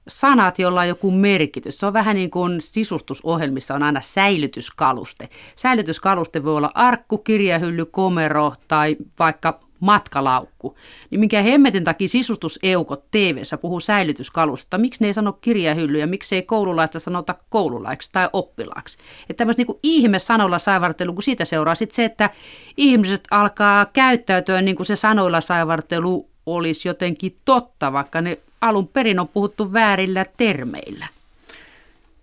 sanat, 0.09 0.59
joilla 0.59 0.81
on 0.81 0.89
joku 0.89 1.11
merkitys. 1.11 1.79
Se 1.79 1.87
on 1.87 1.93
vähän 1.93 2.17
niin 2.17 2.31
kuin 2.31 2.61
sisustusohjelmissa 2.61 3.75
on 3.75 3.83
aina 3.83 4.01
säilytyskaluste. 4.01 5.29
Säilytyskaluste 5.57 6.45
voi 6.45 6.57
olla 6.57 6.71
arkku, 6.75 7.19
kirjahylly, 7.19 7.85
komero 7.85 8.53
tai 8.69 8.97
vaikka 9.19 9.61
matkalaukku. 9.81 10.79
Niin 11.11 11.21
minkä 11.21 11.43
hemmetin 11.43 11.85
takia 11.85 12.09
sisustuseukot 12.09 13.11
tv 13.11 13.43
puhuu 13.61 13.81
säilytyskalusta. 13.81 14.79
Miksi 14.79 15.01
ne 15.01 15.07
ei 15.07 15.15
sano 15.15 15.33
kirjahyllyä, 15.33 16.07
miksi 16.07 16.35
ei 16.35 16.43
koululaista 16.43 16.99
sanota 16.99 17.35
koululaiksi 17.49 18.13
tai 18.13 18.29
oppilaaksi. 18.33 18.99
Että 19.31 19.39
tämmöistä 19.39 19.63
niin 19.63 19.79
ihme 19.83 20.19
sanoilla 20.19 20.59
saivartelu, 20.59 21.13
kun 21.13 21.23
siitä 21.23 21.45
seuraa 21.45 21.75
sitten 21.75 21.97
se, 21.97 22.05
että 22.05 22.31
ihmiset 22.77 23.25
alkaa 23.31 23.87
käyttäytyä 23.87 24.63
niin 24.63 24.77
kuin 24.77 24.87
se 24.87 24.97
sanoilla 24.97 25.41
saivartelu 25.41 26.29
olisi 26.47 26.89
jotenkin 26.89 27.37
totta, 27.45 27.93
vaikka 27.93 28.21
ne 28.21 28.39
alun 28.61 28.89
perin 28.89 29.21
on 29.21 29.29
puhuttu 29.29 29.73
väärillä 29.73 30.25
termeillä. 30.37 31.07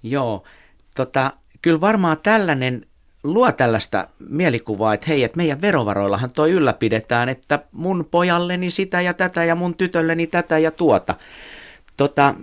Joo, 0.04 0.44
tota, 0.96 1.34
kyllä 1.62 1.82
varmaan 1.82 2.18
tällainen 2.24 2.88
luo 3.26 3.52
tällaista 3.52 4.08
mielikuvaa, 4.30 4.94
että 4.94 5.08
hei, 5.08 5.24
että 5.24 5.38
meidän 5.38 5.62
verovaroillahan 5.62 6.32
toi 6.32 6.52
ylläpidetään, 6.52 7.30
että 7.30 7.60
mun 7.72 8.08
pojalleni 8.12 8.70
sitä 8.70 9.02
ja 9.02 9.14
tätä 9.14 9.44
ja 9.44 9.56
mun 9.56 9.76
tytölleni 9.76 10.28
tätä 10.28 10.58
ja 10.58 10.72
tuota. 10.72 11.16
Tota, 11.98 12.36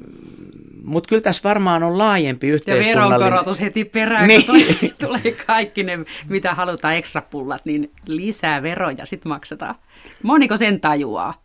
mutta 0.84 1.08
kyllä 1.08 1.22
tässä 1.22 1.42
varmaan 1.44 1.82
on 1.82 1.98
laajempi 1.98 2.48
yhteiskunnallinen... 2.48 3.20
Ja 3.20 3.24
veronkorotus 3.24 3.60
heti 3.60 3.84
perään, 3.84 4.28
niin. 4.28 4.46
kun 4.46 4.54
tulee, 4.54 4.94
tulee 4.98 5.36
kaikki 5.46 5.82
ne, 5.82 5.98
mitä 6.28 6.54
halutaan, 6.54 6.96
ekstrapullat, 6.96 7.64
niin 7.64 7.90
lisää 8.06 8.62
veroja 8.62 9.06
sitten 9.06 9.30
maksetaan. 9.30 9.74
Moniko 10.22 10.56
sen 10.56 10.80
tajuaa? 10.80 11.42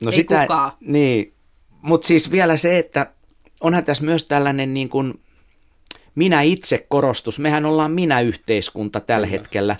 No 0.00 0.10
Ei 0.10 0.16
sitä, 0.16 0.42
kukaan. 0.42 0.72
Niin, 0.80 1.34
mutta 1.82 2.06
siis 2.06 2.30
vielä 2.30 2.56
se, 2.56 2.78
että 2.78 3.12
onhan 3.60 3.84
tässä 3.84 4.04
myös 4.04 4.24
tällainen 4.24 4.74
niin 4.74 4.88
kuin 4.88 5.20
minä 6.18 6.42
itse 6.42 6.86
korostus. 6.88 7.38
Mehän 7.38 7.64
ollaan 7.64 7.92
minä-yhteiskunta 7.92 9.00
tällä 9.00 9.26
Kyllä. 9.26 9.38
hetkellä. 9.38 9.76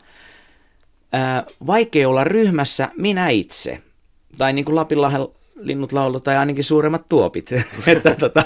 Ää, 1.12 1.44
vaikea 1.66 2.08
olla 2.08 2.24
ryhmässä 2.24 2.88
minä 2.96 3.28
itse. 3.28 3.82
Tai 4.38 4.52
niin 4.52 4.64
kuin 4.64 4.74
Lapinlahden 4.74 5.28
linnut 5.56 5.92
laulu 5.92 6.20
tai 6.20 6.36
ainakin 6.36 6.64
suuremmat 6.64 7.08
tuopit. 7.08 7.50
että, 7.86 8.14
tota, 8.14 8.44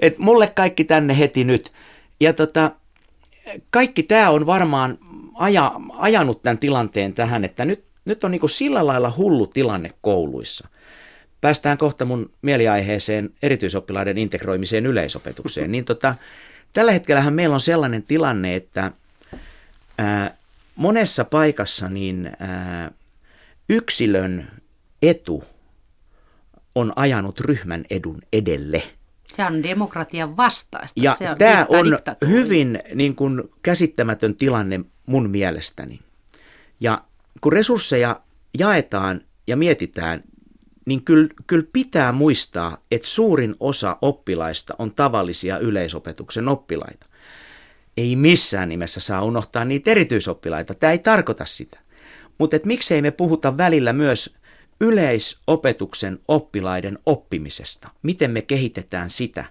et 0.00 0.18
mulle 0.18 0.46
kaikki 0.46 0.84
tänne 0.84 1.18
heti 1.18 1.44
nyt. 1.44 1.72
Ja 2.20 2.32
tota, 2.32 2.70
kaikki 3.70 4.02
tämä 4.02 4.30
on 4.30 4.46
varmaan 4.46 4.98
aja, 5.34 5.72
ajanut 5.98 6.42
tämän 6.42 6.58
tilanteen 6.58 7.14
tähän, 7.14 7.44
että 7.44 7.64
nyt, 7.64 7.84
nyt 8.04 8.24
on 8.24 8.30
niin 8.30 8.40
kuin 8.40 8.50
sillä 8.50 8.86
lailla 8.86 9.12
hullu 9.16 9.46
tilanne 9.46 9.90
kouluissa. 10.00 10.68
Päästään 11.40 11.78
kohta 11.78 12.04
mun 12.04 12.30
mieliaiheeseen 12.42 13.30
erityisoppilaiden 13.42 14.18
integroimiseen 14.18 14.86
yleisopetukseen. 14.86 15.72
Niin 15.72 15.84
tota, 15.84 16.14
tällä 16.72 16.92
hetkellähän 16.92 17.34
meillä 17.34 17.54
on 17.54 17.60
sellainen 17.60 18.02
tilanne, 18.02 18.56
että 18.56 18.92
ää, 19.98 20.34
monessa 20.76 21.24
paikassa 21.24 21.88
niin 21.88 22.30
ää, 22.38 22.90
yksilön 23.68 24.48
etu– 25.02 25.44
on 26.78 26.92
ajanut 26.96 27.40
ryhmän 27.40 27.84
edun 27.90 28.22
edelle. 28.32 28.82
Se 29.26 29.44
on 29.44 29.62
demokratian 29.62 30.36
vastaista. 30.36 31.00
Ja 31.00 31.16
se 31.18 31.30
on 31.30 31.38
tämä 31.38 31.66
on 31.68 31.86
hyvin 32.28 32.80
niin 32.94 33.16
kuin, 33.16 33.42
käsittämätön 33.62 34.34
tilanne 34.34 34.80
mun 35.06 35.30
mielestäni. 35.30 36.00
Ja 36.80 37.04
kun 37.40 37.52
resursseja 37.52 38.20
jaetaan 38.58 39.20
ja 39.46 39.56
mietitään, 39.56 40.22
niin 40.88 41.04
kyllä, 41.04 41.28
kyllä 41.46 41.66
pitää 41.72 42.12
muistaa, 42.12 42.78
että 42.90 43.08
suurin 43.08 43.56
osa 43.60 43.98
oppilaista 44.02 44.74
on 44.78 44.94
tavallisia 44.94 45.58
yleisopetuksen 45.58 46.48
oppilaita. 46.48 47.06
Ei 47.96 48.16
missään 48.16 48.68
nimessä 48.68 49.00
saa 49.00 49.22
unohtaa 49.22 49.64
niitä 49.64 49.90
erityisoppilaita. 49.90 50.74
Tämä 50.74 50.92
ei 50.92 50.98
tarkoita 50.98 51.44
sitä. 51.44 51.78
Mutta 52.38 52.56
miksei 52.64 53.02
me 53.02 53.10
puhuta 53.10 53.56
välillä 53.56 53.92
myös 53.92 54.34
yleisopetuksen 54.80 56.18
oppilaiden 56.28 56.98
oppimisesta. 57.06 57.88
Miten 58.02 58.30
me 58.30 58.42
kehitetään 58.42 59.10
sitä, 59.10 59.44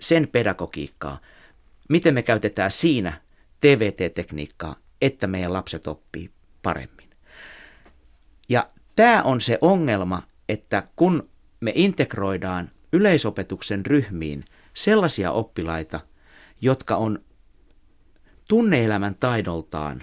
sen 0.00 0.28
pedagogiikkaa, 0.28 1.20
miten 1.88 2.14
me 2.14 2.22
käytetään 2.22 2.70
siinä 2.70 3.20
TVT-tekniikkaa, 3.60 4.76
että 5.00 5.26
meidän 5.26 5.52
lapset 5.52 5.86
oppii 5.86 6.30
paremmin. 6.62 7.10
Ja 8.48 8.70
tämä 8.96 9.22
on 9.22 9.40
se 9.40 9.58
ongelma, 9.60 10.22
että 10.48 10.88
kun 10.96 11.28
me 11.60 11.72
integroidaan 11.74 12.70
yleisopetuksen 12.92 13.86
ryhmiin 13.86 14.44
sellaisia 14.74 15.32
oppilaita, 15.32 16.00
jotka 16.60 16.96
on 16.96 17.18
tunneelämän 18.48 19.14
taidoltaan 19.14 20.02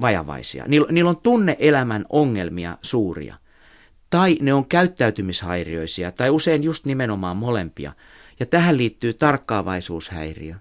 vajavaisia. 0.00 0.64
Niillä, 0.68 0.92
niillä 0.92 1.10
on 1.10 1.20
tunneelämän 1.20 2.04
ongelmia 2.08 2.78
suuria– 2.82 3.34
tai 4.10 4.38
ne 4.40 4.54
on 4.54 4.68
käyttäytymishäiriöisiä, 4.68 6.10
tai 6.10 6.30
usein 6.30 6.64
just 6.64 6.84
nimenomaan 6.84 7.36
molempia, 7.36 7.92
ja 8.40 8.46
tähän 8.46 8.76
liittyy 8.76 9.14
tarkkaavaisuushäiriö. 9.14 10.54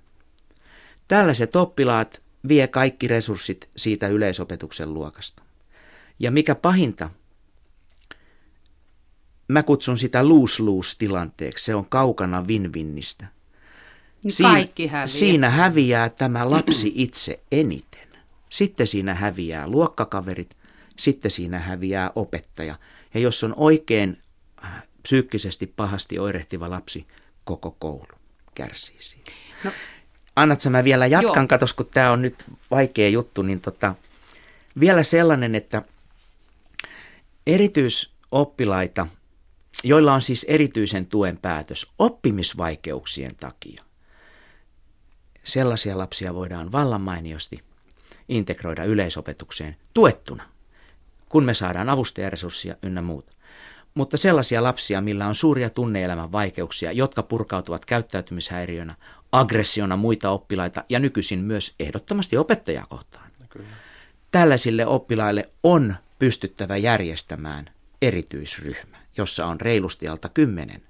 Tällaiset 1.08 1.56
oppilaat 1.56 2.22
vie 2.48 2.68
kaikki 2.68 3.08
resurssit 3.08 3.70
siitä 3.78 4.08
yleisopetuksen 4.08 4.94
luokasta. 4.94 5.44
Ja 6.20 6.32
mikä 6.32 6.56
pahinta, 6.56 7.10
mä 9.50 9.64
kutsun 9.64 9.98
sitä 9.98 10.30
lose-lose-tilanteeksi, 10.30 11.66
se 11.66 11.76
on 11.76 11.86
kaukana 11.90 12.46
win-winnistä. 12.48 13.26
Niin 14.24 14.32
siinä, 14.32 14.52
kaikki 14.52 14.88
häviää. 14.88 15.08
Siinä 15.08 15.50
häviää 15.50 16.10
tämä 16.10 16.50
lapsi 16.50 16.92
itse 16.96 17.40
eniten. 17.52 18.10
Sitten 18.50 18.88
siinä 18.88 19.14
häviää 19.14 19.68
luokkakaverit, 19.68 20.58
sitten 20.98 21.32
siinä 21.32 21.60
häviää 21.60 22.12
opettaja– 22.16 22.76
ja 23.14 23.20
jos 23.20 23.44
on 23.44 23.54
oikein 23.58 24.18
äh, 24.64 24.84
psyykkisesti 25.02 25.68
pahasti 25.68 26.20
oirehtiva 26.20 26.70
lapsi, 26.70 27.08
koko 27.44 27.76
koulu 27.80 28.20
kärsii 28.56 28.98
siitä. 29.00 29.32
No, 29.64 29.72
Annatko 30.36 30.70
mä 30.70 30.84
vielä 30.84 31.08
jatkan, 31.08 31.48
katos 31.48 31.74
kun 31.74 31.90
tämä 31.94 32.12
on 32.12 32.22
nyt 32.22 32.36
vaikea 32.72 33.10
juttu, 33.10 33.42
niin 33.42 33.62
tota, 33.62 33.96
vielä 34.80 35.04
sellainen, 35.04 35.56
että 35.56 35.82
erityisoppilaita, 37.48 39.08
joilla 39.84 40.14
on 40.14 40.22
siis 40.22 40.46
erityisen 40.50 41.06
tuen 41.06 41.38
päätös 41.38 41.88
oppimisvaikeuksien 42.00 43.36
takia, 43.36 43.84
sellaisia 45.44 45.98
lapsia 45.98 46.36
voidaan 46.36 46.72
vallan 46.72 47.02
mainiosti 47.02 47.64
integroida 48.30 48.84
yleisopetukseen 48.84 49.76
tuettuna– 49.94 50.44
kun 51.30 51.44
me 51.44 51.54
saadaan 51.54 51.90
avustajaresurssia 51.90 52.76
ynnä 52.84 53.02
muuta. 53.02 53.32
Mutta 53.94 54.18
sellaisia 54.18 54.64
lapsia, 54.64 55.02
millä 55.02 55.28
on 55.28 55.36
suuria 55.36 55.70
tunneelämän 55.70 56.32
vaikeuksia, 56.32 56.92
jotka 56.92 57.24
purkautuvat 57.24 57.86
käyttäytymishäiriönä, 57.86 58.96
aggressiona 59.32 59.98
muita 59.98 60.30
oppilaita 60.30 60.84
ja 60.90 61.00
nykyisin 61.00 61.40
myös 61.40 61.76
ehdottomasti 61.80 62.38
opettajaa 62.38 62.86
kohtaan. 62.90 63.32
Kyllä. 63.50 63.68
Tällaisille 64.32 64.86
oppilaille 64.86 65.50
on 65.64 65.96
pystyttävä 66.20 66.78
järjestämään 66.78 67.70
erityisryhmä, 68.02 68.89
jossa 69.18 69.46
on 69.46 69.62
reilusti 69.62 70.08
alta 70.08 70.30
kymmenen 70.30 70.84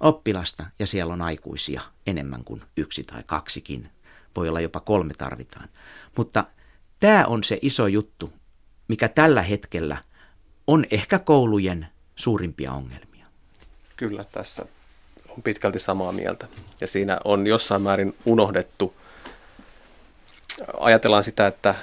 oppilasta 0.00 0.66
ja 0.78 0.86
siellä 0.86 1.12
on 1.12 1.22
aikuisia 1.22 1.80
enemmän 2.06 2.44
kuin 2.44 2.62
yksi 2.76 3.02
tai 3.02 3.22
kaksikin. 3.26 3.90
Voi 4.36 4.48
olla 4.48 4.60
jopa 4.60 4.80
kolme 4.80 5.14
tarvitaan. 5.14 5.68
Mutta 6.16 6.44
tämä 7.00 7.26
on 7.26 7.44
se 7.44 7.58
iso 7.62 7.86
juttu, 7.86 8.32
mikä 8.88 9.08
tällä 9.08 9.42
hetkellä 9.42 9.96
on 10.66 10.86
ehkä 10.90 11.18
koulujen 11.18 11.86
suurimpia 12.16 12.72
ongelmia. 12.72 13.26
Kyllä, 13.96 14.24
tässä 14.24 14.66
on 15.28 15.42
pitkälti 15.42 15.78
samaa 15.78 16.12
mieltä. 16.12 16.48
Ja 16.80 16.86
siinä 16.86 17.18
on 17.24 17.46
jossain 17.46 17.82
määrin 17.82 18.14
unohdettu. 18.24 18.94
Ajatellaan 20.80 21.24
sitä, 21.24 21.46
että, 21.46 21.74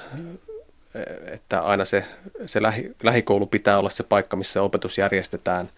että 1.32 1.62
aina 1.62 1.86
se, 1.86 2.06
se 2.46 2.62
lähi, 2.62 2.96
lähikoulu 3.04 3.46
pitää 3.46 3.80
olla 3.80 3.90
se 3.90 4.04
paikka, 4.04 4.36
missä 4.36 4.62
opetus 4.62 4.98
järjestetään. 4.98 5.70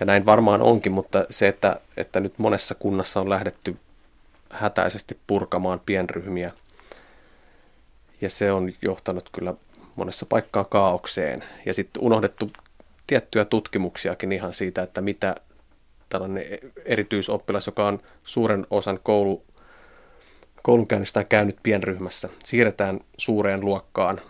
Ja 0.00 0.06
näin 0.06 0.26
varmaan 0.26 0.62
onkin, 0.62 0.92
mutta 0.92 1.24
se, 1.30 1.48
että, 1.48 1.80
että 1.96 2.20
nyt 2.20 2.38
monessa 2.38 2.74
kunnassa 2.74 3.20
on 3.20 3.30
lähdetty 3.30 3.76
hätäisesti 4.50 5.18
purkamaan 5.26 5.80
pienryhmiä, 5.86 6.52
ja 8.20 8.30
se 8.30 8.52
on 8.52 8.72
johtanut 8.82 9.28
kyllä 9.32 9.54
monessa 9.96 10.26
paikkaa 10.26 10.64
kaaukseen. 10.64 11.44
Ja 11.66 11.74
sitten 11.74 12.02
unohdettu 12.02 12.50
tiettyjä 13.06 13.44
tutkimuksiakin 13.44 14.32
ihan 14.32 14.52
siitä, 14.52 14.82
että 14.82 15.00
mitä 15.00 15.34
tällainen 16.08 16.44
erityisoppilas, 16.84 17.66
joka 17.66 17.86
on 17.86 18.02
suuren 18.24 18.66
osan 18.70 19.00
koulu, 19.02 19.44
koulunkäynnistä 20.62 21.24
käynyt 21.24 21.56
pienryhmässä, 21.62 22.28
siirretään 22.44 23.00
suureen 23.18 23.60
luokkaan, 23.60 24.20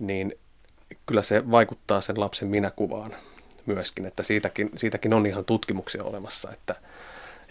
niin 0.00 0.38
kyllä 1.06 1.22
se 1.22 1.50
vaikuttaa 1.50 2.00
sen 2.00 2.20
lapsen 2.20 2.48
minäkuvaan 2.48 3.14
myöskin, 3.66 4.06
että 4.06 4.22
siitäkin, 4.22 4.70
siitäkin 4.76 5.14
on 5.14 5.26
ihan 5.26 5.44
tutkimuksia 5.44 6.04
olemassa, 6.04 6.50
että, 6.52 6.72
että, 6.72 6.90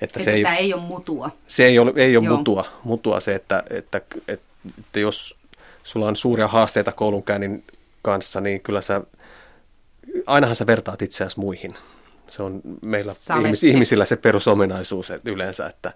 että 0.02 0.24
se 0.24 0.32
ei, 0.32 0.46
ei 0.60 0.74
ole 0.74 0.82
mutua. 0.82 1.30
Se 1.48 1.66
ei 1.66 1.80
ole, 1.80 1.94
ei 1.96 2.18
ole 2.18 2.30
mutua, 2.30 2.66
mutua 2.84 3.20
se, 3.20 3.36
että, 3.36 3.64
että, 3.70 4.02
että, 4.28 4.46
että 4.80 5.00
jos 5.00 5.36
sulla 5.84 6.08
on 6.08 6.16
suuria 6.16 6.48
haasteita 6.48 6.92
koulunkäynnin 6.92 7.64
kanssa, 8.02 8.42
niin 8.42 8.62
kyllä 8.62 8.82
sä, 8.82 9.02
ainahan 10.26 10.56
sä 10.56 10.68
vertaat 10.68 11.02
itseäsi 11.02 11.40
muihin. 11.40 11.76
Se 12.28 12.44
on 12.44 12.62
meillä 12.82 13.14
ihmis, 13.40 13.64
ihmisillä 13.64 14.06
se 14.06 14.16
perusominaisuus 14.16 15.12
että 15.12 15.32
yleensä, 15.32 15.68
että 15.68 15.94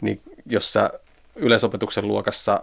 niin 0.00 0.20
jos 0.46 0.72
sä 0.72 0.90
yleisopetuksen 1.36 2.08
luokassa 2.08 2.62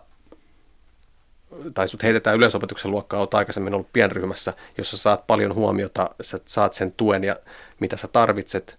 tai 1.74 1.88
sut 1.88 2.04
heitetään 2.04 2.36
yleisopetuksen 2.36 2.92
luokkaa, 2.92 3.20
olet 3.20 3.34
aikaisemmin 3.34 3.74
ollut 3.74 3.94
pienryhmässä, 3.94 4.54
jossa 4.78 4.98
saat 4.98 5.28
paljon 5.28 5.56
huomiota, 5.56 6.10
sä 6.22 6.40
saat 6.46 6.74
sen 6.74 6.92
tuen 6.92 7.24
ja 7.24 7.36
mitä 7.80 7.98
sä 7.98 8.08
tarvitset, 8.08 8.76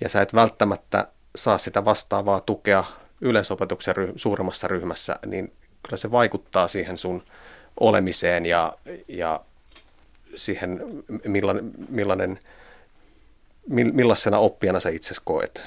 ja 0.00 0.08
sä 0.08 0.22
et 0.22 0.34
välttämättä 0.34 1.08
saa 1.36 1.58
sitä 1.58 1.84
vastaavaa 1.84 2.40
tukea 2.40 2.84
yleisopetuksen 3.20 3.96
ryh- 3.96 4.12
suuremmassa 4.16 4.68
ryhmässä, 4.68 5.16
niin 5.26 5.52
kyllä 5.82 5.96
se 5.96 6.10
vaikuttaa 6.10 6.68
siihen 6.68 6.98
sun 6.98 7.22
olemiseen 7.80 8.46
ja, 8.46 8.74
ja 9.08 9.40
siihen, 10.34 10.80
millainen, 11.24 11.72
millainen, 11.88 12.38
millaisena 13.68 14.38
oppijana 14.38 14.80
sä 14.80 14.88
itse 14.88 15.14
koet. 15.24 15.62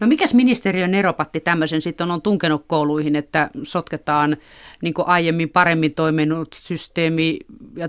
No 0.00 0.06
mikäs 0.06 0.34
ministeriön 0.34 0.94
eropatti 0.94 1.40
tämmöisen 1.40 1.82
sitten 1.82 2.10
on 2.10 2.22
tunkenut 2.22 2.64
kouluihin, 2.66 3.16
että 3.16 3.50
sotketaan 3.62 4.36
niin 4.82 4.94
aiemmin 4.98 5.50
paremmin 5.50 5.94
toiminut 5.94 6.56
systeemi 6.60 7.38
ja 7.76 7.88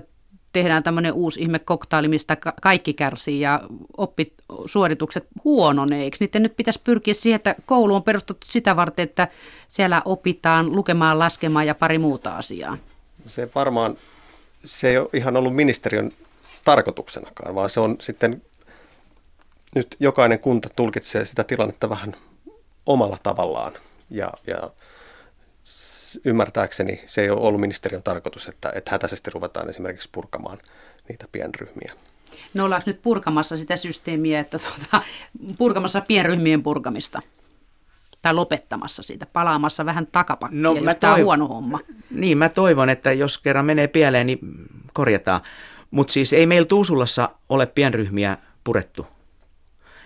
tehdään 0.52 0.82
tämmöinen 0.82 1.12
uusi 1.12 1.40
ihme 1.40 1.58
koktaili, 1.58 2.08
mistä 2.08 2.36
kaikki 2.62 2.94
kärsii 2.94 3.40
ja 3.40 3.60
oppisuoritukset 3.96 5.26
huononee. 5.44 6.10
Niiden 6.20 6.42
nyt 6.42 6.56
pitäisi 6.56 6.80
pyrkiä 6.84 7.14
siihen, 7.14 7.36
että 7.36 7.54
koulu 7.66 7.94
on 7.94 8.02
perustettu 8.02 8.46
sitä 8.50 8.76
varten, 8.76 9.02
että 9.02 9.28
siellä 9.68 10.02
opitaan 10.04 10.76
lukemaan, 10.76 11.18
laskemaan 11.18 11.66
ja 11.66 11.74
pari 11.74 11.98
muuta 11.98 12.36
asiaa? 12.36 12.76
Se 13.26 13.48
varmaan, 13.54 13.96
se 14.64 14.88
ei 14.90 14.98
ole 14.98 15.08
ihan 15.12 15.36
ollut 15.36 15.54
ministeriön 15.54 16.10
tarkoituksenakaan, 16.64 17.54
vaan 17.54 17.70
se 17.70 17.80
on 17.80 17.96
sitten, 18.00 18.42
nyt 19.74 19.96
jokainen 20.00 20.38
kunta 20.38 20.68
tulkitsee 20.76 21.24
sitä 21.24 21.44
tilannetta 21.44 21.90
vähän 21.90 22.16
omalla 22.86 23.18
tavallaan 23.22 23.72
ja, 24.10 24.30
ja 24.46 24.70
ymmärtääkseni 26.24 27.02
se 27.06 27.22
ei 27.22 27.30
ole 27.30 27.40
ollut 27.40 27.60
ministeriön 27.60 28.02
tarkoitus, 28.02 28.48
että, 28.48 28.72
että 28.74 28.90
hätäisesti 28.90 29.30
ruvetaan 29.30 29.70
esimerkiksi 29.70 30.08
purkamaan 30.12 30.58
niitä 31.08 31.28
pienryhmiä. 31.32 31.92
No 32.54 32.64
ollaanko 32.64 32.90
nyt 32.90 33.02
purkamassa 33.02 33.56
sitä 33.56 33.76
systeemiä, 33.76 34.40
että 34.40 34.58
tuota, 34.58 35.06
purkamassa 35.58 36.00
pienryhmien 36.00 36.62
purkamista? 36.62 37.22
Tai 38.22 38.34
lopettamassa 38.34 39.02
siitä, 39.02 39.26
palaamassa 39.26 39.86
vähän 39.86 40.06
takapakkia, 40.06 40.60
no, 40.60 40.72
jos 40.72 40.96
tämä 41.00 41.14
on 41.14 41.24
huono 41.24 41.48
homma. 41.48 41.80
Niin, 42.10 42.38
mä 42.38 42.48
toivon, 42.48 42.90
että 42.90 43.12
jos 43.12 43.38
kerran 43.38 43.64
menee 43.64 43.88
pieleen, 43.88 44.26
niin 44.26 44.38
korjataan. 44.92 45.40
Mutta 45.90 46.12
siis 46.12 46.32
ei 46.32 46.46
meillä 46.46 46.66
Tuusulassa 46.66 47.28
ole 47.48 47.66
pienryhmiä 47.66 48.36
purettu. 48.64 49.06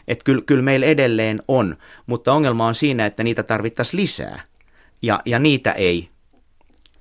Että 0.08 0.24
kyllä, 0.24 0.42
kyllä 0.46 0.62
meillä 0.62 0.86
edelleen 0.86 1.42
on, 1.48 1.76
mutta 2.06 2.32
ongelma 2.32 2.66
on 2.66 2.74
siinä, 2.74 3.06
että 3.06 3.24
niitä 3.24 3.42
tarvittaisiin 3.42 4.02
lisää– 4.02 4.40
ja, 5.04 5.20
ja 5.24 5.38
niitä, 5.38 5.72
ei, 5.72 6.08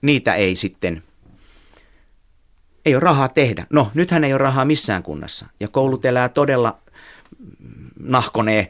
niitä 0.01 0.35
ei 0.35 0.55
sitten, 0.55 1.03
ei 2.85 2.95
ole 2.95 2.99
rahaa 2.99 3.29
tehdä. 3.29 3.67
No, 3.69 3.91
nythän 3.93 4.23
ei 4.23 4.33
ole 4.33 4.37
rahaa 4.37 4.65
missään 4.65 5.03
kunnassa 5.03 5.45
ja 5.59 5.67
koulut 5.67 6.05
elää 6.05 6.29
todella 6.29 6.77
nahkonee. 7.99 8.67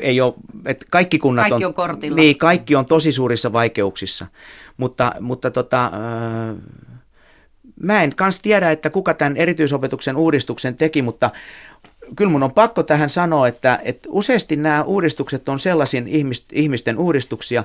Ei 0.00 0.20
ole, 0.20 0.34
että 0.66 0.86
kaikki 0.90 1.18
kunnat 1.18 1.48
kaikki 1.48 1.64
on, 1.64 1.74
on 1.76 2.16
Niin, 2.16 2.38
kaikki 2.38 2.76
on 2.76 2.86
tosi 2.86 3.12
suurissa 3.12 3.52
vaikeuksissa. 3.52 4.26
Mutta, 4.76 5.12
mutta 5.20 5.50
tota, 5.50 5.84
äh, 5.84 6.56
mä 7.82 8.02
en 8.02 8.16
kans 8.16 8.40
tiedä, 8.40 8.70
että 8.70 8.90
kuka 8.90 9.14
tämän 9.14 9.36
erityisopetuksen 9.36 10.16
uudistuksen 10.16 10.76
teki, 10.76 11.02
mutta 11.02 11.30
kyllä 12.16 12.30
mun 12.30 12.42
on 12.42 12.52
pakko 12.52 12.82
tähän 12.82 13.08
sanoa, 13.08 13.48
että, 13.48 13.78
että 13.82 14.08
useasti 14.12 14.56
nämä 14.56 14.82
uudistukset 14.82 15.48
on 15.48 15.58
sellaisia 15.58 16.02
ihmisten 16.52 16.98
uudistuksia, 16.98 17.64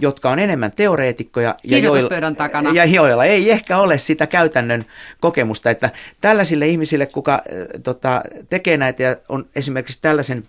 jotka 0.00 0.30
on 0.30 0.38
enemmän 0.38 0.72
teoreetikkoja 0.72 1.54
ja 1.64 1.78
joilla, 1.78 2.34
takana. 2.36 2.72
ja 2.72 2.84
joilla 2.84 3.24
ei 3.24 3.50
ehkä 3.50 3.78
ole 3.78 3.98
sitä 3.98 4.26
käytännön 4.26 4.84
kokemusta. 5.20 5.70
Että 5.70 5.90
tällaisille 6.20 6.68
ihmisille, 6.68 7.06
kuka 7.06 7.42
tota, 7.82 8.22
tekee 8.50 8.76
näitä 8.76 9.02
ja 9.02 9.16
on 9.28 9.46
esimerkiksi 9.56 10.02
tällaisen 10.02 10.44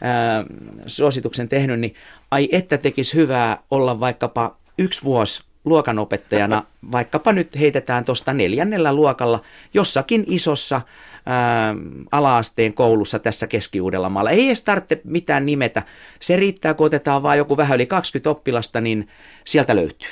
ää, 0.00 0.44
suosituksen 0.86 1.48
tehnyt, 1.48 1.80
niin 1.80 1.94
ai 2.30 2.48
että 2.52 2.78
tekisi 2.78 3.16
hyvää 3.16 3.58
olla 3.70 4.00
vaikkapa 4.00 4.56
yksi 4.78 5.04
vuosi 5.04 5.42
luokanopettajana, 5.66 6.62
vaikkapa 6.92 7.32
nyt 7.32 7.58
heitetään 7.60 8.04
tuosta 8.04 8.32
neljännellä 8.32 8.92
luokalla 8.92 9.42
jossakin 9.74 10.24
isossa 10.26 10.80
ää, 11.26 11.74
alaasteen 12.12 12.74
koulussa 12.74 13.18
tässä 13.18 13.46
Keski-Uudellamaalla. 13.46 14.30
Ei 14.30 14.46
edes 14.46 14.62
tarvitse 14.62 15.00
mitään 15.04 15.46
nimetä. 15.46 15.82
Se 16.20 16.36
riittää, 16.36 16.74
kun 16.74 16.86
otetaan 16.86 17.22
vain 17.22 17.38
joku 17.38 17.56
vähän 17.56 17.76
yli 17.76 17.86
20 17.86 18.30
oppilasta, 18.30 18.80
niin 18.80 19.08
sieltä 19.44 19.76
löytyy. 19.76 20.10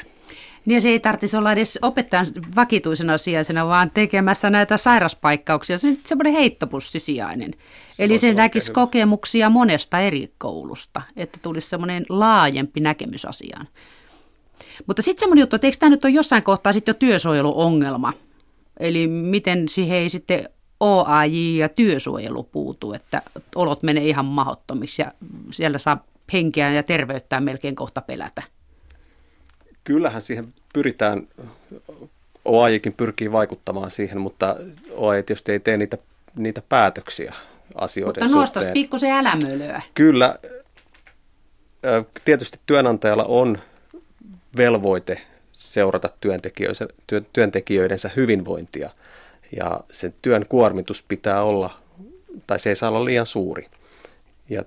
Niin 0.65 0.83
se 0.83 0.89
ei 0.89 1.01
tarvitsisi 1.01 1.37
olla 1.37 1.53
edes 1.53 1.79
opettajan 1.83 2.27
vakituisena 2.57 3.19
sijaisena, 3.19 3.67
vaan 3.67 3.91
tekemässä 3.95 4.51
näitä 4.51 4.77
sairaspaikkauksia. 4.77 5.79
Se 5.79 5.89
on 5.89 5.97
semmoinen 6.05 6.33
heittopussisijainen. 6.33 7.51
Se 7.93 8.05
Eli 8.05 8.19
se 8.19 8.35
näkisi 8.35 8.69
hyvä. 8.69 8.75
kokemuksia 8.75 9.51
monesta 9.51 10.01
eri 10.01 10.33
koulusta, 10.39 11.03
että 11.17 11.39
tulisi 11.43 11.69
semmoinen 11.69 12.05
laajempi 12.09 12.81
näkemys 12.81 13.25
asiaan. 13.25 13.69
Mutta 14.87 15.03
sitten 15.03 15.21
semmoinen 15.21 15.43
juttu, 15.43 15.57
että 15.57 15.67
eikö 15.67 15.77
tämä 15.81 15.91
nyt 15.91 16.05
ole 16.05 16.13
jossain 16.13 16.43
kohtaa 16.43 16.73
sitten 16.73 16.93
jo 16.93 16.99
työsuojeluongelma? 16.99 18.13
Eli 18.81 19.07
miten 19.07 19.69
siihen 19.69 19.99
ei 19.99 20.11
sitten 20.11 20.49
OAJ 20.81 21.33
ja 21.59 21.69
työsuojelu 21.69 22.43
puutu, 22.43 22.93
että 22.93 23.23
olot 23.55 23.83
menee 23.83 24.09
ihan 24.09 24.25
mahottomiksi 24.25 25.03
ja 25.03 25.13
siellä 25.51 25.79
saa 25.79 26.05
henkeä 26.33 26.73
ja 26.73 26.83
terveyttää 26.83 27.41
melkein 27.41 27.75
kohta 27.75 28.01
pelätä. 28.01 28.43
Kyllähän 29.85 30.23
siihen 30.23 30.55
pyritään, 30.75 31.29
OAJkin 32.45 32.93
pyrkii 32.93 33.33
vaikuttamaan 33.33 33.91
siihen, 33.91 34.21
mutta 34.21 34.57
OAJ 34.91 35.23
tietysti 35.23 35.53
ei 35.53 35.61
tee 35.61 35.77
niitä, 35.77 35.99
niitä 36.37 36.63
päätöksiä 36.69 37.35
asioiden 37.75 38.25
Mutta 38.25 38.39
nostas 38.39 38.65
pikkusen 38.73 39.11
älämölyä. 39.11 39.83
Kyllä, 39.95 40.35
tietysti 42.25 42.61
työnantajalla 42.67 43.25
on 43.25 43.59
velvoite 44.57 45.21
seurata 45.53 46.09
työntekijöidensä 47.33 48.11
hyvinvointia– 48.17 48.91
ja 49.57 49.81
sen 49.93 50.15
työn 50.23 50.47
kuormitus 50.49 51.05
pitää 51.09 51.43
olla, 51.43 51.81
tai 52.47 52.59
se 52.59 52.69
ei 52.69 52.77
saa 52.77 52.89
olla 52.89 53.05
liian 53.05 53.27
suuri. 53.27 53.69
Ja 54.49 54.63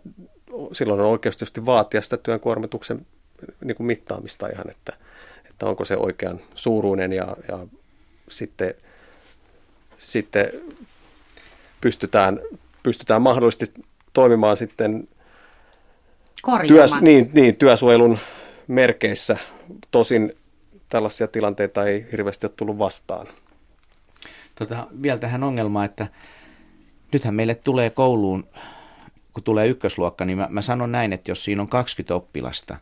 silloin 0.71 0.99
on 0.99 1.05
oikeus 1.05 1.37
tietysti 1.37 1.65
vaatia 1.65 2.01
sitä 2.01 2.17
työn 2.17 2.39
kuormituksen 2.39 3.05
niin 3.63 3.75
kuin 3.75 3.87
mittaamista 3.87 4.47
ihan, 4.47 4.69
että, 4.69 4.93
että 5.49 5.65
onko 5.65 5.85
se 5.85 5.97
oikean 5.97 6.39
suuruinen 6.55 7.13
ja, 7.13 7.35
ja 7.47 7.59
sitten, 8.29 8.73
sitten 9.97 10.49
pystytään, 11.81 12.39
pystytään 12.83 13.21
mahdollisesti 13.21 13.73
toimimaan 14.13 14.57
sitten 14.57 15.07
työs, 16.67 16.91
niin, 17.01 17.29
niin, 17.33 17.55
työsuojelun 17.55 18.19
merkeissä. 18.67 19.37
Tosin 19.91 20.33
tällaisia 20.89 21.27
tilanteita 21.27 21.85
ei 21.85 22.07
hirveästi 22.11 22.45
ole 22.45 22.53
tullut 22.55 22.77
vastaan 22.77 23.27
tota, 24.57 24.87
vielä 25.01 25.19
tähän 25.19 25.43
ongelmaan, 25.43 25.85
että 25.85 26.07
nythän 27.13 27.35
meille 27.35 27.55
tulee 27.55 27.89
kouluun, 27.89 28.47
kun 29.33 29.43
tulee 29.43 29.67
ykkösluokka, 29.67 30.25
niin 30.25 30.37
mä, 30.37 30.47
mä 30.49 30.61
sanon 30.61 30.91
näin, 30.91 31.13
että 31.13 31.31
jos 31.31 31.43
siinä 31.43 31.61
on 31.61 31.67
20 31.67 32.15
oppilasta, 32.15 32.77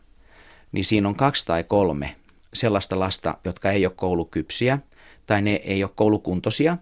niin 0.72 0.84
siinä 0.84 1.08
on 1.08 1.14
kaksi 1.14 1.46
tai 1.46 1.64
kolme 1.64 2.16
sellaista 2.54 2.98
lasta, 3.00 3.38
jotka 3.44 3.70
ei 3.70 3.86
ole 3.86 3.92
koulukypsiä 3.96 4.78
tai 5.26 5.42
ne 5.42 5.54
ei 5.54 5.84
ole 5.84 5.90
koulukuntoisia. 5.94 6.78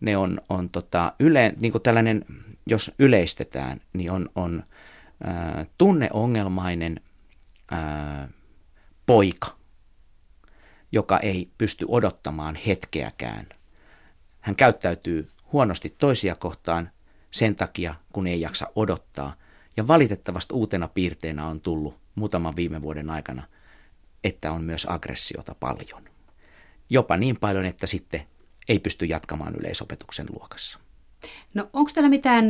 Ne 0.00 0.16
on, 0.16 0.40
on 0.48 0.70
tota, 0.70 1.12
yle, 1.18 1.54
niin 1.60 1.72
kuin 1.72 1.82
tällainen, 1.82 2.24
jos 2.66 2.92
yleistetään, 2.98 3.80
niin 3.92 4.10
on, 4.10 4.28
on 4.34 4.62
ää, 5.24 5.66
tunneongelmainen 5.78 7.00
ää, 7.70 8.28
poika, 9.06 9.56
joka 10.92 11.18
ei 11.18 11.50
pysty 11.58 11.86
odottamaan 11.88 12.54
hetkeäkään– 12.54 13.46
hän 14.42 14.56
käyttäytyy 14.56 15.28
huonosti 15.52 15.94
toisia 15.98 16.34
kohtaan 16.34 16.90
sen 17.30 17.56
takia, 17.56 17.94
kun 18.12 18.26
ei 18.26 18.40
jaksa 18.40 18.66
odottaa. 18.76 19.34
Ja 19.76 19.88
valitettavasti 19.88 20.54
uutena 20.54 20.88
piirteenä 20.88 21.46
on 21.46 21.60
tullut 21.60 21.98
muutaman 22.14 22.56
viime 22.56 22.82
vuoden 22.82 23.10
aikana, 23.10 23.42
että 24.24 24.52
on 24.52 24.64
myös 24.64 24.86
aggressiota 24.90 25.54
paljon. 25.54 26.02
Jopa 26.90 27.16
niin 27.16 27.36
paljon, 27.36 27.64
että 27.64 27.86
sitten 27.86 28.26
ei 28.68 28.78
pysty 28.78 29.04
jatkamaan 29.04 29.54
yleisopetuksen 29.56 30.26
luokassa. 30.30 30.78
No 31.54 31.68
onko 31.72 31.90
teillä 31.94 32.08
mitään 32.08 32.44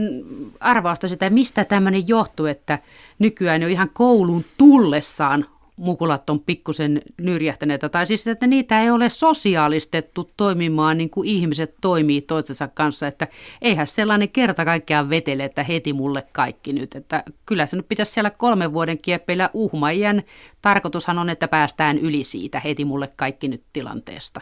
arvausta 0.60 1.08
sitä, 1.08 1.30
mistä 1.30 1.64
tämmöinen 1.64 2.08
johtuu, 2.08 2.46
että 2.46 2.78
nykyään 3.18 3.62
jo 3.62 3.68
ihan 3.68 3.90
koulun 3.92 4.44
tullessaan 4.58 5.44
mukulat 5.76 6.30
on 6.30 6.40
pikkusen 6.40 7.02
nyrjähtäneitä, 7.18 7.88
tai 7.88 8.06
siis 8.06 8.26
että 8.26 8.46
niitä 8.46 8.80
ei 8.80 8.90
ole 8.90 9.10
sosiaalistettu 9.10 10.30
toimimaan 10.36 10.98
niin 10.98 11.10
kuin 11.10 11.28
ihmiset 11.28 11.74
toimii 11.80 12.20
toisensa 12.20 12.68
kanssa, 12.68 13.06
että 13.06 13.28
eihän 13.62 13.86
sellainen 13.86 14.28
kerta 14.28 14.64
kaikkiaan 14.64 15.10
vetele, 15.10 15.44
että 15.44 15.62
heti 15.62 15.92
mulle 15.92 16.26
kaikki 16.32 16.72
nyt, 16.72 16.96
että 16.96 17.24
kyllä 17.46 17.66
se 17.66 17.76
nyt 17.76 17.88
pitäisi 17.88 18.12
siellä 18.12 18.30
kolmen 18.30 18.72
vuoden 18.72 18.98
kieppeillä. 18.98 19.50
Uhmajan 19.52 20.22
tarkoitushan 20.62 21.18
on, 21.18 21.30
että 21.30 21.48
päästään 21.48 21.98
yli 21.98 22.24
siitä 22.24 22.60
heti 22.60 22.84
mulle 22.84 23.12
kaikki 23.16 23.48
nyt 23.48 23.62
tilanteesta 23.72 24.40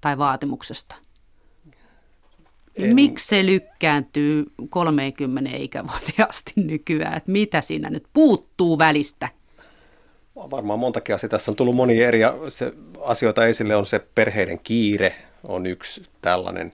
tai 0.00 0.18
vaatimuksesta. 0.18 1.03
En... 2.76 2.94
Miksi 2.94 3.28
se 3.28 3.46
lykkääntyy 3.46 4.44
30 4.70 5.50
ikävuotiaasti 5.54 6.52
nykyään? 6.56 7.16
Että 7.16 7.32
mitä 7.32 7.60
siinä 7.60 7.90
nyt 7.90 8.04
puuttuu 8.12 8.78
välistä? 8.78 9.28
Varmaan 10.36 10.78
montakin 10.78 11.14
asiaa. 11.14 11.30
Tässä 11.30 11.50
on 11.50 11.56
tullut 11.56 11.76
monia 11.76 12.08
eri 12.08 12.20
se, 12.48 12.72
asioita 13.00 13.46
esille. 13.46 13.76
On 13.76 13.86
se 13.86 13.98
perheiden 14.14 14.58
kiire, 14.58 15.14
on 15.44 15.66
yksi 15.66 16.02
tällainen. 16.20 16.72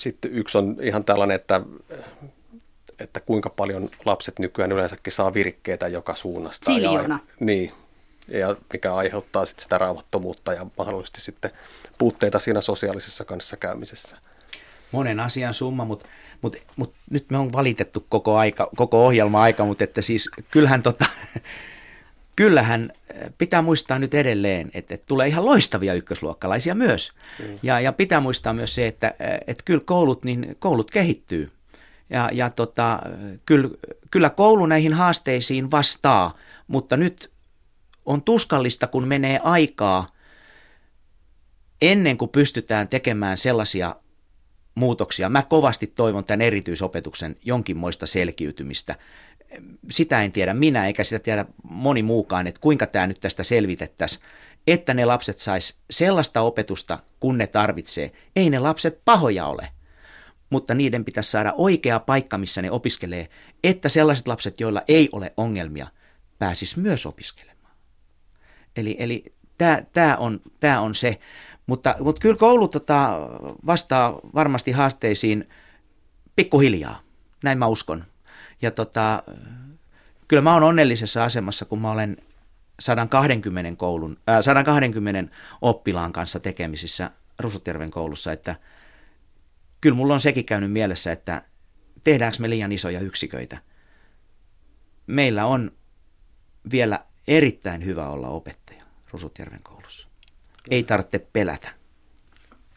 Sitten 0.00 0.32
yksi 0.32 0.58
on 0.58 0.76
ihan 0.82 1.04
tällainen, 1.04 1.34
että, 1.34 1.60
että 2.98 3.20
kuinka 3.20 3.50
paljon 3.50 3.88
lapset 4.04 4.38
nykyään 4.38 4.72
yleensäkin 4.72 5.12
saa 5.12 5.34
virkkeitä 5.34 5.88
joka 5.88 6.14
suunnasta. 6.14 6.64
Siljona. 6.64 7.14
Ja, 7.14 7.34
niin, 7.40 7.72
ja 8.28 8.56
mikä 8.72 8.94
aiheuttaa 8.94 9.46
sitten 9.46 9.62
sitä 9.62 9.78
rauhattomuutta 9.78 10.52
ja 10.52 10.66
mahdollisesti 10.78 11.20
sitten 11.20 11.50
puutteita 11.98 12.38
siinä 12.38 12.60
sosiaalisessa 12.60 13.24
kanssakäymisessä. 13.24 14.16
Monen 14.92 15.20
asian 15.20 15.54
summa, 15.54 15.84
mutta 15.84 16.08
mut, 16.42 16.56
mut 16.76 16.94
nyt 17.10 17.24
me 17.30 17.38
on 17.38 17.52
valitettu 17.52 18.06
koko, 18.08 18.36
aika, 18.36 18.68
koko 18.76 19.06
ohjelma 19.06 19.42
aika, 19.42 19.64
mutta 19.64 19.84
että 19.84 20.02
siis 20.02 20.30
kyllähän, 20.50 20.82
tota, 20.82 21.04
kyllähän 22.36 22.92
pitää 23.38 23.62
muistaa 23.62 23.98
nyt 23.98 24.14
edelleen, 24.14 24.70
että, 24.74 24.94
että 24.94 25.06
tulee 25.06 25.28
ihan 25.28 25.44
loistavia 25.44 25.94
ykkösluokkalaisia 25.94 26.74
myös. 26.74 27.12
Mm. 27.38 27.58
Ja, 27.62 27.80
ja 27.80 27.92
pitää 27.92 28.20
muistaa 28.20 28.52
myös 28.52 28.74
se, 28.74 28.86
että, 28.86 29.14
että 29.46 29.62
kyllä 29.64 29.82
koulut, 29.84 30.24
niin 30.24 30.56
koulut 30.58 30.90
kehittyy. 30.90 31.50
Ja, 32.10 32.30
ja 32.32 32.50
tota, 32.50 32.98
kyllä, 33.46 33.68
kyllä 34.10 34.30
koulu 34.30 34.66
näihin 34.66 34.92
haasteisiin 34.92 35.70
vastaa, 35.70 36.36
mutta 36.68 36.96
nyt 36.96 37.30
on 38.06 38.22
tuskallista, 38.22 38.86
kun 38.86 39.08
menee 39.08 39.40
aikaa 39.42 40.06
ennen 41.82 42.18
kuin 42.18 42.28
pystytään 42.28 42.88
tekemään 42.88 43.38
sellaisia 43.38 43.96
muutoksia. 44.74 45.28
Mä 45.28 45.42
kovasti 45.42 45.86
toivon 45.86 46.24
tämän 46.24 46.40
erityisopetuksen 46.40 47.36
jonkinmoista 47.44 48.06
selkiytymistä. 48.06 48.94
Sitä 49.90 50.22
en 50.22 50.32
tiedä 50.32 50.54
minä, 50.54 50.86
eikä 50.86 51.04
sitä 51.04 51.18
tiedä 51.18 51.44
moni 51.62 52.02
muukaan, 52.02 52.46
että 52.46 52.60
kuinka 52.60 52.86
tämä 52.86 53.06
nyt 53.06 53.20
tästä 53.20 53.44
selvitettäisiin, 53.44 54.24
että 54.66 54.94
ne 54.94 55.04
lapset 55.04 55.38
sais 55.38 55.78
sellaista 55.90 56.40
opetusta, 56.40 56.98
kun 57.20 57.38
ne 57.38 57.46
tarvitsee. 57.46 58.12
Ei 58.36 58.50
ne 58.50 58.58
lapset 58.58 59.00
pahoja 59.04 59.46
ole, 59.46 59.68
mutta 60.50 60.74
niiden 60.74 61.04
pitäisi 61.04 61.30
saada 61.30 61.52
oikea 61.56 62.00
paikka, 62.00 62.38
missä 62.38 62.62
ne 62.62 62.70
opiskelee, 62.70 63.28
että 63.64 63.88
sellaiset 63.88 64.28
lapset, 64.28 64.60
joilla 64.60 64.82
ei 64.88 65.08
ole 65.12 65.32
ongelmia, 65.36 65.86
pääsis 66.38 66.76
myös 66.76 67.06
opiskelemaan. 67.06 67.53
Eli, 68.76 68.96
eli 68.98 69.34
tämä 69.92 70.16
on, 70.16 70.40
tää 70.60 70.80
on 70.80 70.94
se. 70.94 71.20
Mutta, 71.66 71.94
mutta 72.00 72.20
kyllä 72.20 72.36
koulu 72.36 72.68
tota, 72.68 73.18
vastaa 73.66 74.20
varmasti 74.34 74.72
haasteisiin 74.72 75.48
pikkuhiljaa, 76.36 77.00
näin 77.44 77.58
mä 77.58 77.66
uskon. 77.66 78.04
Ja 78.62 78.70
tota, 78.70 79.22
kyllä 80.28 80.42
mä 80.42 80.54
oon 80.54 80.62
onnellisessa 80.62 81.24
asemassa, 81.24 81.64
kun 81.64 81.80
mä 81.80 81.90
olen 81.90 82.16
120, 82.80 83.76
koulun, 83.76 84.18
äh, 84.28 84.42
120 84.42 85.34
oppilaan 85.62 86.12
kanssa 86.12 86.40
tekemisissä 86.40 87.10
Rusutjärven 87.38 87.90
koulussa, 87.90 88.32
että 88.32 88.56
kyllä 89.80 89.96
mulla 89.96 90.14
on 90.14 90.20
sekin 90.20 90.44
käynyt 90.44 90.72
mielessä, 90.72 91.12
että 91.12 91.42
tehdäänkö 92.04 92.38
me 92.40 92.50
liian 92.50 92.72
isoja 92.72 93.00
yksiköitä. 93.00 93.58
Meillä 95.06 95.46
on 95.46 95.72
vielä 96.70 97.04
erittäin 97.28 97.84
hyvä 97.84 98.08
olla 98.08 98.28
opettaja 98.28 98.63
Rusutjärven 99.14 99.62
koulussa. 99.62 100.08
Ei 100.70 100.82
tarvitse 100.82 101.18
pelätä. 101.18 101.70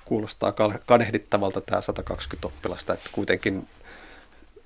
Kuulostaa 0.06 0.54
kadehdittavalta 0.86 1.62
tämä 1.62 1.82
120 1.82 2.48
oppilasta, 2.48 2.94
että 2.94 3.10
kuitenkin 3.12 3.68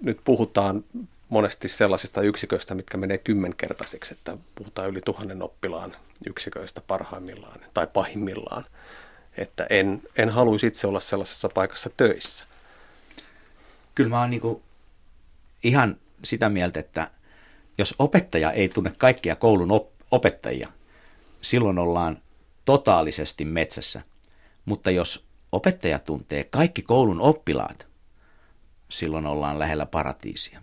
nyt 0.02 0.20
puhutaan 0.24 0.84
monesti 1.30 1.68
sellaisista 1.68 2.22
yksiköistä, 2.22 2.76
mitkä 2.76 2.98
menee 2.98 3.18
kymmenkertaisiksi, 3.18 4.14
että 4.14 4.38
puhutaan 4.56 4.90
yli 4.90 5.02
tuhannen 5.02 5.44
oppilaan 5.44 5.96
yksiköistä 6.28 6.82
parhaimmillaan 6.88 7.60
tai 7.74 7.88
pahimmillaan. 7.88 8.64
Että 9.38 9.68
en, 9.70 10.02
en 10.18 10.30
haluaisi 10.30 10.68
itse 10.68 10.88
olla 10.88 11.00
sellaisessa 11.00 11.50
paikassa 11.50 11.90
töissä. 11.98 12.46
Kyllä 13.96 14.10
mä 14.10 14.20
oon 14.20 14.30
niin 14.30 14.64
ihan 15.64 15.98
sitä 16.24 16.50
mieltä, 16.50 16.80
että 16.80 17.12
jos 17.78 17.96
opettaja 18.00 18.52
ei 18.52 18.70
tunne 18.70 18.94
kaikkia 18.98 19.36
koulun 19.36 19.72
op- 19.72 19.92
opettajia, 20.12 20.70
silloin 21.42 21.80
ollaan 21.80 22.22
totaalisesti 22.66 23.46
metsässä. 23.46 24.02
Mutta 24.66 24.92
jos 24.92 25.26
opettaja 25.52 26.00
tuntee 26.00 26.44
kaikki 26.44 26.82
koulun 26.82 27.22
oppilaat, 27.22 27.88
silloin 28.90 29.26
ollaan 29.26 29.60
lähellä 29.60 29.86
paratiisia. 29.86 30.62